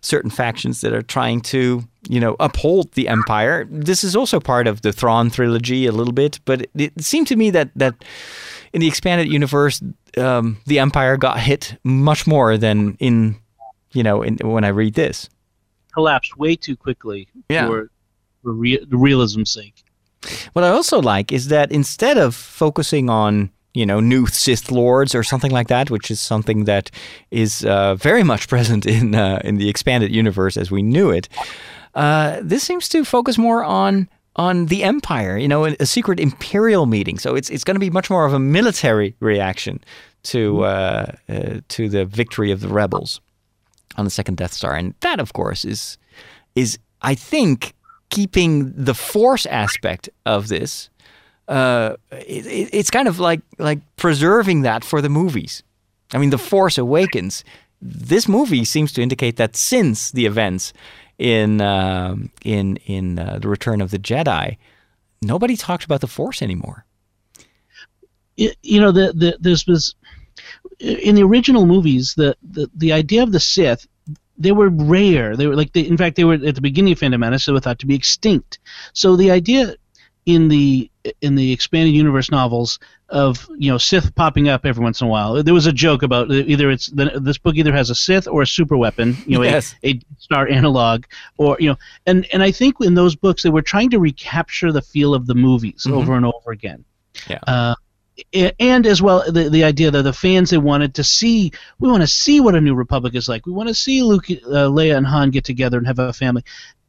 certain 0.00 0.30
factions 0.30 0.82
that 0.82 0.92
are 0.92 1.02
trying 1.02 1.40
to, 1.40 1.82
you 2.08 2.20
know, 2.20 2.36
uphold 2.38 2.92
the 2.92 3.08
Empire. 3.08 3.66
This 3.70 4.04
is 4.04 4.14
also 4.14 4.38
part 4.38 4.66
of 4.66 4.82
the 4.82 4.92
Thrawn 4.92 5.30
trilogy 5.30 5.86
a 5.86 5.92
little 5.92 6.12
bit, 6.12 6.40
but 6.44 6.62
it, 6.62 6.70
it 6.74 7.04
seemed 7.04 7.26
to 7.28 7.36
me 7.36 7.50
that 7.50 7.70
that 7.74 8.04
in 8.72 8.80
the 8.80 8.88
expanded 8.88 9.28
universe, 9.28 9.80
um, 10.18 10.58
the 10.66 10.78
Empire 10.78 11.16
got 11.16 11.40
hit 11.40 11.78
much 11.84 12.26
more 12.26 12.58
than 12.58 12.96
in, 12.98 13.36
you 13.92 14.02
know, 14.02 14.22
in, 14.22 14.36
when 14.42 14.64
I 14.64 14.68
read 14.68 14.94
this. 14.94 15.28
Collapsed 15.94 16.36
way 16.36 16.56
too 16.56 16.76
quickly 16.76 17.28
yeah. 17.48 17.68
for, 17.68 17.90
for 18.42 18.52
re- 18.52 18.84
realism's 18.90 19.52
sake. 19.52 19.83
What 20.52 20.64
I 20.64 20.68
also 20.68 21.00
like 21.00 21.32
is 21.32 21.48
that 21.48 21.72
instead 21.72 22.18
of 22.18 22.34
focusing 22.34 23.10
on 23.10 23.50
you 23.74 23.84
know 23.84 24.00
new 24.00 24.26
Sith 24.26 24.70
lords 24.70 25.14
or 25.14 25.22
something 25.22 25.50
like 25.50 25.68
that, 25.68 25.90
which 25.90 26.10
is 26.10 26.20
something 26.20 26.64
that 26.64 26.90
is 27.30 27.64
uh, 27.64 27.94
very 27.96 28.22
much 28.22 28.48
present 28.54 28.86
in 28.86 29.14
uh, 29.14 29.40
in 29.44 29.56
the 29.56 29.68
expanded 29.68 30.14
universe 30.14 30.56
as 30.56 30.70
we 30.70 30.82
knew 30.82 31.10
it, 31.10 31.28
uh, 31.94 32.40
this 32.42 32.62
seems 32.62 32.88
to 32.88 33.04
focus 33.04 33.38
more 33.38 33.64
on 33.64 34.08
on 34.36 34.66
the 34.66 34.82
empire. 34.82 35.36
You 35.36 35.48
know, 35.48 35.64
a 35.64 35.86
secret 35.86 36.20
imperial 36.20 36.86
meeting. 36.86 37.18
So 37.18 37.34
it's 37.34 37.50
it's 37.50 37.64
going 37.64 37.76
to 37.76 37.80
be 37.80 37.90
much 37.90 38.10
more 38.10 38.24
of 38.24 38.32
a 38.32 38.38
military 38.38 39.14
reaction 39.20 39.82
to 40.24 40.64
uh, 40.64 41.12
uh, 41.28 41.60
to 41.68 41.88
the 41.88 42.04
victory 42.04 42.50
of 42.50 42.60
the 42.60 42.68
rebels 42.68 43.20
on 43.96 44.04
the 44.04 44.10
second 44.10 44.36
Death 44.36 44.52
Star, 44.52 44.74
and 44.74 44.94
that, 45.00 45.20
of 45.20 45.32
course, 45.32 45.64
is 45.64 45.98
is 46.54 46.78
I 47.02 47.14
think 47.14 47.74
keeping 48.14 48.72
the 48.76 48.94
force 48.94 49.44
aspect 49.46 50.08
of 50.24 50.48
this. 50.48 50.88
Uh, 51.48 51.96
it, 52.12 52.70
it's 52.72 52.90
kind 52.90 53.08
of 53.08 53.18
like 53.18 53.40
like 53.58 53.80
preserving 53.96 54.62
that 54.62 54.84
for 54.84 55.02
the 55.02 55.08
movies. 55.08 55.62
I 56.12 56.18
mean, 56.18 56.30
The 56.30 56.38
Force 56.38 56.78
Awakens. 56.78 57.44
This 57.82 58.28
movie 58.28 58.64
seems 58.64 58.92
to 58.92 59.02
indicate 59.02 59.36
that 59.36 59.56
since 59.56 60.12
the 60.12 60.26
events 60.26 60.72
in 61.18 61.60
uh, 61.60 62.16
in 62.44 62.76
in 62.86 63.18
uh, 63.18 63.38
the 63.42 63.48
Return 63.48 63.80
of 63.80 63.90
the 63.90 63.98
Jedi, 63.98 64.56
nobody 65.20 65.56
talks 65.56 65.84
about 65.84 66.00
the 66.00 66.06
Force 66.06 66.40
anymore. 66.40 66.86
You 68.36 68.80
know, 68.80 68.92
the, 68.92 69.12
the 69.12 69.36
this 69.40 69.66
was 69.66 69.94
in 70.78 71.14
the 71.14 71.22
original 71.24 71.66
movies. 71.66 72.14
The, 72.16 72.36
the 72.42 72.70
the 72.74 72.92
idea 72.92 73.22
of 73.22 73.32
the 73.32 73.40
Sith 73.40 73.86
they 74.38 74.52
were 74.52 74.68
rare. 74.68 75.36
They 75.36 75.46
were 75.46 75.56
like, 75.56 75.72
they, 75.72 75.82
in 75.82 75.96
fact, 75.96 76.16
they 76.16 76.24
were 76.24 76.34
at 76.34 76.54
the 76.54 76.60
beginning 76.60 76.92
of 76.92 76.98
Phantom 76.98 77.20
Menace. 77.20 77.46
They 77.46 77.52
were 77.52 77.60
thought 77.60 77.78
to 77.80 77.86
be 77.86 77.94
extinct. 77.94 78.58
So 78.92 79.16
the 79.16 79.30
idea 79.30 79.76
in 80.26 80.48
the 80.48 80.90
in 81.20 81.34
the 81.34 81.52
expanded 81.52 81.94
universe 81.94 82.30
novels 82.30 82.78
of 83.10 83.46
you 83.58 83.70
know 83.70 83.76
Sith 83.78 84.14
popping 84.14 84.48
up 84.48 84.64
every 84.64 84.82
once 84.82 85.00
in 85.00 85.06
a 85.06 85.10
while. 85.10 85.42
There 85.42 85.54
was 85.54 85.66
a 85.66 85.72
joke 85.72 86.02
about 86.02 86.30
either 86.30 86.70
it's 86.70 86.86
this 86.86 87.38
book 87.38 87.56
either 87.56 87.72
has 87.72 87.90
a 87.90 87.94
Sith 87.94 88.26
or 88.26 88.42
a 88.42 88.46
super 88.46 88.76
weapon, 88.76 89.16
you 89.26 89.38
know, 89.38 89.44
yes. 89.44 89.74
a, 89.84 89.90
a 89.90 90.00
star 90.18 90.48
analog, 90.48 91.04
or 91.36 91.56
you 91.60 91.68
know, 91.68 91.76
and 92.06 92.26
and 92.32 92.42
I 92.42 92.50
think 92.50 92.76
in 92.80 92.94
those 92.94 93.14
books 93.14 93.42
they 93.42 93.50
were 93.50 93.62
trying 93.62 93.90
to 93.90 93.98
recapture 93.98 94.72
the 94.72 94.82
feel 94.82 95.14
of 95.14 95.26
the 95.26 95.34
movies 95.34 95.84
mm-hmm. 95.86 95.96
over 95.96 96.14
and 96.14 96.24
over 96.24 96.50
again. 96.50 96.84
Yeah. 97.28 97.38
Uh, 97.46 97.74
and 98.32 98.86
as 98.86 99.02
well 99.02 99.30
the, 99.30 99.48
the 99.50 99.64
idea 99.64 99.90
that 99.90 100.02
the 100.02 100.12
fans 100.12 100.50
they 100.50 100.58
wanted 100.58 100.94
to 100.94 101.04
see 101.04 101.52
we 101.78 101.90
want 101.90 102.02
to 102.02 102.06
see 102.06 102.40
what 102.40 102.54
a 102.54 102.60
new 102.60 102.74
republic 102.74 103.14
is 103.14 103.28
like. 103.28 103.46
We 103.46 103.52
want 103.52 103.68
to 103.68 103.74
see 103.74 104.02
luke 104.02 104.30
uh, 104.30 104.68
leia 104.68 104.96
and 104.96 105.06
han 105.06 105.30
get 105.30 105.44
together 105.44 105.78
and 105.78 105.86
have 105.86 105.98
a 105.98 106.12
family. 106.12 106.44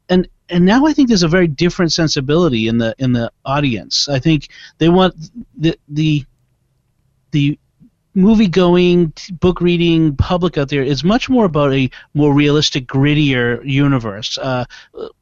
And 0.08 0.28
and 0.48 0.64
now 0.64 0.86
i 0.86 0.92
think 0.92 1.08
there's 1.08 1.24
a 1.24 1.28
very 1.28 1.48
different 1.48 1.92
sensibility 1.92 2.68
in 2.68 2.78
the 2.78 2.94
in 2.98 3.12
the 3.12 3.32
audience. 3.44 4.08
I 4.08 4.18
think 4.18 4.48
they 4.78 4.88
want 4.88 5.14
the 5.56 5.76
the 5.88 6.24
the 7.32 7.58
movie 8.16 8.48
going 8.48 9.12
book 9.32 9.60
reading 9.60 10.16
public 10.16 10.56
out 10.56 10.70
there 10.70 10.82
is 10.82 11.04
much 11.04 11.28
more 11.28 11.44
about 11.44 11.72
a 11.72 11.90
more 12.14 12.32
realistic 12.32 12.86
grittier 12.86 13.62
universe. 13.64 14.38
Uh, 14.38 14.64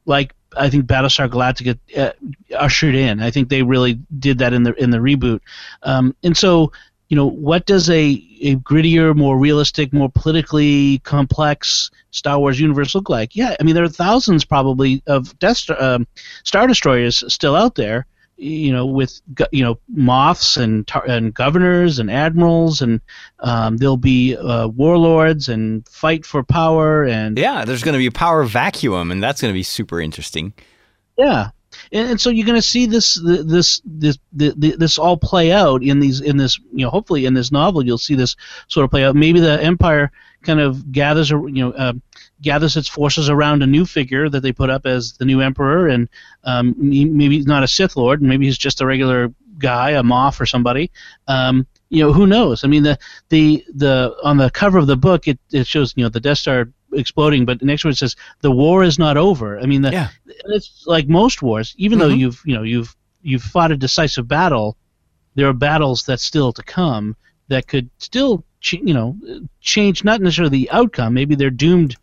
like 0.05 0.33
I 0.57 0.69
think 0.69 0.85
Battlestar 0.85 1.29
Galactica 1.29 1.77
uh, 1.97 2.11
ushered 2.55 2.95
in. 2.95 3.21
I 3.21 3.31
think 3.31 3.49
they 3.49 3.63
really 3.63 3.99
did 4.17 4.39
that 4.39 4.53
in 4.53 4.63
the 4.63 4.73
in 4.73 4.89
the 4.91 4.97
reboot. 4.97 5.41
Um, 5.83 6.15
and 6.23 6.35
so, 6.35 6.71
you 7.09 7.15
know, 7.15 7.27
what 7.27 7.65
does 7.65 7.89
a, 7.89 8.23
a 8.41 8.55
grittier, 8.57 9.15
more 9.15 9.37
realistic, 9.37 9.93
more 9.93 10.09
politically 10.09 10.99
complex 10.99 11.91
Star 12.11 12.39
Wars 12.39 12.59
universe 12.59 12.95
look 12.95 13.09
like? 13.09 13.35
Yeah, 13.35 13.55
I 13.59 13.63
mean, 13.63 13.75
there 13.75 13.83
are 13.83 13.89
thousands 13.89 14.45
probably 14.45 15.03
of 15.07 15.37
Death 15.39 15.57
Star, 15.57 15.81
um, 15.81 16.07
Star 16.43 16.67
Destroyers 16.67 17.23
still 17.31 17.55
out 17.55 17.75
there 17.75 18.05
you 18.37 18.71
know, 18.71 18.85
with 18.85 19.21
you 19.51 19.63
know 19.63 19.79
moffs 19.93 20.57
and 20.57 20.85
tar- 20.87 21.05
and 21.07 21.33
governors 21.33 21.99
and 21.99 22.11
admirals, 22.11 22.81
and 22.81 23.01
um, 23.39 23.77
there'll 23.77 23.97
be 23.97 24.35
uh, 24.35 24.67
warlords 24.67 25.49
and 25.49 25.87
fight 25.87 26.25
for 26.25 26.43
power 26.43 27.03
and 27.05 27.37
yeah, 27.37 27.65
there's 27.65 27.83
going 27.83 27.93
to 27.93 27.99
be 27.99 28.07
a 28.07 28.11
power 28.11 28.43
vacuum, 28.43 29.11
and 29.11 29.23
that's 29.23 29.41
going 29.41 29.51
to 29.51 29.57
be 29.57 29.63
super 29.63 30.01
interesting. 30.01 30.53
Yeah, 31.17 31.51
and, 31.91 32.11
and 32.11 32.21
so 32.21 32.29
you're 32.29 32.45
going 32.45 32.57
to 32.57 32.61
see 32.61 32.85
this 32.85 33.19
this 33.23 33.81
this 33.85 34.17
this 34.33 34.53
this 34.57 34.97
all 34.97 35.17
play 35.17 35.51
out 35.51 35.83
in 35.83 35.99
these 35.99 36.21
in 36.21 36.37
this 36.37 36.59
you 36.73 36.85
know 36.85 36.89
hopefully 36.89 37.25
in 37.25 37.33
this 37.33 37.51
novel 37.51 37.85
you'll 37.85 37.97
see 37.97 38.15
this 38.15 38.35
sort 38.67 38.83
of 38.83 38.91
play 38.91 39.03
out. 39.03 39.15
Maybe 39.15 39.39
the 39.39 39.61
Empire 39.61 40.11
kind 40.43 40.59
of 40.59 40.91
gathers 40.91 41.29
you 41.29 41.49
know 41.51 41.71
uh, 41.71 41.93
gathers 42.41 42.77
its 42.77 42.87
forces 42.87 43.29
around 43.29 43.63
a 43.63 43.67
new 43.67 43.85
figure 43.85 44.29
that 44.29 44.41
they 44.41 44.51
put 44.51 44.69
up 44.69 44.85
as 44.85 45.13
the 45.13 45.25
new 45.25 45.41
emperor, 45.41 45.87
and 45.87 46.09
um, 46.43 46.75
maybe 46.77 47.35
he's 47.37 47.47
not 47.47 47.63
a 47.63 47.67
Sith 47.67 47.95
Lord, 47.95 48.21
maybe 48.21 48.45
he's 48.45 48.57
just 48.57 48.81
a 48.81 48.85
regular 48.85 49.33
guy, 49.57 49.91
a 49.91 50.03
Moff 50.03 50.39
or 50.39 50.45
somebody. 50.45 50.91
Um, 51.27 51.65
you 51.89 52.03
know, 52.03 52.11
who 52.11 52.27
knows? 52.27 52.63
I 52.63 52.67
mean, 52.67 52.83
the 52.83 52.97
the 53.29 53.63
the 53.73 54.15
on 54.23 54.37
the 54.37 54.49
cover 54.49 54.77
of 54.77 54.87
the 54.87 54.97
book, 54.97 55.27
it, 55.27 55.39
it 55.51 55.67
shows 55.67 55.93
you 55.95 56.03
know 56.03 56.09
the 56.09 56.19
Death 56.19 56.39
Star 56.39 56.69
exploding, 56.93 57.45
but 57.45 57.59
the 57.59 57.65
next 57.65 57.85
one 57.85 57.93
says 57.93 58.15
the 58.41 58.51
war 58.51 58.83
is 58.83 58.99
not 58.99 59.17
over. 59.17 59.59
I 59.59 59.65
mean, 59.65 59.81
the, 59.81 59.91
yeah. 59.91 60.09
it's 60.25 60.83
like 60.87 61.07
most 61.07 61.41
wars. 61.41 61.73
Even 61.77 61.99
mm-hmm. 61.99 62.09
though 62.09 62.15
you've 62.15 62.41
you 62.45 62.55
know 62.55 62.63
you've 62.63 62.95
you've 63.21 63.43
fought 63.43 63.71
a 63.71 63.77
decisive 63.77 64.27
battle, 64.27 64.77
there 65.35 65.47
are 65.47 65.53
battles 65.53 66.05
that 66.05 66.19
still 66.19 66.51
to 66.53 66.63
come 66.63 67.15
that 67.47 67.67
could 67.67 67.89
still 67.97 68.43
you 68.71 68.93
know 68.93 69.15
change 69.61 70.03
not 70.03 70.21
necessarily 70.21 70.57
the 70.57 70.71
outcome. 70.71 71.13
Maybe 71.13 71.35
they're 71.35 71.49
doomed 71.49 71.95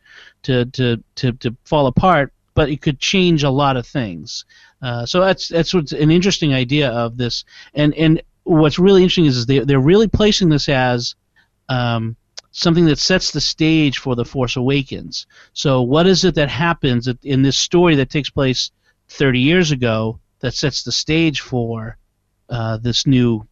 to 0.42 0.66
to 0.66 1.02
to, 1.16 1.32
to 1.32 1.56
fall 1.64 1.86
apart, 1.86 2.32
but 2.54 2.68
it 2.68 2.82
could 2.82 2.98
change 2.98 3.42
a 3.42 3.50
lot 3.50 3.76
of 3.76 3.86
things. 3.86 4.44
Uh, 4.80 5.06
so 5.06 5.20
that's 5.20 5.48
that's 5.48 5.72
what's 5.72 5.92
an 5.92 6.10
interesting 6.10 6.52
idea 6.54 6.90
of 6.90 7.16
this, 7.16 7.44
and 7.74 7.94
and 7.94 8.22
what's 8.44 8.78
really 8.78 9.02
interesting 9.02 9.26
is, 9.26 9.36
is 9.36 9.46
they 9.46 9.60
they're 9.60 9.80
really 9.80 10.08
placing 10.08 10.48
this 10.48 10.68
as 10.68 11.14
um, 11.68 12.16
something 12.50 12.84
that 12.86 12.98
sets 12.98 13.30
the 13.30 13.40
stage 13.40 13.98
for 13.98 14.14
the 14.14 14.24
Force 14.24 14.56
Awakens. 14.56 15.26
So 15.52 15.82
what 15.82 16.06
is 16.06 16.24
it 16.24 16.34
that 16.34 16.48
happens 16.48 17.08
in 17.22 17.42
this 17.42 17.56
story 17.56 17.96
that 17.96 18.10
takes 18.10 18.30
place 18.30 18.70
30 19.08 19.40
years 19.40 19.70
ago 19.70 20.20
that 20.40 20.54
sets 20.54 20.82
the 20.82 20.92
stage 20.92 21.40
for 21.40 21.96
uh, 22.48 22.76
this 22.76 23.06
new 23.06 23.46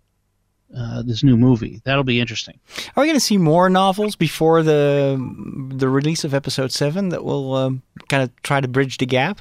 uh, 0.76 1.02
this 1.02 1.22
new 1.22 1.36
movie. 1.36 1.80
That'll 1.84 2.04
be 2.04 2.20
interesting. 2.20 2.58
Are 2.96 3.02
we 3.02 3.06
going 3.06 3.16
to 3.16 3.20
see 3.20 3.38
more 3.38 3.68
novels 3.68 4.16
before 4.16 4.62
the 4.62 5.18
the 5.74 5.88
release 5.88 6.24
of 6.24 6.34
Episode 6.34 6.72
Seven 6.72 7.08
that 7.10 7.24
will 7.24 7.54
um, 7.54 7.82
kind 8.08 8.22
of 8.22 8.42
try 8.42 8.60
to 8.60 8.68
bridge 8.68 8.98
the 8.98 9.06
gap? 9.06 9.40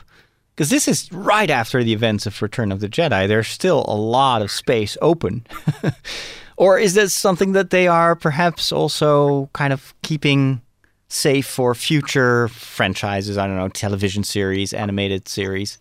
Because 0.56 0.70
this 0.70 0.88
is 0.88 1.12
right 1.14 1.50
after 1.50 1.84
the 1.84 1.94
events 1.94 2.26
of 2.26 2.42
Return 2.42 2.72
of 2.72 2.82
the 2.82 2.90
Jedi. 2.90 3.28
There's 3.28 3.48
still 3.48 3.86
a 3.88 3.96
lot 3.96 4.42
of 4.42 4.52
space 4.52 4.98
open. 5.02 5.48
or 6.58 6.78
is 6.78 6.96
this 6.96 7.14
something 7.14 7.54
that 7.54 7.70
they 7.70 7.88
are 7.88 8.16
perhaps 8.16 8.72
also 8.72 9.50
kind 9.54 9.72
of 9.72 9.94
keeping 10.04 10.62
safe 11.08 11.46
for 11.46 11.74
future 11.74 12.50
franchises? 12.50 13.38
I 13.38 13.48
don't 13.48 13.56
know, 13.56 13.70
television 13.70 14.26
series, 14.26 14.74
animated 14.74 15.30
series. 15.30 15.78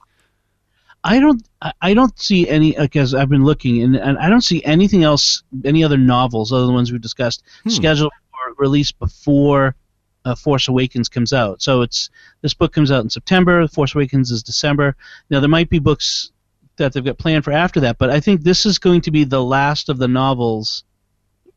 I 1.04 1.20
don't 1.20 1.42
I 1.80 1.94
don't 1.94 2.18
see 2.18 2.48
any 2.48 2.72
because 2.72 3.14
I've 3.14 3.28
been 3.28 3.44
looking 3.44 3.82
and, 3.82 3.96
and 3.96 4.18
I 4.18 4.28
don't 4.28 4.42
see 4.42 4.62
anything 4.64 5.04
else 5.04 5.42
any 5.64 5.84
other 5.84 5.96
novels 5.96 6.52
other 6.52 6.62
than 6.62 6.68
the 6.68 6.74
ones 6.74 6.90
we've 6.90 7.00
discussed 7.00 7.42
hmm. 7.62 7.70
scheduled 7.70 8.12
for 8.30 8.62
release 8.62 8.92
before 8.92 9.76
uh, 10.24 10.34
Force 10.34 10.68
Awakens 10.68 11.08
comes 11.08 11.32
out. 11.32 11.62
So 11.62 11.82
it's 11.82 12.10
this 12.42 12.54
book 12.54 12.72
comes 12.72 12.90
out 12.90 13.04
in 13.04 13.10
September. 13.10 13.66
Force 13.68 13.94
Awakens 13.94 14.30
is 14.30 14.42
December. 14.42 14.96
Now 15.30 15.40
there 15.40 15.48
might 15.48 15.70
be 15.70 15.78
books 15.78 16.32
that 16.76 16.92
they've 16.92 17.04
got 17.04 17.18
planned 17.18 17.44
for 17.44 17.52
after 17.52 17.80
that, 17.80 17.98
but 17.98 18.10
I 18.10 18.20
think 18.20 18.42
this 18.42 18.66
is 18.66 18.78
going 18.78 19.00
to 19.02 19.10
be 19.10 19.24
the 19.24 19.42
last 19.42 19.88
of 19.88 19.98
the 19.98 20.06
novels, 20.06 20.84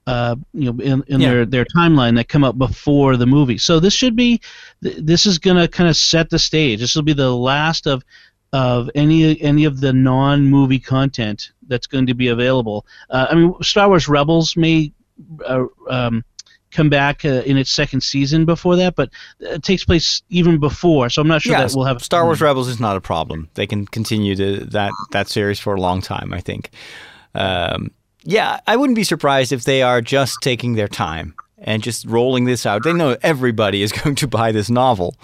uh, 0.07 0.35
you 0.53 0.71
know, 0.71 0.83
in, 0.83 1.03
in 1.07 1.19
yeah. 1.19 1.29
their 1.29 1.45
their 1.45 1.65
timeline 1.65 2.15
that 2.15 2.27
come 2.27 2.43
out 2.43 2.57
before 2.57 3.17
the 3.17 3.27
movie. 3.27 3.57
So 3.57 3.79
this 3.79 3.93
should 3.93 4.15
be, 4.15 4.41
this 4.81 5.25
is 5.25 5.37
going 5.37 5.57
to 5.57 5.67
kind 5.67 5.89
of 5.89 5.95
set 5.95 6.29
the 6.29 6.39
stage. 6.39 6.79
This 6.79 6.95
will 6.95 7.03
be 7.03 7.13
the 7.13 7.35
last 7.35 7.87
of 7.87 8.03
of 8.53 8.89
any 8.95 9.39
any 9.41 9.65
of 9.65 9.79
the 9.79 9.93
non-movie 9.93 10.79
content 10.79 11.51
that's 11.67 11.87
going 11.87 12.05
to 12.07 12.13
be 12.13 12.27
available. 12.27 12.85
Uh, 13.09 13.27
I 13.29 13.35
mean, 13.35 13.53
Star 13.61 13.87
Wars 13.87 14.07
Rebels 14.07 14.57
may 14.57 14.91
uh, 15.45 15.65
um, 15.89 16.23
come 16.71 16.89
back 16.89 17.23
uh, 17.23 17.43
in 17.45 17.57
its 17.57 17.71
second 17.71 18.01
season 18.01 18.45
before 18.45 18.75
that, 18.77 18.95
but 18.95 19.09
it 19.39 19.63
takes 19.63 19.85
place 19.85 20.21
even 20.29 20.59
before. 20.59 21.09
So 21.09 21.21
I'm 21.21 21.27
not 21.27 21.41
sure 21.41 21.53
yeah, 21.53 21.65
that 21.65 21.75
we'll 21.75 21.85
have 21.85 22.03
Star 22.03 22.25
Wars 22.25 22.41
Rebels 22.41 22.67
is 22.67 22.79
not 22.79 22.97
a 22.97 23.01
problem. 23.01 23.49
They 23.53 23.67
can 23.67 23.85
continue 23.85 24.35
to 24.35 24.65
that 24.65 24.91
that 25.11 25.29
series 25.29 25.59
for 25.59 25.73
a 25.75 25.81
long 25.81 26.01
time. 26.01 26.33
I 26.33 26.41
think. 26.41 26.71
Um, 27.33 27.91
yeah, 28.23 28.59
I 28.67 28.75
wouldn't 28.75 28.95
be 28.95 29.03
surprised 29.03 29.51
if 29.51 29.63
they 29.63 29.81
are 29.81 30.01
just 30.01 30.39
taking 30.41 30.75
their 30.75 30.87
time 30.87 31.33
and 31.61 31.83
just 31.83 32.05
rolling 32.05 32.45
this 32.45 32.65
out. 32.65 32.83
They 32.83 32.91
know 32.91 33.15
everybody 33.21 33.83
is 33.83 33.91
going 34.03 34.15
to 34.15 34.27
buy 34.27 34.51
this 34.51 34.69
novel, 34.69 35.15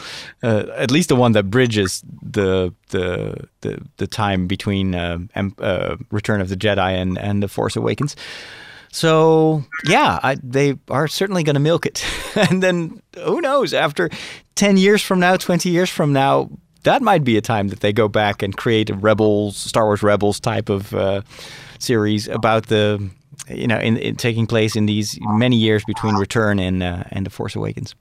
uh, 0.44 0.66
at 0.76 0.92
least 0.92 1.10
the 1.10 1.16
one 1.16 1.34
that 1.34 1.50
bridges 1.50 2.04
the 2.22 2.74
the 2.90 3.48
the, 3.62 3.82
the 3.98 4.08
time 4.08 4.48
between 4.48 4.96
uh, 4.96 5.18
uh, 5.60 5.98
Return 6.12 6.42
of 6.42 6.50
the 6.50 6.56
Jedi 6.56 6.92
and 7.02 7.18
and 7.18 7.44
the 7.44 7.48
Force 7.48 7.76
Awakens. 7.76 8.16
So 8.92 9.64
yeah, 9.86 10.20
I, 10.24 10.38
they 10.42 10.76
are 10.90 11.08
certainly 11.08 11.44
going 11.44 11.56
to 11.56 11.60
milk 11.60 11.86
it, 11.86 12.06
and 12.36 12.64
then 12.64 13.02
who 13.16 13.42
knows? 13.42 13.74
After 13.74 14.10
ten 14.56 14.78
years 14.78 15.02
from 15.02 15.20
now, 15.20 15.36
twenty 15.36 15.70
years 15.70 15.90
from 15.90 16.14
now, 16.14 16.50
that 16.84 17.02
might 17.02 17.24
be 17.24 17.38
a 17.38 17.42
time 17.42 17.68
that 17.70 17.82
they 17.82 17.92
go 17.92 18.08
back 18.08 18.42
and 18.42 18.56
create 18.56 18.90
a 18.90 18.94
Rebels, 18.96 19.58
Star 19.58 19.86
Wars 19.86 20.04
Rebels 20.04 20.40
type 20.40 20.70
of 20.70 20.94
uh, 20.94 21.22
series 21.80 22.28
about 22.28 22.68
the 22.68 23.10
you 23.50 23.68
know, 23.68 23.78
in, 23.78 23.98
in, 23.98 24.16
taking 24.16 24.48
place 24.48 24.76
in 24.76 24.86
these 24.86 25.18
many 25.22 25.56
years 25.56 25.84
between 25.86 26.16
Return 26.16 26.60
and 26.60 26.84
uh, 26.84 27.04
and 27.12 27.26
The 27.26 27.30
Force 27.30 27.56
Awakens. 27.56 27.96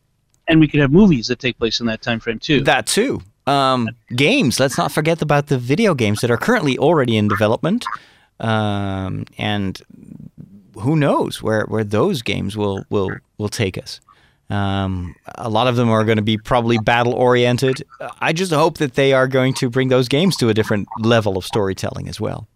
And 0.48 0.60
we 0.60 0.68
could 0.68 0.80
have 0.80 0.92
movies 0.92 1.26
that 1.26 1.38
take 1.38 1.58
place 1.58 1.80
in 1.80 1.86
that 1.86 2.02
time 2.02 2.20
frame 2.20 2.38
too. 2.38 2.60
That 2.62 2.86
too. 2.86 3.22
Um, 3.46 3.88
games. 4.14 4.58
Let's 4.58 4.76
not 4.76 4.92
forget 4.92 5.22
about 5.22 5.46
the 5.46 5.58
video 5.58 5.94
games 5.94 6.20
that 6.20 6.30
are 6.30 6.36
currently 6.36 6.78
already 6.78 7.16
in 7.16 7.28
development, 7.28 7.84
um, 8.40 9.24
and 9.38 9.80
who 10.80 10.96
knows 10.96 11.42
where, 11.42 11.64
where 11.64 11.84
those 11.84 12.22
games 12.22 12.56
will 12.56 12.84
will 12.90 13.10
will 13.38 13.48
take 13.48 13.78
us. 13.78 14.00
Um, 14.48 15.16
a 15.34 15.48
lot 15.48 15.66
of 15.66 15.76
them 15.76 15.90
are 15.90 16.04
going 16.04 16.16
to 16.16 16.22
be 16.22 16.38
probably 16.38 16.78
battle 16.78 17.14
oriented. 17.14 17.82
I 18.20 18.32
just 18.32 18.52
hope 18.52 18.78
that 18.78 18.94
they 18.94 19.12
are 19.12 19.26
going 19.26 19.54
to 19.54 19.68
bring 19.68 19.88
those 19.88 20.06
games 20.08 20.36
to 20.36 20.48
a 20.48 20.54
different 20.54 20.88
level 21.00 21.36
of 21.36 21.44
storytelling 21.44 22.08
as 22.08 22.20
well. 22.20 22.46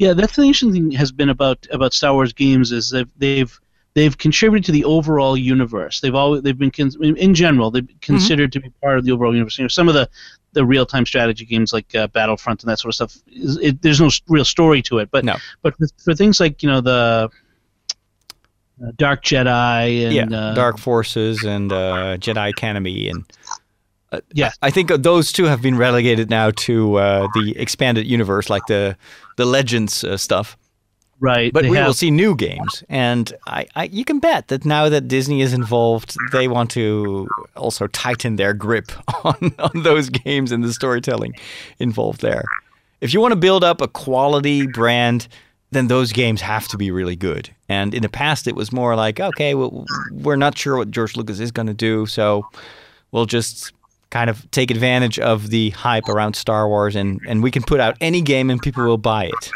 Yeah, 0.00 0.14
that's 0.14 0.34
the 0.34 0.44
interesting 0.44 0.72
thing 0.72 0.90
has 0.92 1.12
been 1.12 1.28
about 1.28 1.66
about 1.70 1.92
Star 1.92 2.14
Wars 2.14 2.32
games 2.32 2.72
is 2.72 2.88
that 2.88 3.06
they've 3.18 3.60
they've 3.92 4.16
contributed 4.16 4.64
to 4.64 4.72
the 4.72 4.86
overall 4.86 5.36
universe. 5.36 6.00
They've 6.00 6.14
always 6.14 6.40
they've 6.40 6.56
been 6.56 6.72
in 6.72 7.34
general 7.34 7.70
they've 7.70 7.86
been 7.86 7.96
mm-hmm. 7.96 8.14
considered 8.14 8.50
mm-hmm. 8.50 8.62
to 8.62 8.70
be 8.70 8.74
part 8.80 8.96
of 8.96 9.04
the 9.04 9.12
overall 9.12 9.34
universe. 9.34 9.58
You 9.58 9.64
know, 9.64 9.68
some 9.68 9.88
of 9.88 9.94
the 9.94 10.08
the 10.54 10.64
real 10.64 10.86
time 10.86 11.04
strategy 11.04 11.44
games 11.44 11.74
like 11.74 11.94
uh, 11.94 12.06
Battlefront 12.06 12.62
and 12.62 12.70
that 12.70 12.78
sort 12.78 12.92
of 12.92 12.94
stuff, 12.94 13.22
it, 13.26 13.82
there's 13.82 14.00
no 14.00 14.08
real 14.26 14.46
story 14.46 14.80
to 14.84 15.00
it. 15.00 15.10
But 15.10 15.26
no. 15.26 15.36
but 15.60 15.74
for 16.02 16.14
things 16.14 16.40
like 16.40 16.62
you 16.62 16.70
know 16.70 16.80
the 16.80 17.28
uh, 18.82 18.92
Dark 18.96 19.22
Jedi 19.22 20.06
and 20.06 20.30
yeah, 20.30 20.38
uh, 20.38 20.54
Dark 20.54 20.78
Forces 20.78 21.44
and 21.44 21.70
uh, 21.70 22.16
Jedi 22.16 22.48
Academy 22.48 23.10
and 23.10 23.30
uh, 24.12 24.20
yeah, 24.32 24.50
I 24.62 24.70
think 24.70 24.90
those 24.90 25.32
two 25.32 25.44
have 25.44 25.62
been 25.62 25.76
relegated 25.76 26.30
now 26.30 26.50
to 26.50 26.96
uh, 26.96 27.28
the 27.34 27.54
expanded 27.56 28.06
universe, 28.06 28.50
like 28.50 28.66
the 28.66 28.96
the 29.36 29.44
Legends 29.44 30.04
uh, 30.04 30.16
stuff. 30.16 30.56
Right, 31.20 31.52
but 31.52 31.66
we 31.66 31.76
have... 31.76 31.86
will 31.86 31.94
see 31.94 32.10
new 32.10 32.34
games, 32.34 32.82
and 32.88 33.32
I, 33.46 33.66
I, 33.76 33.84
you 33.84 34.06
can 34.06 34.20
bet 34.20 34.48
that 34.48 34.64
now 34.64 34.88
that 34.88 35.06
Disney 35.06 35.42
is 35.42 35.52
involved, 35.52 36.16
they 36.32 36.48
want 36.48 36.70
to 36.72 37.28
also 37.56 37.86
tighten 37.88 38.36
their 38.36 38.54
grip 38.54 38.90
on, 39.24 39.54
on 39.58 39.82
those 39.82 40.08
games 40.08 40.50
and 40.50 40.64
the 40.64 40.72
storytelling 40.72 41.34
involved 41.78 42.22
there. 42.22 42.44
If 43.02 43.12
you 43.12 43.20
want 43.20 43.32
to 43.32 43.36
build 43.36 43.62
up 43.62 43.82
a 43.82 43.88
quality 43.88 44.66
brand, 44.66 45.28
then 45.72 45.88
those 45.88 46.10
games 46.10 46.40
have 46.40 46.68
to 46.68 46.78
be 46.78 46.90
really 46.90 47.16
good. 47.16 47.50
And 47.68 47.94
in 47.94 48.00
the 48.02 48.08
past, 48.08 48.46
it 48.46 48.56
was 48.56 48.72
more 48.72 48.96
like, 48.96 49.20
okay, 49.20 49.54
well, 49.54 49.84
we're 50.10 50.36
not 50.36 50.56
sure 50.56 50.78
what 50.78 50.90
George 50.90 51.16
Lucas 51.16 51.38
is 51.38 51.52
going 51.52 51.68
to 51.68 51.74
do, 51.74 52.06
so 52.06 52.46
we'll 53.12 53.26
just 53.26 53.72
kind 54.10 54.28
of 54.28 54.50
take 54.50 54.70
advantage 54.70 55.18
of 55.18 55.50
the 55.50 55.70
hype 55.70 56.08
around 56.08 56.34
Star 56.34 56.68
Wars 56.68 56.96
and, 56.96 57.20
and 57.26 57.42
we 57.42 57.50
can 57.50 57.62
put 57.62 57.80
out 57.80 57.96
any 58.00 58.20
game 58.20 58.50
and 58.50 58.60
people 58.60 58.84
will 58.84 58.98
buy 58.98 59.26
it. 59.26 59.50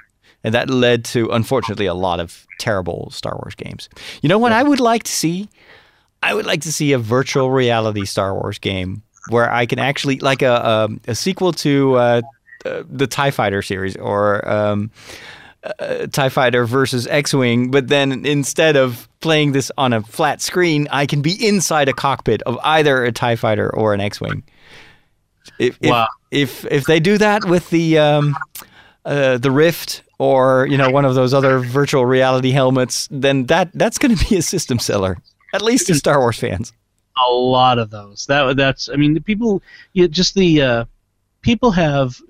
And 0.44 0.54
that 0.54 0.70
led 0.70 1.04
to, 1.06 1.30
unfortunately, 1.30 1.86
a 1.86 1.94
lot 1.94 2.20
of 2.20 2.46
terrible 2.58 3.10
Star 3.10 3.34
Wars 3.42 3.54
games. 3.54 3.88
You 4.22 4.28
know 4.28 4.38
what 4.38 4.52
I 4.52 4.62
would 4.62 4.80
like 4.80 5.02
to 5.04 5.12
see? 5.12 5.48
I 6.22 6.34
would 6.34 6.46
like 6.46 6.60
to 6.62 6.72
see 6.72 6.92
a 6.92 6.98
virtual 6.98 7.50
reality 7.50 8.04
Star 8.04 8.34
Wars 8.34 8.58
game 8.58 9.02
where 9.30 9.50
I 9.50 9.66
can 9.66 9.78
actually, 9.78 10.18
like 10.18 10.42
a, 10.42 10.52
a, 10.52 11.10
a 11.10 11.14
sequel 11.14 11.52
to 11.52 11.94
uh, 11.94 12.22
uh, 12.64 12.82
the 12.88 13.06
TIE 13.06 13.30
Fighter 13.30 13.62
series 13.62 13.96
or 13.96 14.46
um, 14.48 14.90
uh, 15.78 16.06
TIE 16.06 16.28
Fighter 16.28 16.66
versus 16.66 17.06
X 17.06 17.34
Wing, 17.34 17.70
but 17.70 17.88
then 17.88 18.24
instead 18.24 18.76
of 18.76 19.08
playing 19.20 19.52
this 19.52 19.70
on 19.78 19.92
a 19.92 20.02
flat 20.02 20.40
screen, 20.42 20.88
I 20.90 21.06
can 21.06 21.22
be 21.22 21.46
inside 21.46 21.88
a 21.88 21.92
cockpit 21.92 22.42
of 22.42 22.58
either 22.62 23.04
a 23.04 23.12
TIE 23.12 23.36
Fighter 23.36 23.74
or 23.74 23.94
an 23.94 24.00
X 24.00 24.20
Wing. 24.20 24.42
If, 25.58 25.78
wow. 25.82 26.08
if, 26.30 26.64
if, 26.64 26.72
if 26.72 26.84
they 26.84 27.00
do 27.00 27.18
that 27.18 27.44
with 27.44 27.68
the, 27.70 27.98
um, 27.98 28.36
uh, 29.04 29.38
the 29.38 29.50
Rift 29.50 30.02
or 30.18 30.66
you 30.66 30.78
know 30.78 30.90
one 30.90 31.04
of 31.04 31.14
those 31.14 31.34
other 31.34 31.58
virtual 31.58 32.06
reality 32.06 32.50
helmets, 32.50 33.08
then 33.10 33.46
that 33.46 33.70
that's 33.74 33.98
going 33.98 34.16
to 34.16 34.28
be 34.28 34.36
a 34.36 34.42
system 34.42 34.78
seller, 34.78 35.18
at 35.52 35.62
least 35.62 35.86
to 35.88 35.94
Star 35.94 36.18
Wars 36.20 36.38
fans. 36.38 36.72
A 37.28 37.32
lot 37.32 37.78
of 37.78 37.90
those. 37.90 38.26
That 38.26 38.56
that's. 38.56 38.88
I 38.88 38.96
mean, 38.96 39.14
the 39.14 39.20
people. 39.20 39.62
You 39.92 40.08
just 40.08 40.34
the 40.34 40.62
uh, 40.62 40.84
people 41.42 41.70
have 41.72 42.20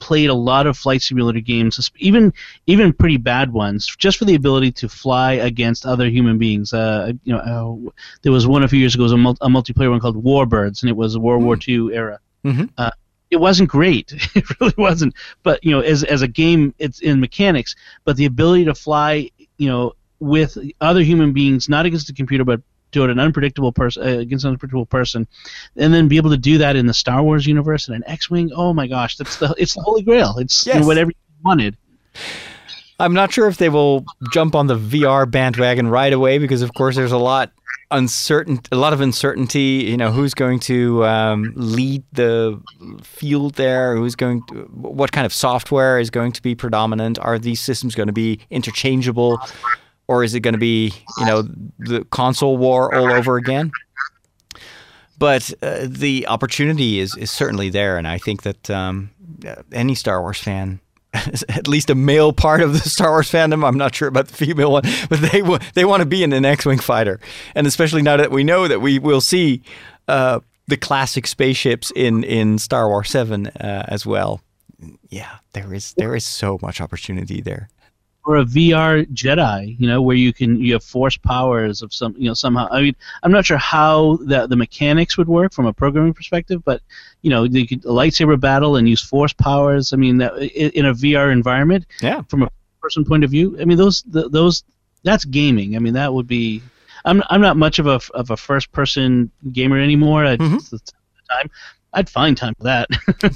played 0.00 0.30
a 0.30 0.34
lot 0.34 0.66
of 0.66 0.76
flight 0.76 1.02
simulator 1.02 1.40
games, 1.40 1.90
even 1.98 2.32
even 2.66 2.92
pretty 2.92 3.18
bad 3.18 3.52
ones, 3.52 3.86
just 3.86 4.18
for 4.18 4.24
the 4.24 4.34
ability 4.34 4.72
to 4.72 4.88
fly 4.88 5.34
against 5.34 5.86
other 5.86 6.08
human 6.08 6.38
beings. 6.38 6.72
Uh, 6.72 7.12
you 7.22 7.32
know, 7.32 7.38
uh, 7.86 7.90
there 8.22 8.32
was 8.32 8.46
one 8.46 8.64
a 8.64 8.68
few 8.68 8.80
years 8.80 8.94
ago, 8.94 9.04
was 9.04 9.12
a, 9.12 9.16
mul- 9.16 9.36
a 9.40 9.48
multiplayer 9.48 9.90
one 9.90 10.00
called 10.00 10.22
Warbirds, 10.22 10.82
and 10.82 10.90
it 10.90 10.96
was 10.96 11.14
a 11.14 11.20
World 11.20 11.42
mm. 11.42 11.46
War 11.46 11.58
II 11.68 11.94
era. 11.94 12.18
Mm-hmm. 12.44 12.64
Uh, 12.76 12.90
it 13.30 13.36
wasn't 13.36 13.68
great. 13.68 14.12
it 14.34 14.60
really 14.60 14.74
wasn't. 14.76 15.14
But 15.42 15.62
you 15.62 15.70
know, 15.70 15.80
as 15.80 16.02
as 16.02 16.22
a 16.22 16.28
game, 16.28 16.74
it's 16.78 17.00
in 17.00 17.20
mechanics. 17.20 17.76
But 18.04 18.16
the 18.16 18.26
ability 18.26 18.64
to 18.64 18.74
fly, 18.74 19.30
you 19.58 19.68
know, 19.68 19.92
with 20.18 20.58
other 20.80 21.02
human 21.02 21.32
beings, 21.32 21.68
not 21.68 21.86
against 21.86 22.08
the 22.08 22.12
computer, 22.12 22.44
but 22.44 22.60
do 22.90 23.04
it 23.04 23.10
an 23.10 23.18
unpredictable 23.18 23.72
person 23.72 24.02
uh, 24.02 24.18
against 24.18 24.44
an 24.44 24.52
unpredictable 24.52 24.86
person, 24.86 25.26
and 25.76 25.92
then 25.92 26.08
be 26.08 26.16
able 26.16 26.30
to 26.30 26.36
do 26.36 26.58
that 26.58 26.76
in 26.76 26.86
the 26.86 26.94
Star 26.94 27.22
Wars 27.22 27.46
universe 27.46 27.88
and 27.88 27.96
an 27.96 28.04
X-wing. 28.06 28.50
Oh 28.54 28.72
my 28.72 28.86
gosh, 28.86 29.16
that's 29.16 29.36
the 29.36 29.54
it's 29.58 29.74
the 29.74 29.82
holy 29.82 30.02
grail. 30.02 30.36
It's 30.38 30.66
yes. 30.66 30.74
you 30.74 30.80
know, 30.80 30.86
whatever 30.86 31.10
you 31.10 31.44
wanted. 31.44 31.76
I'm 33.00 33.14
not 33.14 33.32
sure 33.32 33.48
if 33.48 33.56
they 33.56 33.70
will 33.70 34.04
jump 34.30 34.54
on 34.54 34.66
the 34.66 34.76
VR 34.76 35.28
bandwagon 35.28 35.88
right 35.88 36.12
away 36.12 36.38
because, 36.38 36.60
of 36.60 36.74
course, 36.74 36.96
there's 36.96 37.12
a 37.12 37.18
lot 37.18 37.50
uncertain, 37.90 38.60
a 38.70 38.76
lot 38.76 38.92
of 38.92 39.00
uncertainty. 39.00 39.86
You 39.88 39.96
know, 39.96 40.12
who's 40.12 40.34
going 40.34 40.60
to 40.60 41.04
um, 41.06 41.52
lead 41.56 42.04
the 42.12 42.60
field 43.02 43.54
there? 43.54 43.96
Who's 43.96 44.14
going? 44.14 44.42
To, 44.48 44.54
what 44.72 45.12
kind 45.12 45.24
of 45.24 45.32
software 45.32 45.98
is 45.98 46.10
going 46.10 46.32
to 46.32 46.42
be 46.42 46.54
predominant? 46.54 47.18
Are 47.18 47.38
these 47.38 47.60
systems 47.60 47.94
going 47.94 48.08
to 48.08 48.12
be 48.12 48.40
interchangeable, 48.50 49.40
or 50.10 50.24
is 50.24 50.34
it 50.34 50.40
going 50.40 50.54
to 50.54 50.58
be, 50.58 50.92
you 51.18 51.24
know, 51.24 51.42
the 51.78 52.04
console 52.10 52.56
war 52.56 52.92
all 52.92 53.12
over 53.12 53.36
again? 53.36 53.70
But 55.18 55.52
uh, 55.62 55.86
the 55.86 56.26
opportunity 56.26 56.98
is 56.98 57.16
is 57.16 57.30
certainly 57.30 57.70
there, 57.70 57.96
and 57.96 58.08
I 58.08 58.18
think 58.18 58.42
that 58.42 58.68
um, 58.70 59.10
any 59.70 59.94
Star 59.94 60.20
Wars 60.20 60.40
fan 60.40 60.80
at 61.14 61.68
least 61.68 61.90
a 61.90 61.94
male 61.94 62.32
part 62.32 62.60
of 62.60 62.72
the 62.72 62.80
Star 62.80 63.10
Wars 63.10 63.30
fandom. 63.30 63.64
I'm 63.64 63.78
not 63.78 63.94
sure 63.94 64.08
about 64.08 64.26
the 64.26 64.34
female 64.34 64.72
one, 64.72 64.82
but 65.08 65.20
they 65.20 65.42
they 65.74 65.84
want 65.84 66.00
to 66.00 66.06
be 66.06 66.24
in 66.24 66.32
an 66.32 66.44
X-wing 66.44 66.80
fighter, 66.80 67.20
and 67.54 67.68
especially 67.68 68.02
now 68.02 68.16
that 68.16 68.32
we 68.32 68.42
know 68.42 68.66
that 68.66 68.80
we 68.80 68.98
will 68.98 69.20
see 69.20 69.62
uh, 70.08 70.40
the 70.66 70.76
classic 70.76 71.28
spaceships 71.28 71.92
in 71.94 72.24
in 72.24 72.58
Star 72.58 72.88
Wars 72.88 73.10
Seven 73.10 73.46
uh, 73.46 73.84
as 73.86 74.04
well. 74.04 74.40
Yeah, 75.08 75.36
there 75.52 75.72
is 75.72 75.92
there 75.94 76.16
is 76.16 76.24
so 76.24 76.58
much 76.62 76.80
opportunity 76.80 77.40
there 77.40 77.68
or 78.24 78.36
a 78.36 78.44
VR 78.44 79.06
Jedi, 79.12 79.78
you 79.78 79.86
know, 79.86 80.02
where 80.02 80.16
you 80.16 80.32
can 80.32 80.60
you 80.60 80.74
have 80.74 80.84
force 80.84 81.16
powers 81.16 81.82
of 81.82 81.92
some, 81.92 82.14
you 82.18 82.26
know, 82.26 82.34
somehow. 82.34 82.68
I 82.70 82.82
mean, 82.82 82.96
I'm 83.22 83.32
not 83.32 83.46
sure 83.46 83.56
how 83.56 84.18
the 84.22 84.46
the 84.46 84.56
mechanics 84.56 85.16
would 85.16 85.28
work 85.28 85.52
from 85.52 85.66
a 85.66 85.72
programming 85.72 86.12
perspective, 86.12 86.62
but 86.64 86.82
you 87.22 87.30
know, 87.30 87.44
you 87.44 87.66
could 87.66 87.82
lightsaber 87.82 88.38
battle 88.38 88.76
and 88.76 88.88
use 88.88 89.00
force 89.00 89.32
powers. 89.32 89.92
I 89.92 89.96
mean, 89.96 90.18
that, 90.18 90.36
in 90.38 90.86
a 90.86 90.92
VR 90.92 91.32
environment, 91.32 91.86
yeah, 92.00 92.22
from 92.22 92.42
a 92.42 92.50
person 92.82 93.04
point 93.04 93.24
of 93.24 93.30
view, 93.30 93.56
I 93.60 93.64
mean, 93.64 93.78
those 93.78 94.02
the, 94.02 94.28
those 94.28 94.64
that's 95.02 95.24
gaming. 95.24 95.76
I 95.76 95.78
mean, 95.78 95.94
that 95.94 96.12
would 96.12 96.26
be. 96.26 96.62
I'm 97.04 97.22
I'm 97.30 97.40
not 97.40 97.56
much 97.56 97.78
of 97.78 97.86
a 97.86 98.00
of 98.12 98.30
a 98.30 98.36
first 98.36 98.70
person 98.72 99.30
gamer 99.52 99.78
anymore. 99.78 100.24
Mm-hmm. 100.24 100.56
the 100.56 100.80
time, 101.30 101.50
I'd 101.92 102.08
find 102.08 102.36
time 102.36 102.54
for 102.54 102.64
that. 102.64 102.88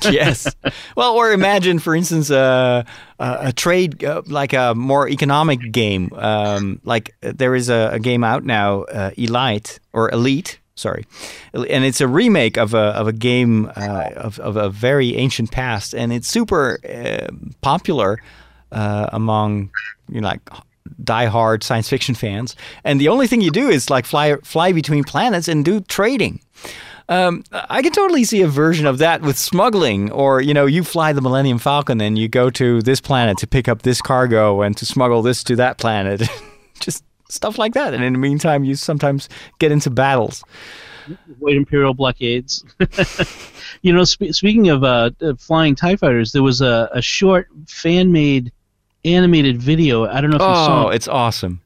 yes. 0.13 0.55
Well, 0.97 1.15
or 1.15 1.33
imagine, 1.33 1.79
for 1.79 1.95
instance, 1.95 2.31
uh, 2.31 2.85
a 3.19 3.53
trade 3.53 4.05
uh, 4.05 4.23
like 4.27 4.53
a 4.53 4.75
more 4.75 5.09
economic 5.09 5.73
game. 5.73 6.11
Um, 6.15 6.81
like 6.85 7.15
there 7.21 7.55
is 7.55 7.69
a, 7.69 7.91
a 7.93 7.99
game 7.99 8.23
out 8.23 8.45
now, 8.45 8.83
uh, 8.83 9.11
Elite 9.17 9.81
or 9.93 10.11
Elite. 10.11 10.59
Sorry, 10.77 11.07
and 11.53 11.85
it's 11.85 12.01
a 12.01 12.09
remake 12.09 12.57
of 12.57 12.75
a 12.75 12.79
of 12.79 13.07
a 13.07 13.13
game 13.13 13.71
uh, 13.77 14.11
of 14.17 14.41
of 14.41 14.57
a 14.57 14.69
very 14.69 15.17
ancient 15.17 15.53
past, 15.53 15.95
and 15.95 16.13
it's 16.13 16.29
super 16.29 16.79
uh, 16.89 17.29
popular 17.61 18.21
uh, 18.73 19.09
among 19.13 19.71
you 20.09 20.21
know 20.21 20.29
like 20.29 20.41
die-hard 21.03 21.63
science 21.63 21.89
fiction 21.89 22.15
fans. 22.15 22.57
And 22.85 23.01
the 23.01 23.09
only 23.09 23.27
thing 23.27 23.41
you 23.41 23.51
do 23.51 23.69
is 23.69 23.89
like 23.89 24.05
fly 24.05 24.37
fly 24.43 24.73
between 24.73 25.05
planets 25.05 25.49
and 25.49 25.65
do 25.65 25.81
trading. 25.81 26.41
Um, 27.09 27.45
I 27.53 27.83
can 27.83 27.93
totally 27.93 28.25
see 28.25 28.41
a 28.43 28.49
version 28.49 28.87
of 28.87 28.99
that 28.99 29.21
with 29.21 29.37
smuggling, 29.37 30.11
or 30.11 30.41
you 30.41 30.55
know, 30.55 30.67
you 30.67 30.83
fly 30.83 31.13
the 31.13 31.21
Millennium 31.21 31.59
Falcon 31.59 32.01
and 32.01 32.19
you 32.19 32.29
go 32.29 32.49
to 32.51 32.81
this 32.83 33.01
planet 33.01 33.39
to 33.39 33.47
pick 33.47 33.69
up 33.69 33.83
this 33.83 34.01
cargo 34.01 34.63
and 34.63 34.77
to 34.79 34.87
smuggle 34.87 35.21
this 35.21 35.45
to 35.45 35.57
that 35.57 35.77
planet, 35.77 36.23
just 36.81 37.05
stuff 37.29 37.59
like 37.59 37.75
that. 37.75 37.93
And 37.93 38.03
in 38.03 38.15
the 38.15 38.19
meantime, 38.19 38.65
you 38.65 38.75
sometimes 38.75 39.29
get 39.59 39.71
into 39.71 39.91
battles. 39.91 40.43
White 41.39 41.57
Imperial 41.57 41.93
blockades. 41.93 42.65
you 43.83 43.93
know, 43.93 44.05
sp- 44.09 44.33
speaking 44.33 44.71
of 44.71 44.85
uh, 44.85 45.11
flying 45.39 45.75
Tie 45.75 45.97
fighters, 45.97 46.33
there 46.33 46.43
was 46.43 46.63
a, 46.63 46.89
a 46.93 47.03
short 47.03 47.49
fan-made 47.69 48.51
animated 49.05 49.61
video. 49.61 50.07
I 50.07 50.23
don't 50.23 50.31
know 50.31 50.37
if 50.37 50.43
oh, 50.43 50.49
you 50.49 50.55
saw. 50.55 50.87
Oh, 50.87 50.89
it's 50.89 51.09
awesome. 51.09 51.61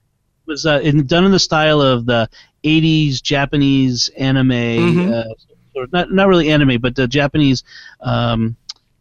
It 0.47 0.51
was 0.51 0.67
uh, 0.67 0.81
in, 0.83 1.07
done 1.07 1.25
in 1.25 1.31
the 1.31 1.39
style 1.39 1.81
of 1.81 2.07
the 2.07 2.29
80s 2.65 3.23
Japanese 3.23 4.09
anime, 4.17 4.51
mm-hmm. 4.51 5.13
uh, 5.13 5.87
not 5.93 6.13
not 6.13 6.29
really 6.29 6.51
anime, 6.51 6.81
but 6.81 6.97
the 6.97 7.07
Japanese 7.07 7.63
um, 8.01 8.57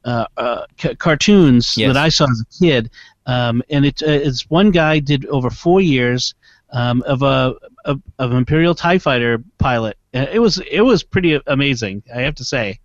uh, 0.07 0.25
uh, 0.37 0.65
c- 0.79 0.95
cartoons 0.95 1.77
yes. 1.77 1.93
that 1.93 1.97
I 2.01 2.09
saw 2.09 2.25
as 2.31 2.41
a 2.41 2.63
kid. 2.63 2.89
Um, 3.25 3.61
and 3.69 3.85
it, 3.85 4.01
uh, 4.01 4.05
it's 4.07 4.49
one 4.49 4.71
guy 4.71 4.99
did 4.99 5.25
over 5.25 5.49
four 5.49 5.81
years 5.81 6.33
um, 6.71 7.01
of 7.03 7.23
a 7.23 7.55
of, 7.83 8.01
of 8.17 8.31
Imperial 8.31 8.73
Tie 8.73 8.99
Fighter 8.99 9.43
pilot. 9.57 9.97
Uh, 10.13 10.27
it 10.31 10.39
was 10.39 10.59
it 10.59 10.81
was 10.81 11.03
pretty 11.03 11.39
amazing, 11.47 12.03
I 12.13 12.21
have 12.21 12.35
to 12.35 12.45
say. 12.45 12.79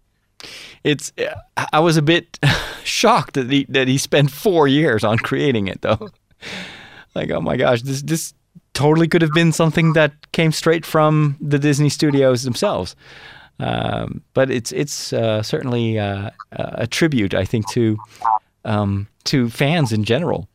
It's 0.82 1.12
I 1.72 1.78
was 1.78 1.96
a 1.96 2.02
bit 2.02 2.40
shocked 2.84 3.34
that 3.34 3.50
he 3.50 3.66
that 3.68 3.86
he 3.86 3.98
spent 3.98 4.30
four 4.30 4.66
years 4.66 5.04
on 5.04 5.18
creating 5.18 5.68
it 5.68 5.82
though. 5.82 6.10
like 7.14 7.30
oh 7.30 7.40
my 7.40 7.56
gosh, 7.56 7.82
this 7.82 8.02
this 8.02 8.34
totally 8.74 9.08
could 9.08 9.22
have 9.22 9.32
been 9.32 9.52
something 9.52 9.92
that 9.92 10.12
came 10.32 10.52
straight 10.52 10.86
from 10.86 11.36
the 11.40 11.58
Disney 11.58 11.88
studios 11.88 12.42
themselves. 12.42 12.96
Um, 13.58 14.22
but 14.34 14.50
it's 14.50 14.72
it's 14.72 15.12
uh, 15.12 15.42
certainly 15.42 15.98
uh, 15.98 16.30
a 16.52 16.86
tribute, 16.86 17.34
I 17.34 17.44
think, 17.44 17.68
to 17.70 17.98
um, 18.64 19.08
to 19.24 19.50
fans 19.50 19.92
in 19.92 20.04
general. 20.04 20.48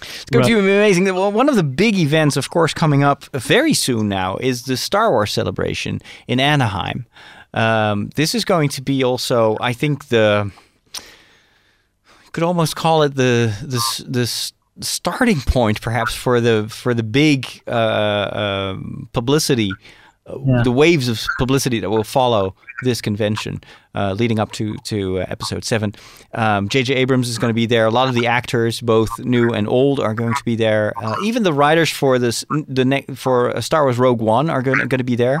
It's 0.00 0.24
going 0.26 0.42
right. 0.42 0.48
to 0.50 0.62
be 0.62 0.72
amazing. 0.72 1.04
Well, 1.04 1.32
one 1.32 1.48
of 1.48 1.56
the 1.56 1.62
big 1.62 1.96
events, 1.96 2.36
of 2.36 2.50
course, 2.50 2.74
coming 2.74 3.04
up 3.04 3.24
very 3.32 3.74
soon 3.74 4.08
now 4.08 4.36
is 4.36 4.64
the 4.64 4.76
Star 4.76 5.10
Wars 5.10 5.32
celebration 5.32 6.00
in 6.26 6.40
Anaheim. 6.40 7.06
Um, 7.52 8.10
this 8.16 8.34
is 8.34 8.44
going 8.44 8.68
to 8.70 8.82
be 8.82 9.04
also, 9.04 9.56
I 9.60 9.72
think, 9.72 10.08
the 10.08 10.50
could 12.32 12.42
almost 12.42 12.74
call 12.74 13.02
it 13.02 13.14
the 13.14 13.54
the 13.62 14.04
the 14.08 14.52
starting 14.80 15.40
point, 15.40 15.80
perhaps 15.80 16.14
for 16.14 16.40
the 16.40 16.66
for 16.68 16.94
the 16.94 17.02
big 17.02 17.62
uh, 17.66 17.70
uh, 17.70 18.78
publicity, 19.12 19.70
uh, 20.26 20.38
yeah. 20.44 20.62
the 20.62 20.72
waves 20.72 21.08
of 21.08 21.20
publicity 21.38 21.80
that 21.80 21.90
will 21.90 22.04
follow 22.04 22.54
this 22.82 23.00
convention, 23.00 23.60
uh, 23.94 24.12
leading 24.12 24.38
up 24.38 24.52
to 24.52 24.76
to 24.84 25.20
uh, 25.20 25.26
episode 25.28 25.64
seven. 25.64 25.92
J.J. 26.34 26.94
Um, 26.94 26.98
Abrams 26.98 27.28
is 27.28 27.38
going 27.38 27.50
to 27.50 27.54
be 27.54 27.66
there. 27.66 27.86
A 27.86 27.90
lot 27.90 28.08
of 28.08 28.14
the 28.14 28.26
actors, 28.26 28.80
both 28.80 29.18
new 29.20 29.50
and 29.50 29.68
old, 29.68 30.00
are 30.00 30.14
going 30.14 30.34
to 30.34 30.44
be 30.44 30.56
there. 30.56 30.92
Uh, 30.96 31.16
even 31.22 31.42
the 31.42 31.52
writers 31.52 31.90
for 31.90 32.18
this 32.18 32.44
the 32.50 32.84
ne- 32.84 33.06
for 33.14 33.60
Star 33.60 33.84
Wars 33.84 33.98
Rogue 33.98 34.20
One 34.20 34.50
are 34.50 34.62
going 34.62 34.78
going 34.78 34.98
to 34.98 35.04
be 35.04 35.16
there. 35.16 35.38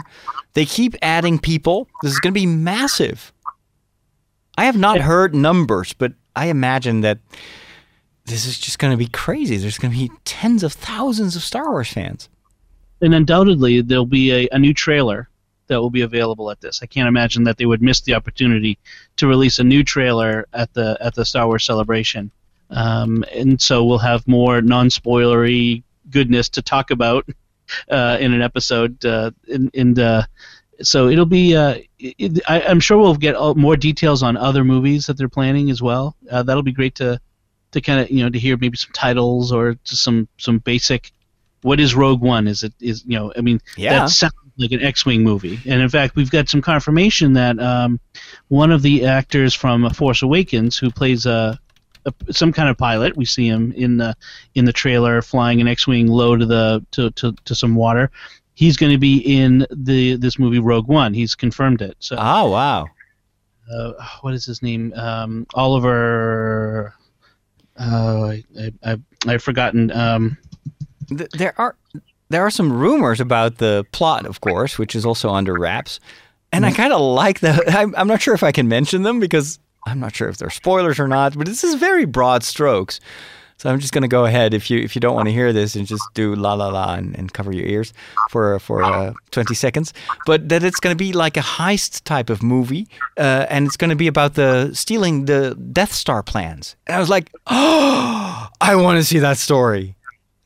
They 0.54 0.64
keep 0.64 0.94
adding 1.02 1.38
people. 1.38 1.88
This 2.02 2.12
is 2.12 2.20
going 2.20 2.32
to 2.32 2.40
be 2.40 2.46
massive. 2.46 3.32
I 4.56 4.66
have 4.66 4.76
not 4.76 5.00
heard 5.00 5.34
numbers, 5.34 5.92
but 5.92 6.12
I 6.36 6.46
imagine 6.46 7.00
that 7.00 7.18
this 8.26 8.46
is 8.46 8.58
just 8.58 8.78
going 8.78 8.92
to 8.92 8.96
be 8.96 9.06
crazy. 9.06 9.56
There's 9.56 9.78
going 9.78 9.92
to 9.92 9.98
be 9.98 10.10
tens 10.24 10.62
of 10.62 10.72
thousands 10.72 11.36
of 11.36 11.42
Star 11.42 11.70
Wars 11.70 11.92
fans. 11.92 12.28
And 13.00 13.14
undoubtedly, 13.14 13.82
there'll 13.82 14.06
be 14.06 14.32
a, 14.32 14.48
a 14.52 14.58
new 14.58 14.72
trailer 14.72 15.28
that 15.66 15.80
will 15.80 15.90
be 15.90 16.02
available 16.02 16.50
at 16.50 16.60
this. 16.60 16.80
I 16.82 16.86
can't 16.86 17.08
imagine 17.08 17.44
that 17.44 17.56
they 17.56 17.66
would 17.66 17.82
miss 17.82 18.00
the 18.02 18.14
opportunity 18.14 18.78
to 19.16 19.26
release 19.26 19.58
a 19.58 19.64
new 19.64 19.82
trailer 19.82 20.46
at 20.52 20.72
the 20.74 20.96
at 21.00 21.14
the 21.14 21.24
Star 21.24 21.46
Wars 21.46 21.64
celebration. 21.64 22.30
Um, 22.70 23.24
and 23.34 23.60
so 23.60 23.84
we'll 23.84 23.98
have 23.98 24.26
more 24.26 24.62
non-spoilery 24.62 25.82
goodness 26.10 26.48
to 26.50 26.62
talk 26.62 26.90
about 26.90 27.28
uh, 27.90 28.16
in 28.20 28.32
an 28.32 28.42
episode. 28.42 29.04
Uh, 29.04 29.30
in, 29.48 29.70
in 29.74 29.94
the, 29.94 30.26
so 30.82 31.08
it'll 31.08 31.26
be. 31.26 31.56
Uh, 31.56 31.78
it, 31.98 32.40
I, 32.48 32.60
am 32.60 32.80
sure 32.80 32.98
we'll 32.98 33.14
get 33.14 33.34
all, 33.34 33.54
more 33.54 33.76
details 33.76 34.22
on 34.22 34.36
other 34.36 34.64
movies 34.64 35.06
that 35.06 35.16
they're 35.16 35.28
planning 35.28 35.70
as 35.70 35.80
well. 35.80 36.16
Uh, 36.30 36.42
that'll 36.42 36.62
be 36.62 36.72
great 36.72 36.94
to 36.96 37.20
to 37.74 37.80
kind 37.80 38.00
of 38.00 38.10
you 38.10 38.24
know 38.24 38.30
to 38.30 38.38
hear 38.38 38.56
maybe 38.56 38.76
some 38.76 38.92
titles 38.92 39.52
or 39.52 39.74
just 39.84 40.02
some 40.02 40.28
some 40.38 40.58
basic 40.58 41.12
what 41.62 41.80
is 41.80 41.94
Rogue 41.94 42.20
One? 42.20 42.46
Is 42.46 42.62
it 42.62 42.72
is 42.80 43.04
you 43.06 43.18
know 43.18 43.32
I 43.36 43.40
mean 43.40 43.60
yeah. 43.76 43.98
that 43.98 44.10
sounds 44.10 44.34
like 44.56 44.72
an 44.72 44.82
X-wing 44.82 45.22
movie, 45.22 45.58
and 45.66 45.82
in 45.82 45.88
fact 45.88 46.14
we've 46.14 46.30
got 46.30 46.48
some 46.48 46.62
confirmation 46.62 47.32
that 47.34 47.58
um, 47.58 48.00
one 48.48 48.70
of 48.70 48.82
the 48.82 49.06
actors 49.06 49.54
from 49.54 49.88
Force 49.90 50.22
Awakens 50.22 50.78
who 50.78 50.90
plays 50.90 51.26
a, 51.26 51.58
a, 52.04 52.12
some 52.30 52.52
kind 52.52 52.68
of 52.68 52.78
pilot, 52.78 53.16
we 53.16 53.24
see 53.24 53.48
him 53.48 53.72
in 53.72 53.96
the 53.96 54.14
in 54.54 54.64
the 54.64 54.72
trailer 54.72 55.22
flying 55.22 55.60
an 55.60 55.68
X-wing 55.68 56.06
low 56.06 56.36
to 56.36 56.46
the 56.46 56.84
to, 56.92 57.10
to, 57.12 57.34
to 57.44 57.54
some 57.54 57.74
water. 57.74 58.10
He's 58.54 58.76
going 58.76 58.92
to 58.92 58.98
be 58.98 59.18
in 59.18 59.66
the 59.70 60.16
this 60.16 60.38
movie 60.38 60.60
Rogue 60.60 60.86
One. 60.86 61.14
He's 61.14 61.34
confirmed 61.34 61.82
it. 61.82 61.96
So 61.98 62.16
oh 62.18 62.50
wow. 62.50 62.86
Uh, 63.72 63.92
what 64.20 64.34
is 64.34 64.44
his 64.44 64.62
name? 64.62 64.92
Um, 64.94 65.46
Oliver. 65.54 66.94
Oh, 67.78 68.30
I, 68.30 68.44
I, 68.84 68.98
I, 69.26 69.32
have 69.32 69.42
forgotten. 69.42 69.90
Um, 69.90 70.38
there 71.08 71.54
are 71.58 71.76
there 72.28 72.42
are 72.42 72.50
some 72.50 72.72
rumors 72.72 73.20
about 73.20 73.58
the 73.58 73.84
plot, 73.92 74.26
of 74.26 74.40
course, 74.40 74.78
which 74.78 74.94
is 74.94 75.04
also 75.04 75.30
under 75.30 75.54
wraps, 75.54 76.00
and 76.52 76.64
I 76.64 76.70
mm. 76.70 76.76
kind 76.76 76.92
of 76.92 77.00
like 77.00 77.40
that. 77.40 77.62
I'm, 77.74 77.94
I'm 77.96 78.08
not 78.08 78.22
sure 78.22 78.34
if 78.34 78.42
I 78.42 78.52
can 78.52 78.68
mention 78.68 79.02
them 79.02 79.20
because 79.20 79.58
I'm 79.86 80.00
not 80.00 80.14
sure 80.14 80.28
if 80.28 80.36
they're 80.36 80.50
spoilers 80.50 81.00
or 81.00 81.08
not. 81.08 81.36
But 81.36 81.46
this 81.46 81.64
is 81.64 81.74
very 81.74 82.04
broad 82.04 82.42
strokes. 82.42 83.00
So 83.56 83.70
I'm 83.70 83.78
just 83.80 83.92
going 83.92 84.02
to 84.02 84.08
go 84.08 84.26
ahead 84.26 84.52
if 84.52 84.68
you 84.70 84.78
if 84.78 84.94
you 84.94 85.00
don't 85.00 85.14
want 85.14 85.26
to 85.28 85.32
hear 85.32 85.52
this 85.52 85.74
and 85.74 85.86
just 85.86 86.02
do 86.12 86.34
la 86.34 86.52
la 86.54 86.68
la 86.68 86.94
and, 86.94 87.16
and 87.16 87.32
cover 87.32 87.52
your 87.52 87.66
ears 87.66 87.94
for 88.30 88.58
for 88.58 88.82
uh, 88.82 89.12
20 89.30 89.54
seconds. 89.54 89.94
But 90.26 90.48
that 90.50 90.62
it's 90.62 90.80
going 90.80 90.92
to 90.96 91.02
be 91.02 91.12
like 91.12 91.36
a 91.36 91.40
heist 91.40 92.02
type 92.04 92.28
of 92.30 92.42
movie, 92.42 92.88
uh, 93.16 93.46
and 93.48 93.66
it's 93.66 93.76
going 93.76 93.90
to 93.90 93.96
be 93.96 94.06
about 94.08 94.34
the 94.34 94.74
stealing 94.74 95.24
the 95.26 95.54
Death 95.54 95.92
Star 95.92 96.22
plans. 96.22 96.76
And 96.86 96.96
I 96.96 96.98
was 97.00 97.08
like, 97.08 97.30
oh, 97.46 98.48
I 98.60 98.76
want 98.76 98.98
to 98.98 99.04
see 99.04 99.20
that 99.20 99.38
story. 99.38 99.94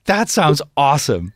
That 0.04 0.28
sounds 0.28 0.62
awesome. 0.76 1.32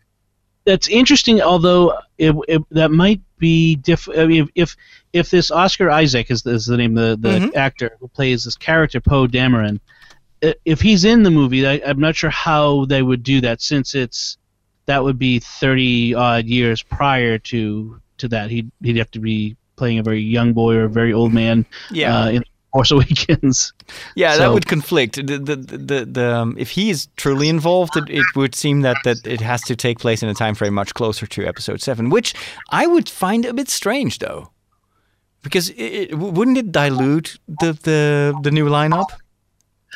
That's 0.65 0.87
interesting, 0.89 1.43
although 1.43 1.99
it, 2.19 2.35
it, 2.49 2.63
that 2.71 2.93
might 2.93 3.21
be 3.39 3.75
diff. 3.77 4.09
I 4.17 4.27
mean, 4.27 4.43
if, 4.43 4.49
if 4.55 4.77
if 5.13 5.31
this 5.31 5.51
Oscar 5.51 5.91
Isaac 5.91 6.31
is, 6.31 6.47
is 6.47 6.67
the 6.67 6.77
name 6.77 6.97
of 6.97 7.21
the, 7.21 7.29
the 7.29 7.39
Mhm. 7.47 7.57
actor 7.57 7.97
who 7.99 8.07
plays 8.09 8.45
this 8.45 8.57
character 8.57 9.01
Poe 9.01 9.27
Dameron, 9.27 9.81
if 10.65 10.81
he's 10.81 11.05
in 11.05 11.23
the 11.23 11.31
movie, 11.31 11.67
I, 11.67 11.81
I'm 11.87 12.01
not 12.01 12.17
sure 12.17 12.31
how 12.31 12.85
they 12.87 13.03
would 13.03 13.23
do 13.23 13.41
that 13.43 13.61
since 13.63 13.95
it's 13.95 14.37
that 14.87 15.05
would 15.05 15.19
be 15.19 15.39
30 15.39 16.15
odd 16.15 16.47
years 16.47 16.83
prior 16.83 17.39
to 17.39 18.01
to 18.19 18.29
that. 18.29 18.51
He'd 18.51 18.71
he'd 18.83 18.97
have 18.97 19.11
to 19.13 19.21
be 19.21 19.57
playing 19.77 19.99
a 19.99 20.03
very 20.03 20.21
young 20.21 20.53
boy 20.53 20.75
or 20.75 20.85
a 20.85 20.89
very 20.89 21.13
old 21.13 21.33
man 21.33 21.65
Yeah. 21.91 22.17
uh, 22.25 22.29
in 22.31 22.45
Force 22.73 22.91
Awakens. 22.91 23.73
Yeah, 24.15 24.37
that 24.39 24.53
would 24.53 24.67
conflict. 24.67 25.17
The 25.17 25.39
the 25.39 25.57
the, 25.57 26.05
the 26.07 26.35
um, 26.35 26.55
if 26.59 26.71
he 26.71 26.91
is 26.91 27.09
truly 27.17 27.49
involved, 27.49 27.97
it, 27.97 28.09
it 28.09 28.25
would 28.35 28.55
seem 28.55 28.81
that 28.83 28.97
that 29.05 29.27
it 29.27 29.41
has 29.41 29.63
to 29.63 29.77
take 29.77 29.99
place 29.99 30.23
in 30.23 30.29
a 30.29 30.35
time 30.35 30.55
frame 30.55 30.75
much 30.75 30.95
closer 30.95 31.27
to 31.27 31.47
Episode 31.47 31.81
Seven, 31.83 32.11
which 32.11 32.35
I 32.71 32.87
would 32.87 33.09
find 33.09 33.45
a 33.45 33.53
bit 33.55 33.69
strange, 33.69 34.19
though, 34.19 34.51
because 35.43 35.71
it, 35.71 36.11
it, 36.11 36.15
wouldn't 36.19 36.57
it 36.59 36.73
dilute 36.73 37.39
the 37.49 37.73
the 37.83 38.35
the 38.43 38.51
new 38.51 38.67
lineup? 38.67 39.07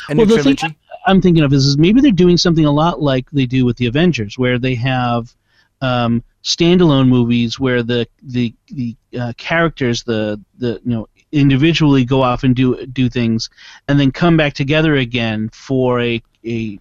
A 0.08 0.14
new 0.14 0.24
Well, 0.26 0.36
the 0.36 0.42
thing- 0.54 0.76
I'm 1.06 1.20
thinking 1.20 1.44
of 1.44 1.52
is, 1.52 1.66
is 1.66 1.78
maybe 1.78 2.00
they're 2.00 2.10
doing 2.10 2.36
something 2.36 2.64
a 2.64 2.72
lot 2.72 3.00
like 3.00 3.30
they 3.30 3.46
do 3.46 3.64
with 3.64 3.76
the 3.76 3.86
Avengers, 3.86 4.36
where 4.36 4.58
they 4.58 4.74
have 4.74 5.32
um, 5.80 6.22
standalone 6.42 7.08
movies 7.08 7.60
where 7.60 7.82
the 7.82 8.08
the 8.22 8.52
the 8.68 8.96
uh, 9.18 9.32
characters, 9.36 10.02
the 10.04 10.40
the 10.58 10.80
you 10.84 10.90
know 10.92 11.08
individually 11.32 12.04
go 12.04 12.22
off 12.22 12.42
and 12.44 12.56
do 12.56 12.84
do 12.86 13.08
things, 13.08 13.48
and 13.88 14.00
then 14.00 14.10
come 14.10 14.36
back 14.36 14.54
together 14.54 14.94
again 14.96 15.48
for 15.52 16.00
a 16.00 16.20
a 16.44 16.78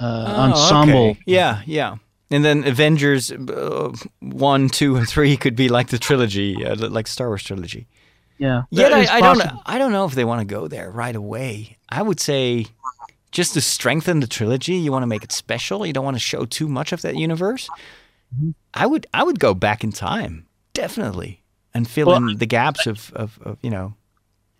uh, 0.00 0.24
Oh, 0.36 0.42
ensemble. 0.50 1.10
okay. 1.10 1.20
Yeah, 1.26 1.62
yeah. 1.66 1.96
And 2.30 2.44
then 2.44 2.64
Avengers 2.64 3.30
uh, 3.30 3.92
one, 4.20 4.68
two, 4.70 4.96
and 4.96 5.08
three 5.08 5.36
could 5.36 5.54
be 5.54 5.68
like 5.68 5.88
the 5.88 5.98
trilogy, 5.98 6.64
uh, 6.64 6.74
like 6.88 7.06
Star 7.06 7.28
Wars 7.28 7.42
trilogy. 7.42 7.86
Yeah, 8.42 8.64
Yet 8.70 8.92
I, 8.92 9.18
I 9.18 9.20
don't. 9.20 9.40
I 9.66 9.78
don't 9.78 9.92
know 9.92 10.04
if 10.04 10.16
they 10.16 10.24
want 10.24 10.40
to 10.40 10.44
go 10.44 10.66
there 10.66 10.90
right 10.90 11.14
away. 11.14 11.78
I 11.88 12.02
would 12.02 12.18
say 12.18 12.66
just 13.30 13.54
to 13.54 13.60
strengthen 13.60 14.18
the 14.18 14.26
trilogy, 14.26 14.74
you 14.74 14.90
want 14.90 15.04
to 15.04 15.06
make 15.06 15.22
it 15.22 15.30
special. 15.30 15.86
You 15.86 15.92
don't 15.92 16.04
want 16.04 16.16
to 16.16 16.20
show 16.20 16.44
too 16.44 16.66
much 16.66 16.90
of 16.90 17.02
that 17.02 17.14
universe. 17.14 17.68
Mm-hmm. 18.34 18.50
I 18.74 18.86
would 18.86 19.06
I 19.14 19.22
would 19.22 19.38
go 19.38 19.54
back 19.54 19.84
in 19.84 19.92
time 19.92 20.46
definitely 20.74 21.40
and 21.72 21.88
fill 21.88 22.08
Well, 22.08 22.16
in 22.16 22.38
the 22.38 22.46
gaps 22.46 22.84
of, 22.88 23.12
of, 23.12 23.38
of 23.42 23.58
you 23.62 23.70
know. 23.70 23.94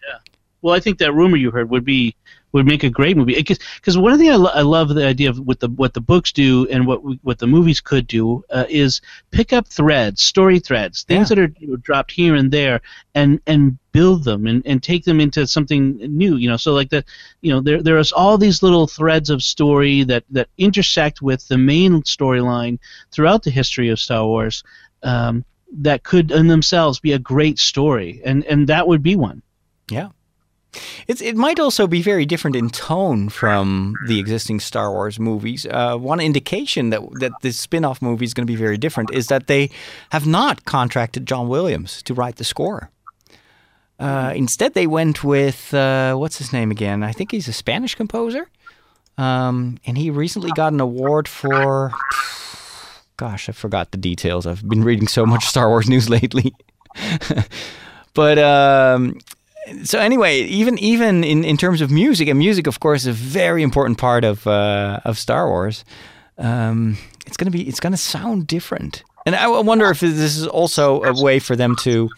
Yeah. 0.07 0.19
Well, 0.61 0.77
I 0.77 0.79
think 0.79 0.99
that 0.99 1.13
rumor 1.13 1.37
you 1.37 1.51
heard 1.51 1.69
would 1.69 1.85
be 1.85 2.15
would 2.53 2.67
make 2.67 2.85
a 2.85 2.91
great 2.91 3.17
movie. 3.17 3.35
Because 3.35 3.97
one 3.99 4.19
thing 4.19 4.31
I, 4.31 4.37
lo- 4.37 4.51
I 4.55 4.61
love 4.63 4.91
the 4.91 5.07
idea 5.07 5.31
of 5.31 5.39
what 5.41 5.61
the 5.61 5.69
what 5.69 5.95
the 5.95 6.01
books 6.01 6.33
do 6.33 6.67
and 6.71 6.87
what 6.87 7.03
we, 7.03 7.19
what 7.23 7.39
the 7.39 7.47
movies 7.47 7.81
could 7.81 8.07
do 8.07 8.45
uh, 8.51 8.67
is 8.69 9.01
pick 9.31 9.53
up 9.53 9.67
threads, 9.67 10.23
story 10.23 10.59
threads, 10.59 11.03
things 11.05 11.31
Yeah. 11.31 11.37
that 11.37 11.43
are 11.43 11.55
you 11.59 11.69
know, 11.69 11.77
dropped 11.77 12.13
here 12.13 12.35
and 12.35 12.51
there, 12.51 12.81
and 13.15 13.41
and 13.47 13.79
build 13.93 14.25
them 14.25 14.47
and, 14.47 14.63
and 14.67 14.83
take 14.83 15.05
them 15.05 15.21
into 15.21 15.47
something 15.47 15.97
new. 15.97 16.37
You 16.37 16.51
know, 16.51 16.57
so 16.57 16.73
like 16.75 16.91
the 16.91 17.05
you 17.41 17.53
know 17.53 17.61
there 17.61 17.83
there 17.83 17.99
is 17.99 18.13
all 18.13 18.37
these 18.39 18.63
little 18.63 18.87
threads 18.87 19.31
of 19.31 19.43
story 19.43 20.05
that 20.05 20.25
that 20.31 20.49
intersect 20.59 21.23
with 21.23 21.49
the 21.49 21.59
main 21.59 22.03
storyline 22.03 22.79
throughout 23.11 23.43
the 23.43 23.51
history 23.51 23.89
of 23.89 23.99
Star 23.99 24.27
Wars. 24.27 24.63
Um, 25.03 25.45
that 25.79 26.03
could 26.05 26.31
in 26.31 26.49
themselves 26.49 27.01
be 27.01 27.13
a 27.13 27.19
great 27.19 27.59
story, 27.59 28.21
and 28.27 28.45
and 28.45 28.67
that 28.69 28.87
would 28.87 29.03
be 29.03 29.17
one. 29.17 29.41
It's, 31.07 31.21
it 31.21 31.37
might 31.37 31.61
also 31.61 31.87
be 31.87 32.03
very 32.03 32.25
different 32.25 32.57
in 32.57 32.71
tone 32.71 33.29
from 33.29 33.95
the 34.07 34.19
existing 34.19 34.61
Star 34.61 34.91
Wars 34.91 35.19
movies. 35.19 35.67
Uh, 35.67 35.97
one 35.97 36.21
indication 36.21 36.91
that 36.91 37.03
that 37.21 37.33
this 37.43 37.59
spin-off 37.59 38.01
movie 38.01 38.25
is 38.25 38.33
going 38.35 38.47
to 38.47 38.53
be 38.53 38.57
very 38.57 38.79
different 38.79 39.11
is 39.13 39.27
that 39.27 39.47
they 39.47 39.71
have 40.11 40.27
not 40.27 40.65
contracted 40.65 41.27
John 41.27 41.49
Williams 41.49 42.03
to 42.05 42.15
write 42.15 42.37
the 42.37 42.45
score. 42.45 42.91
Uh, 43.99 44.33
instead, 44.35 44.75
they 44.75 44.87
went 44.87 45.23
with 45.23 45.73
uh, 45.75 46.15
what's 46.15 46.39
his 46.39 46.53
name 46.53 46.71
again? 46.71 47.03
I 47.03 47.13
think 47.13 47.31
he's 47.31 47.49
a 47.49 47.53
Spanish 47.53 47.95
composer, 47.95 48.49
um, 49.19 49.79
and 49.87 49.99
he 49.99 50.11
recently 50.11 50.51
got 50.53 50.73
an 50.73 50.81
award 50.81 51.29
for. 51.29 51.93
Gosh, 53.19 53.49
I 53.49 53.53
forgot 53.53 53.93
the 53.93 53.99
details. 53.99 54.47
I've 54.47 54.67
been 54.69 54.83
reading 54.83 55.07
so 55.07 55.27
much 55.27 55.45
Star 55.45 55.69
Wars 55.69 55.89
news 55.89 56.09
lately. 56.19 56.53
but 58.15 58.39
um, 58.39 59.19
so 59.85 59.99
anyway, 59.99 60.41
even 60.43 60.79
even 60.79 61.25
in, 61.25 61.45
in 61.45 61.57
terms 61.57 61.81
of 61.81 61.91
music, 61.91 62.29
and 62.29 62.39
music, 62.39 62.67
of 62.67 62.81
course, 62.81 63.03
is 63.03 63.09
a 63.09 63.13
very 63.13 63.63
important 63.63 63.99
part 63.99 64.25
of 64.25 64.47
uh, 64.47 65.01
of 65.05 65.19
Star 65.19 65.49
Wars. 65.49 65.85
Um, 66.39 66.99
it's 67.27 67.37
gonna 67.37 67.51
be 67.51 67.69
it's 67.69 67.81
gonna 67.81 67.97
sound 67.97 68.47
different, 68.47 69.05
and 69.27 69.35
I 69.35 69.47
wonder 69.49 69.91
if 69.91 70.01
this 70.01 70.37
is 70.37 70.47
also 70.47 71.03
a 71.03 71.23
way 71.23 71.39
for 71.39 71.57
them 71.57 71.77
to 71.83 72.11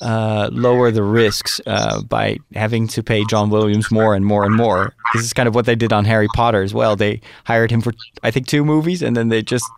uh, 0.00 0.48
lower 0.52 0.90
the 0.90 1.02
risks 1.02 1.60
uh, 1.66 2.02
by 2.02 2.38
having 2.54 2.88
to 2.88 3.02
pay 3.02 3.24
John 3.24 3.50
Williams 3.50 3.90
more 3.90 4.14
and 4.14 4.24
more 4.24 4.44
and 4.44 4.54
more. 4.54 4.94
This 5.14 5.22
is 5.22 5.32
kind 5.32 5.46
of 5.46 5.54
what 5.54 5.66
they 5.66 5.76
did 5.76 5.92
on 5.92 6.04
Harry 6.04 6.28
Potter 6.34 6.62
as 6.62 6.74
well. 6.74 6.96
They 6.96 7.20
hired 7.44 7.70
him 7.70 7.80
for 7.80 7.92
I 8.22 8.30
think 8.30 8.46
two 8.46 8.64
movies, 8.64 9.02
and 9.02 9.16
then 9.16 9.28
they 9.28 9.42
just 9.42 9.70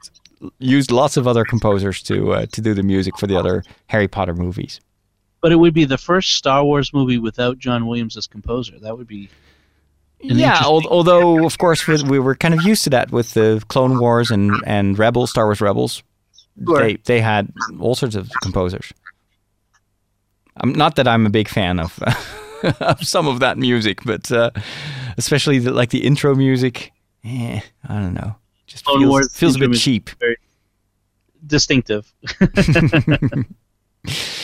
used 0.58 0.90
lots 0.90 1.16
of 1.16 1.26
other 1.26 1.44
composers 1.44 2.02
to 2.04 2.32
uh, 2.32 2.46
to 2.52 2.60
do 2.60 2.74
the 2.74 2.82
music 2.82 3.18
for 3.18 3.26
the 3.26 3.36
other 3.36 3.64
Harry 3.88 4.08
Potter 4.08 4.34
movies. 4.34 4.80
But 5.42 5.52
it 5.52 5.56
would 5.56 5.74
be 5.74 5.84
the 5.84 5.98
first 5.98 6.36
Star 6.36 6.64
Wars 6.64 6.94
movie 6.94 7.18
without 7.18 7.58
John 7.58 7.86
Williams 7.86 8.16
as 8.16 8.26
composer. 8.26 8.78
That 8.78 8.96
would 8.96 9.08
be 9.08 9.28
yeah, 10.22 10.62
although 10.64 11.44
of 11.44 11.58
course 11.58 11.86
we, 11.86 12.02
we 12.04 12.18
were 12.18 12.34
kind 12.34 12.54
of 12.54 12.62
used 12.62 12.84
to 12.84 12.90
that 12.90 13.10
with 13.10 13.34
the 13.34 13.62
Clone 13.68 13.98
Wars 13.98 14.30
and 14.30 14.52
and 14.66 14.98
Rebels, 14.98 15.30
Star 15.30 15.46
Wars 15.46 15.60
Rebels. 15.60 16.02
Sure. 16.64 16.78
They 16.78 16.96
they 17.04 17.20
had 17.20 17.52
all 17.80 17.94
sorts 17.94 18.14
of 18.14 18.30
composers. 18.42 18.92
I'm 20.58 20.72
not 20.72 20.96
that 20.96 21.08
I'm 21.08 21.26
a 21.26 21.30
big 21.30 21.48
fan 21.48 21.80
of 21.80 21.98
of 22.80 23.04
some 23.04 23.26
of 23.26 23.40
that 23.40 23.58
music, 23.58 24.04
but 24.04 24.30
uh, 24.30 24.50
especially 25.18 25.58
the, 25.58 25.72
like 25.72 25.90
the 25.90 26.04
intro 26.04 26.34
music. 26.34 26.92
Eh, 27.24 27.60
I 27.88 27.94
don't 27.94 28.14
know. 28.14 28.36
Just 28.66 28.84
Clone 28.84 29.00
feels, 29.00 29.10
Wars 29.10 29.36
feels 29.36 29.56
a 29.56 29.58
bit 29.58 29.74
cheap. 29.74 30.10
distinctive. 31.46 32.12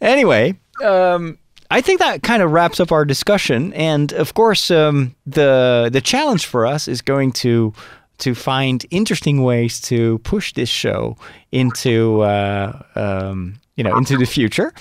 Anyway, 0.00 0.54
um, 0.84 1.38
I 1.70 1.80
think 1.80 2.00
that 2.00 2.22
kind 2.22 2.42
of 2.42 2.52
wraps 2.52 2.80
up 2.80 2.92
our 2.92 3.04
discussion. 3.04 3.72
And 3.74 4.12
of 4.12 4.34
course, 4.34 4.70
um, 4.70 5.14
the 5.26 5.90
the 5.92 6.00
challenge 6.00 6.46
for 6.46 6.66
us 6.66 6.88
is 6.88 7.02
going 7.02 7.32
to 7.32 7.72
to 8.18 8.34
find 8.34 8.84
interesting 8.90 9.42
ways 9.42 9.80
to 9.80 10.18
push 10.18 10.52
this 10.52 10.68
show 10.68 11.16
into 11.52 12.20
uh, 12.22 12.82
um, 12.94 13.54
you 13.76 13.84
know 13.84 13.96
into 13.96 14.16
the 14.16 14.26
future, 14.26 14.72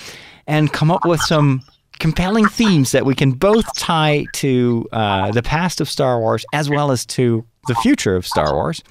and 0.47 0.72
come 0.72 0.91
up 0.91 1.05
with 1.05 1.22
some 1.22 1.61
compelling 1.99 2.45
themes 2.47 2.91
that 2.91 3.05
we 3.05 3.15
can 3.15 3.32
both 3.32 3.65
tie 3.76 4.26
to 4.32 4.88
uh, 4.91 5.32
the 5.32 5.41
past 5.43 5.82
of 5.82 5.89
Star 5.89 6.20
Wars 6.20 6.45
as 6.53 6.70
well 6.70 6.91
as 6.91 7.05
to 7.07 7.45
the 7.68 7.76
future 7.76 8.15
of 8.15 8.26
Star 8.26 8.53
Wars. 8.53 8.84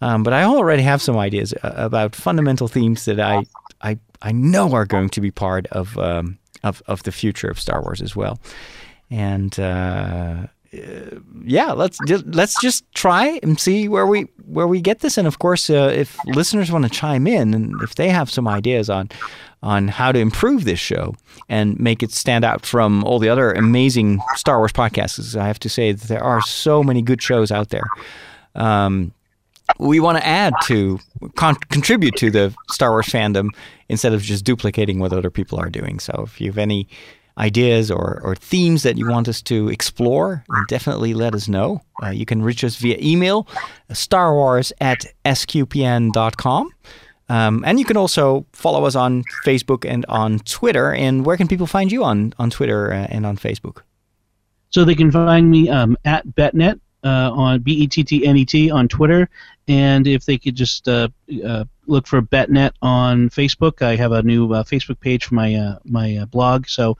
Um, 0.00 0.22
but 0.22 0.32
I 0.32 0.42
already 0.42 0.82
have 0.82 1.00
some 1.00 1.16
ideas 1.16 1.54
uh, 1.62 1.72
about 1.76 2.14
fundamental 2.14 2.68
themes 2.68 3.04
that 3.06 3.20
I, 3.20 3.44
I, 3.84 3.98
I 4.22 4.32
know 4.32 4.72
are 4.72 4.86
going 4.86 5.10
to 5.10 5.20
be 5.20 5.30
part 5.30 5.66
of, 5.68 5.96
um, 5.98 6.38
of, 6.62 6.82
of 6.86 7.02
the 7.04 7.12
future 7.12 7.48
of 7.48 7.60
Star 7.60 7.82
Wars 7.82 8.02
as 8.02 8.16
well. 8.16 8.40
And 9.10 9.58
uh, 9.60 10.46
uh, 10.74 11.20
yeah, 11.44 11.72
let's 11.72 11.98
ju- 12.06 12.24
let's 12.26 12.60
just 12.60 12.90
try 12.94 13.38
and 13.42 13.60
see 13.60 13.88
where 13.88 14.06
we 14.06 14.22
where 14.46 14.66
we 14.66 14.80
get 14.80 15.00
this. 15.00 15.18
And 15.18 15.26
of 15.26 15.38
course, 15.38 15.70
uh, 15.70 15.92
if 15.94 16.18
listeners 16.26 16.72
want 16.72 16.84
to 16.84 16.90
chime 16.90 17.26
in 17.26 17.54
and 17.54 17.80
if 17.82 17.94
they 17.94 18.08
have 18.08 18.30
some 18.30 18.48
ideas 18.48 18.90
on 18.90 19.10
on 19.62 19.88
how 19.88 20.12
to 20.12 20.18
improve 20.18 20.64
this 20.64 20.80
show 20.80 21.14
and 21.48 21.78
make 21.78 22.02
it 22.02 22.12
stand 22.12 22.44
out 22.44 22.66
from 22.66 23.04
all 23.04 23.18
the 23.18 23.28
other 23.28 23.52
amazing 23.52 24.20
Star 24.36 24.58
Wars 24.58 24.72
podcasts, 24.72 25.36
I 25.36 25.46
have 25.46 25.60
to 25.60 25.68
say 25.68 25.92
that 25.92 26.08
there 26.08 26.24
are 26.24 26.42
so 26.42 26.82
many 26.82 27.02
good 27.02 27.22
shows 27.22 27.50
out 27.50 27.68
there. 27.68 27.86
Um, 28.54 29.12
we 29.78 30.00
want 30.00 30.18
to 30.18 30.26
add 30.26 30.54
to 30.64 30.98
con- 31.36 31.56
contribute 31.70 32.16
to 32.16 32.30
the 32.30 32.54
Star 32.70 32.90
Wars 32.90 33.06
fandom 33.06 33.48
instead 33.88 34.12
of 34.12 34.22
just 34.22 34.44
duplicating 34.44 34.98
what 34.98 35.12
other 35.12 35.30
people 35.30 35.58
are 35.58 35.70
doing. 35.70 35.98
So 35.98 36.24
if 36.26 36.40
you 36.40 36.48
have 36.48 36.58
any 36.58 36.88
ideas 37.38 37.90
or, 37.90 38.20
or 38.22 38.36
themes 38.36 38.82
that 38.84 38.96
you 38.96 39.08
want 39.08 39.28
us 39.28 39.42
to 39.42 39.68
explore, 39.68 40.44
definitely 40.68 41.14
let 41.14 41.34
us 41.34 41.48
know. 41.48 41.80
Uh, 42.02 42.10
you 42.10 42.24
can 42.24 42.42
reach 42.42 42.62
us 42.62 42.76
via 42.76 42.96
email, 43.00 43.48
starwars 43.90 44.72
at 44.80 45.06
sqpn.com. 45.24 46.70
Um, 47.30 47.64
and 47.66 47.78
you 47.78 47.86
can 47.86 47.96
also 47.96 48.44
follow 48.52 48.84
us 48.84 48.94
on 48.94 49.24
Facebook 49.44 49.88
and 49.88 50.04
on 50.08 50.40
Twitter. 50.40 50.92
And 50.92 51.24
where 51.24 51.36
can 51.36 51.48
people 51.48 51.66
find 51.66 51.90
you 51.90 52.04
on, 52.04 52.34
on 52.38 52.50
Twitter 52.50 52.92
uh, 52.92 53.06
and 53.08 53.24
on 53.24 53.36
Facebook? 53.36 53.82
So 54.70 54.84
they 54.84 54.94
can 54.94 55.10
find 55.10 55.50
me 55.50 55.68
um, 55.70 55.96
at 56.04 56.26
Bettnet 56.26 56.80
uh, 57.04 57.30
on 57.32 57.60
B 57.60 57.72
E 57.72 57.86
T 57.86 58.02
T 58.02 58.26
N 58.26 58.36
E 58.36 58.44
T 58.44 58.70
on 58.70 58.88
Twitter, 58.88 59.28
and 59.68 60.06
if 60.06 60.24
they 60.24 60.38
could 60.38 60.56
just 60.56 60.88
uh, 60.88 61.08
uh, 61.44 61.64
look 61.86 62.06
for 62.06 62.20
Bettnet 62.22 62.72
on 62.82 63.30
Facebook, 63.30 63.82
I 63.82 63.96
have 63.96 64.12
a 64.12 64.22
new 64.22 64.52
uh, 64.52 64.64
Facebook 64.64 65.00
page 65.00 65.26
for 65.26 65.34
my 65.34 65.54
uh, 65.54 65.78
my 65.84 66.16
uh, 66.16 66.26
blog, 66.26 66.66
so 66.66 66.96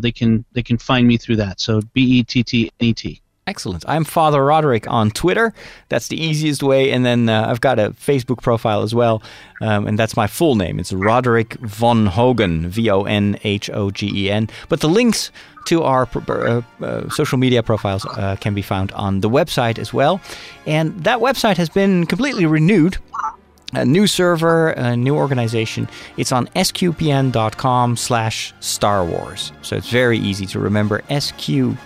they 0.00 0.12
can 0.12 0.44
they 0.52 0.62
can 0.62 0.78
find 0.78 1.08
me 1.08 1.16
through 1.16 1.36
that. 1.36 1.60
So 1.60 1.80
B 1.92 2.18
E 2.18 2.22
T 2.24 2.42
T 2.42 2.70
N 2.80 2.86
E 2.88 2.94
T. 2.94 3.22
Excellent. 3.48 3.82
I'm 3.88 4.04
Father 4.04 4.44
Roderick 4.44 4.86
on 4.90 5.10
Twitter. 5.10 5.54
That's 5.88 6.08
the 6.08 6.22
easiest 6.22 6.62
way. 6.62 6.90
And 6.90 7.06
then 7.06 7.30
uh, 7.30 7.46
I've 7.48 7.62
got 7.62 7.78
a 7.78 7.92
Facebook 7.92 8.42
profile 8.42 8.82
as 8.82 8.94
well. 8.94 9.22
Um, 9.62 9.86
and 9.86 9.98
that's 9.98 10.16
my 10.16 10.26
full 10.26 10.54
name. 10.54 10.78
It's 10.78 10.92
Roderick 10.92 11.58
Vonhögen, 11.60 12.66
V 12.66 12.90
O 12.90 13.04
N 13.04 13.38
H 13.44 13.70
O 13.70 13.90
G 13.90 14.10
E 14.14 14.30
N. 14.30 14.50
But 14.68 14.80
the 14.80 14.88
links 14.90 15.32
to 15.68 15.82
our 15.82 16.08
uh, 16.28 16.62
uh, 16.82 17.08
social 17.10 17.38
media 17.38 17.62
profiles 17.62 18.04
uh, 18.06 18.36
can 18.40 18.54
be 18.54 18.62
found 18.62 18.92
on 18.92 19.20
the 19.20 19.30
website 19.30 19.78
as 19.78 19.92
well. 19.92 20.20
And 20.66 21.04
that 21.04 21.18
website 21.18 21.56
has 21.56 21.68
been 21.68 22.06
completely 22.06 22.46
renewed 22.46 22.98
a 23.74 23.84
new 23.84 24.06
server, 24.06 24.70
a 24.70 24.96
new 24.96 25.14
organization. 25.14 25.88
It's 26.16 26.32
on 26.32 26.46
sqpn.com 26.48 27.96
slash 27.96 28.54
Star 28.60 29.04
Wars. 29.04 29.52
So 29.62 29.76
it's 29.76 29.90
very 29.90 30.18
easy 30.18 30.46
to 30.46 30.58
remember, 30.58 31.02
sqpn.com 31.10 31.84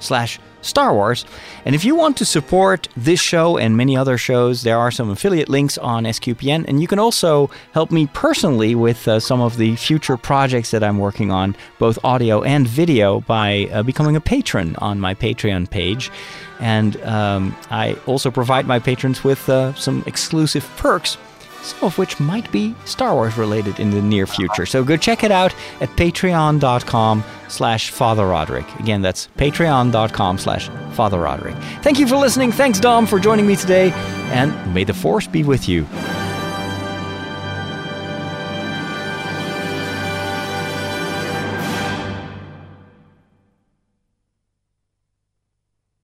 slash 0.00 0.38
Star 0.62 0.92
Wars. 0.92 1.24
And 1.64 1.74
if 1.74 1.84
you 1.84 1.94
want 1.94 2.16
to 2.18 2.24
support 2.24 2.88
this 2.96 3.20
show 3.20 3.56
and 3.56 3.76
many 3.76 3.96
other 3.96 4.18
shows, 4.18 4.62
there 4.62 4.78
are 4.78 4.90
some 4.90 5.10
affiliate 5.10 5.48
links 5.48 5.78
on 5.78 6.04
SQPN. 6.04 6.64
And 6.66 6.80
you 6.80 6.88
can 6.88 6.98
also 6.98 7.50
help 7.72 7.90
me 7.90 8.06
personally 8.08 8.74
with 8.74 9.06
uh, 9.08 9.20
some 9.20 9.40
of 9.40 9.56
the 9.56 9.76
future 9.76 10.16
projects 10.16 10.70
that 10.70 10.82
I'm 10.82 10.98
working 10.98 11.30
on, 11.30 11.56
both 11.78 11.98
audio 12.04 12.42
and 12.42 12.66
video, 12.66 13.20
by 13.20 13.68
uh, 13.72 13.82
becoming 13.82 14.16
a 14.16 14.20
patron 14.20 14.76
on 14.76 15.00
my 15.00 15.14
Patreon 15.14 15.70
page. 15.70 16.10
And 16.60 17.00
um, 17.02 17.56
I 17.70 17.94
also 18.06 18.30
provide 18.30 18.66
my 18.66 18.78
patrons 18.78 19.22
with 19.22 19.48
uh, 19.48 19.74
some 19.74 20.02
exclusive 20.06 20.68
perks, 20.76 21.18
some 21.66 21.84
of 21.84 21.98
which 21.98 22.18
might 22.20 22.50
be 22.52 22.74
Star 22.84 23.14
Wars 23.14 23.36
related 23.36 23.80
in 23.80 23.90
the 23.90 24.02
near 24.02 24.26
future. 24.26 24.66
So 24.66 24.84
go 24.84 24.96
check 24.96 25.24
it 25.24 25.30
out 25.30 25.54
at 25.80 25.88
patreon.com 25.90 27.24
slash 27.48 27.90
Father 27.90 28.26
Roderick. 28.26 28.66
Again, 28.80 29.02
that's 29.02 29.28
patreon.com 29.36 30.38
slash 30.38 30.68
Father 30.92 31.18
Roderick. 31.18 31.56
Thank 31.82 31.98
you 31.98 32.06
for 32.06 32.16
listening. 32.16 32.52
Thanks, 32.52 32.80
Dom, 32.80 33.06
for 33.06 33.18
joining 33.18 33.46
me 33.46 33.56
today. 33.56 33.90
And 34.30 34.74
may 34.74 34.84
the 34.84 34.94
Force 34.94 35.26
be 35.26 35.44
with 35.44 35.68
you. 35.68 35.86